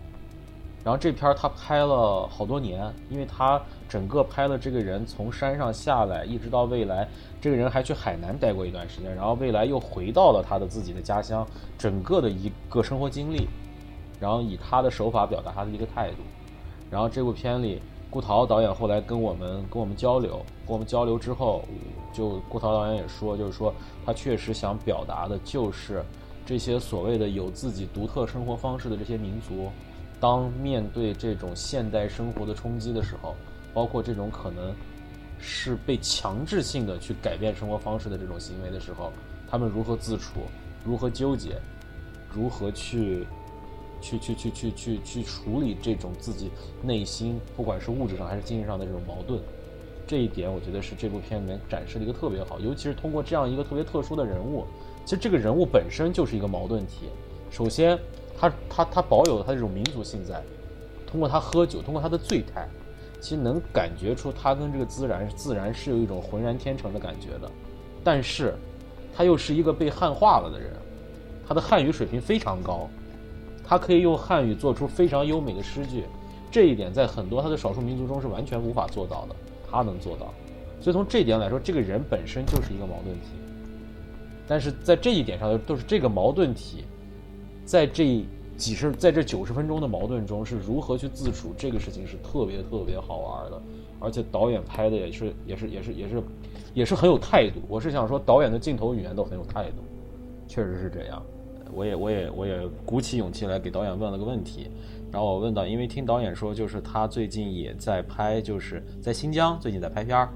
[0.82, 3.60] 然后这片儿他拍了好多年，因为他
[3.94, 7.06] 整个拍了这个人从山上下来，一直到未来，
[7.40, 11.46] 这个人还去海南待过一段时间，然后未来又回到了他的自己的家乡，
[11.78, 13.46] 整个的一个生活经历。
[14.18, 16.16] 然后以他的手法表达他的一个态度，
[16.90, 17.80] 然后这部片里，
[18.10, 21.62] 顾陶导演后来跟我们跟我们交流，跟我们交流之后，
[22.12, 23.72] 就顾陶导演也说，就是说
[24.04, 26.02] 他确实想表达的就是
[26.44, 29.70] 这些所谓的有自己独特生活方式的这些民族，
[30.18, 33.36] 当面对这种现代生活的冲击的时候，
[33.74, 34.72] 包括这种可能
[35.38, 39.12] 是被强制性的去改变生活方式的这种行为的时候，
[39.50, 40.40] 他们如何自处，
[40.84, 41.60] 如何纠结，
[42.32, 43.26] 如何去。
[44.00, 46.50] 去去去去去去处理这种自己
[46.82, 49.40] 内心，不管是物质上还是精神上的这种矛盾，
[50.06, 54.66] 这一点我觉得是这部片里面展示的一个特别好，尤其是通过这样一个特别特殊的人物，
[55.06, 57.08] 其实这个人物本身就是一个矛盾体。
[57.50, 57.98] 首先，
[58.38, 60.42] 他他他保有他这种民族性在，
[61.06, 62.68] 通过他喝酒，通过他的醉态，
[63.24, 67.50] 其实能感觉出他跟这个自然自然是有一种浑然天成的感觉的。
[68.04, 68.54] 但是，
[69.16, 70.70] 他又是一个被汉化了的人，
[71.48, 72.86] 他的汉语水平非常高。
[73.66, 76.04] 他可以用汉语做出非常优美的诗句，
[76.50, 79.34] 这一点在很多他的少数民族中是完全无法做到的，
[79.70, 80.34] 他能做到。
[80.82, 83.28] 所以从这一点来说，这个人本身就是一个矛盾体。
[84.46, 86.84] 但是在这一点上，都是这个矛盾体，
[87.64, 88.22] 在这
[88.56, 93.60] 几十，在这九十分钟的矛盾中是如何去自处，这个事情是特别特别好玩的。
[94.00, 96.22] 而且导演拍的也是，也是，也是，也是，
[96.74, 97.60] 也是很有态度。
[97.68, 99.82] 我是想说，导演的镜头语言都很有态度，
[100.46, 101.22] 确实是这样。
[101.72, 104.70] 我也，我也，我也鼓起勇气来给导演问了个问题。
[105.10, 110.28] 然后我问到，因为听导演说，就是他最近也在拍，就是在新疆最近在拍片儿。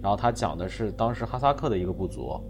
[0.00, 2.40] 然后他讲的是当时哈萨克的一个部族，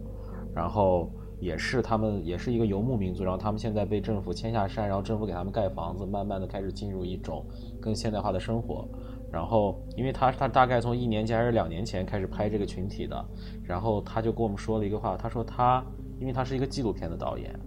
[0.54, 1.10] 然后
[1.40, 7.44] 也是他们也是一个游牧民族，然后他们现在被政府迁下山，然后政府给他们盖房子，慢慢的开始进入一种
[7.80, 8.86] 更现代化的生活。
[9.32, 13.24] 然后因为他他大概从一年前还是两年前开始拍这个群体的，
[13.64, 15.84] 然后他就跟我们说了一个话，他说他
[16.18, 17.58] 因为他是一个纪录片的导演，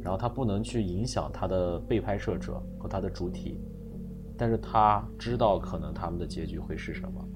[0.00, 3.60] 然后他不能去影响他的被拍摄者和他的主体，
[4.38, 7.28] 但是他知道可能他们的结局会是什么。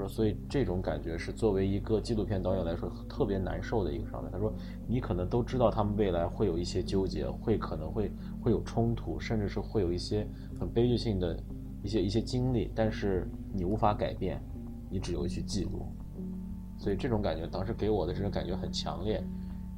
[0.00, 4.30] 说，所以这种感觉是作为一个纪录片导演来说特别难受的一个状态。
[4.32, 4.52] 他说，
[4.88, 8.10] 你可能都知道他们未来会有一些纠结，会可能会
[8.40, 10.26] 会有冲突，甚至是会有一些
[10.58, 11.38] 很悲剧性的
[11.82, 14.42] 一些一些经历，但是你无法改变，
[14.90, 15.86] 你只有去记录。
[16.78, 19.22] 所以这种感觉当时给我的这种感觉很强烈。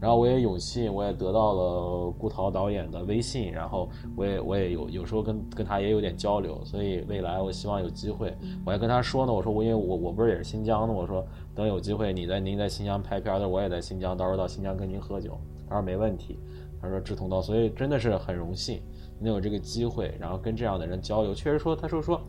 [0.03, 11.25] 然后我也有幸，我也得到了顾涛导演的微信，然后我也我也有有时候跟跟他也有点交流，所以未来我希望有机会，我还跟他说呢，我说我因为我我不是也是新疆的，我说
[11.55, 15.39] 等有机会你在您在新疆拍片的，我也在新疆，到时候到新疆跟您喝酒，
[15.69, 16.37] 他说没问题，
[16.81, 18.83] 他说志同道，所以真的是很荣幸
[19.21, 22.21] 能有这个机会，然后跟这样的人交流，确实说他说说。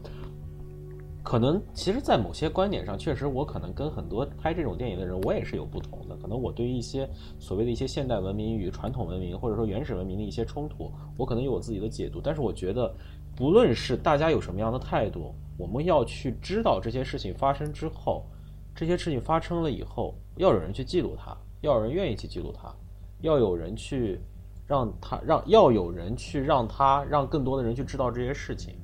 [1.24, 6.18] 可能其实，在某些观点上，确实我可能跟很多拍这种电影的人，我也是有不同的。
[6.18, 7.10] 可能我对于一些
[7.40, 12.20] 所谓的一些现代文明与传统文明，或者说原始文明的一些冲突，我可能有我自己的解读。
[12.22, 12.94] 但是我觉得，
[13.38, 18.26] 不论是大家有什么样的态度，我们要去知道这些事情发生之后，
[18.76, 22.70] 这些事情发生了以后，要有人去记录它，要有人愿意去记录它，
[23.22, 24.20] 要有人去
[24.68, 28.76] 让他让要有人去让他让更多的人去知道这些事情。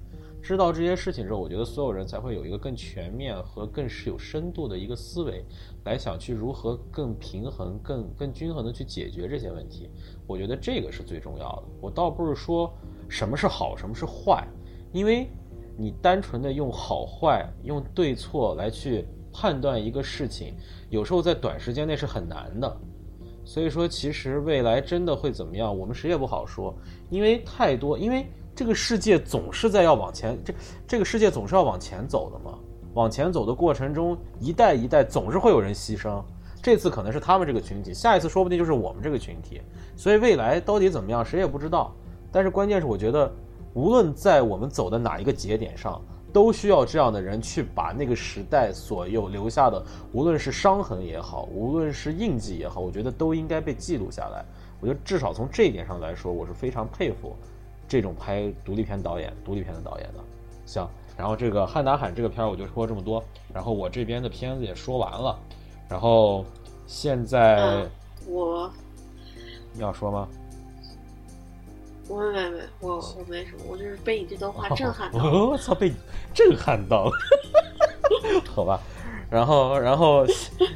[0.42, 5.46] 知道这些事情之后，我觉得所有人才会有一个更全面和更是有深度的一个思维，
[5.84, 9.90] 来想去如何更平衡、更更均衡的去解决这些问题。
[10.26, 11.64] 我觉得这个是最重要的。
[11.82, 12.74] 我倒不是说
[13.08, 14.48] 什么是好，什么是坏，
[14.92, 15.30] 因为
[15.78, 20.56] 你单纯的用好坏、用对错来去判断一个事情，
[20.90, 22.78] 有时候在短时间内是很难的。
[23.46, 26.74] 所以说，其实未来真的会怎么样，我们谁也不好说，
[27.10, 28.26] 因为太多，因为。
[28.60, 30.54] 这个世界总是在要往前，这
[30.86, 32.60] 这个世界总是要往前走的嘛。
[32.94, 36.22] 往前走的过程中，一代一代总是会有人牺牲。
[36.62, 39.62] 这次可能是他们这个群体，下一次说不定就是我们这个群体。
[39.96, 41.96] 所以未来到底怎么样，谁也不知道。
[42.34, 43.34] 但是关键是，我觉得
[43.74, 46.02] 无论在我们走的哪一个节点上，
[46.34, 49.82] 都需要这样的人去把那个时代所有留下的，
[50.12, 54.44] 无论是伤痕也好，无论是印记也好，我觉得都应该被记录下来。
[54.82, 57.34] 我觉得至少从这一点上来说，我是非常佩服。
[57.90, 60.20] 这种拍独立片导演、独立片的导演的，
[60.66, 60.88] 行。
[61.18, 63.22] 然后这个《汉达罕》这个片儿我就说这么多。
[63.52, 65.38] 然后我这边的片子也说完了。
[65.90, 66.46] 然后
[66.86, 67.86] 现在
[68.28, 68.72] 我
[69.74, 70.28] 你要说吗？
[72.08, 75.20] 我没没我我没什么，我就是被你这段话震撼到。
[75.24, 75.96] 我操，被你
[76.34, 77.12] 震撼到了。
[78.48, 78.80] 好吧。
[79.30, 80.26] 然后然后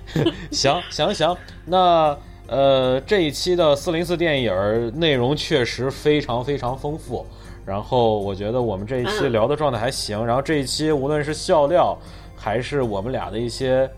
[0.51, 2.17] 行行行，那。
[2.53, 7.25] 呃，这一期的四零四电影内容确实非常非常丰富，
[7.65, 11.97] 然后我觉得我们这一期聊的状态还行，然后这一期无论是笑料，
[12.35, 13.89] 还是我们俩的一些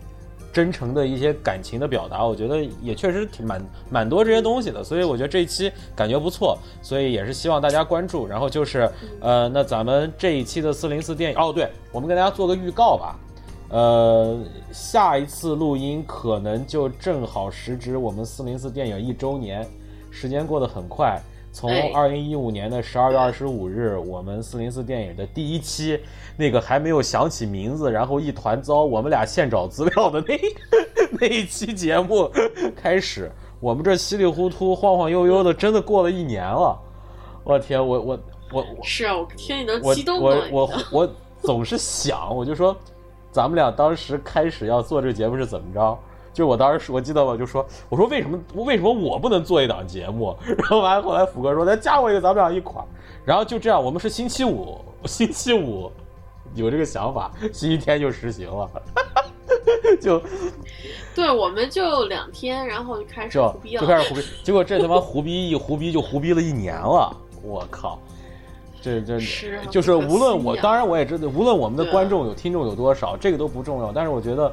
[0.54, 8.26] 真诚的一些感情的表达，我觉得也确实挺蛮蛮多这些东西的，所以我觉得这一期感觉不错，所以也是希望大家关注。
[8.26, 13.18] 然后就是呃，那咱们这一期的四零四电影，哦，对，我们给大家做个预告吧。
[13.68, 14.38] 呃，
[14.72, 19.66] 下一次录音可能就正好时值我们四零四电影一周年，
[20.10, 21.20] 时间过得很快。
[21.52, 25.98] 从二零一五年的十二月二十五日，我们四零四电影的第一期，
[26.36, 30.38] 那个还没有想起名字，然后一团糟，我们俩现找资料的那
[31.18, 32.30] 那一期节目
[32.76, 36.78] 开始，我们这稀里糊涂、晃晃悠悠的，真的过了一年了。
[37.42, 38.18] 我天，我我
[38.52, 41.10] 我是啊，我天，你能激动我我我我
[41.40, 42.76] 总是想，我就说。
[43.36, 45.98] 咱们俩当时开始要做这个节目是怎么着？
[46.32, 50.34] 就我当时，我记得我就说，我说为什么为什么我不能做一档节目？
[50.56, 52.84] 然后完后来福哥说，咱加我一个，咱们俩一块儿。
[53.26, 55.92] 然后就这样，我们是星期五， 星期五
[56.54, 58.70] 有这个想法，星期天就实行了。
[60.00, 60.18] 就
[61.14, 64.22] 对，我们就两天，然后就开始胡逼了，就开始胡逼。
[64.42, 67.98] 结果这他妈胡逼一胡逼就胡逼了一年了，我靠！
[68.86, 73.90] 这这就是无论我，当然我也知道，无论我们的观众有听众有多少，这个都不重要。
[73.90, 74.52] 但是我觉得，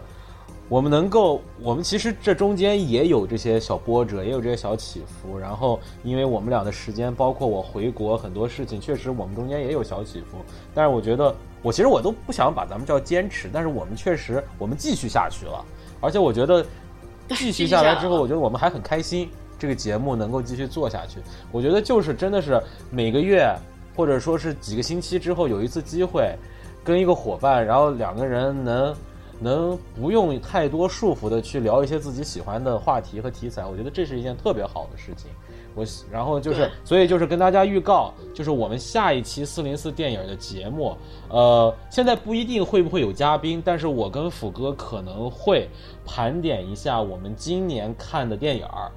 [0.68, 5.38] 我们能够，我们其实这中间也有这些小波折，也有这些小起伏。
[5.38, 10.38] 然后，因为我们俩的时间，包括我回国很多事情，确实我们中间也有小起伏。
[10.74, 15.64] 但是我觉得，我其实我都不想把咱们叫坚持，但是我们确实我们继续下去了，
[16.02, 16.66] 而且我觉得
[17.30, 19.30] 继续下来之后，我觉得我们还很开心，
[19.60, 21.20] 这个节目能够继续做下去。
[21.52, 23.48] 我觉得就是真的是每个月
[23.96, 26.36] 或者说是几个星期之后有一次机会，
[26.84, 28.96] 跟一个伙伴，然后两个人能
[29.40, 35.30] 能不用太多束缚的去聊一些自己喜欢的话题和题材，我觉得这是一件特别好的事情。
[35.76, 40.96] 我喜然后就是，所以就是跟大家预告，就是我们下一期四零四电影的节目，
[41.30, 45.68] 呃，现在不一定会不会有嘉宾，但是我跟斧哥可能会
[46.06, 48.92] 盘点一下我们今年看的电影儿。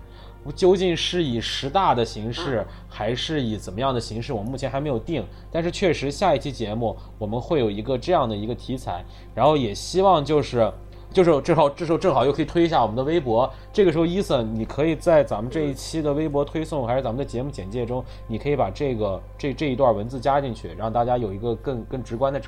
[0.53, 4.33] 究竟是以十大的形式，还是以怎么样的形式？
[4.33, 9.05] 我们目前还没有定，但是确实下一期节目我们会有一个这样的一个题材，
[9.35, 10.73] 然后也希望就是。
[11.13, 13.51] 就是正好，这时候正好又可以推一下我们的微博。
[13.73, 22.39] 这个时候，伊森，你可以在咱们这一期的微博推送，还是咱们的节目简介中，你可以把这个这这一段文字加进去，让大家有一个更更直观的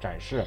[0.00, 0.44] 展示。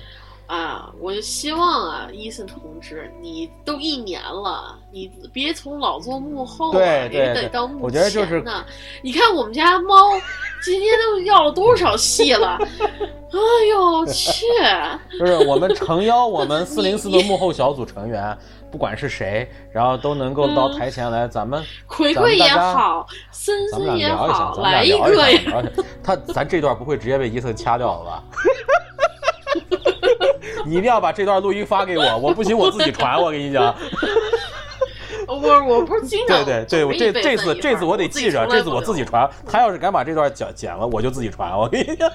[0.49, 7.83] 啊，我就希望啊，伊森同志，你都一年了，你别从老做幕后、啊，对对也对得到幕前呢。
[7.83, 8.43] 我觉得就是
[9.03, 10.09] 你看我们家猫
[10.63, 12.57] 今天都要了多少戏了？
[13.31, 13.37] 哎
[13.69, 14.43] 呦去！
[15.19, 18.35] 就是我们诚邀我们 四零四的幕后小组成员，
[18.71, 25.63] 不管是谁，然后都能够到台前来，咱们葵葵也好，森森也好，来一个呀！
[26.03, 28.23] 他咱这段不会直接被伊森掐掉了吧？
[30.65, 33.75] 你一定要把这段录音发给我， 我不行我自己传，我跟你讲。
[35.27, 39.29] 我我不是经常对对对，我这这次这次我得记着，这次我自己传。
[39.45, 41.55] 他要是敢把这段剪剪了，我就自己传。
[41.57, 42.09] 我跟你讲。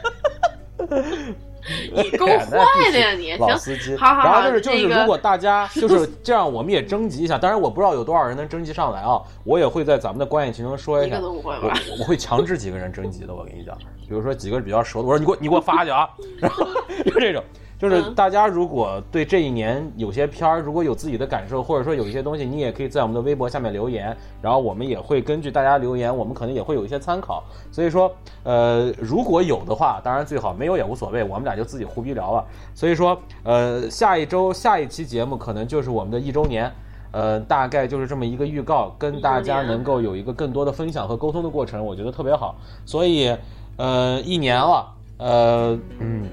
[1.95, 3.31] 你够坏的呀你！
[3.31, 3.97] 行，老司机。
[3.97, 7.39] 好好好然后就是就是，那个如果大家就是这样，我们也征集一下。
[7.39, 11.73] 当然我不知道有多少人能征集上来啊，我也会在咱们的观影群中说一下我吧？
[11.99, 13.75] 我会强制几个人征集的，我跟你讲，
[14.09, 16.07] 比如说几个比较熟的，我说你给我你给我发去啊，
[16.39, 16.67] 然后
[17.05, 17.43] 就这种，
[17.85, 27.45] 就是嗯大家如果对这一年有些片儿如果有自己的感受，或者说有一些东西，你也可以在我们的微博下面留言，然后我们也会根据大家留言，我们可能也会有一些参考。
[27.71, 28.11] 所以说，
[28.43, 32.43] 呃，如果有的话，当然最好；没有也无所谓，我们俩就自己胡逼聊了。
[32.75, 36.73] 所以说，呃，下一周下一期节目可能就是我们的一周年。
[37.13, 42.57] 呃，大概就是这么一个预告，跟大家能够有一个更多的分享和沟通的过程，我觉得特别好。
[42.85, 43.33] 所以，
[43.77, 46.27] 呃，一年了，呃，嗯，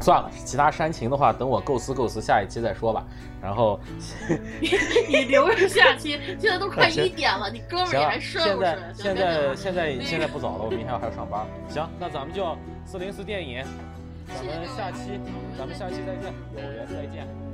[0.00, 3.04] 算了，其他煽情的话，等我构思构思，下一期再说吧。
[3.42, 3.78] 然后，
[5.08, 9.04] 你留着下期，现在都快一点了，你哥们儿还睡现在不睡？
[9.04, 11.46] 现在现在现在不早了，我明天还要上班。
[11.68, 13.64] 行，那咱们就四零四电影，
[14.28, 15.20] 咱们下期
[15.58, 17.49] 咱们下期再见，有缘再见。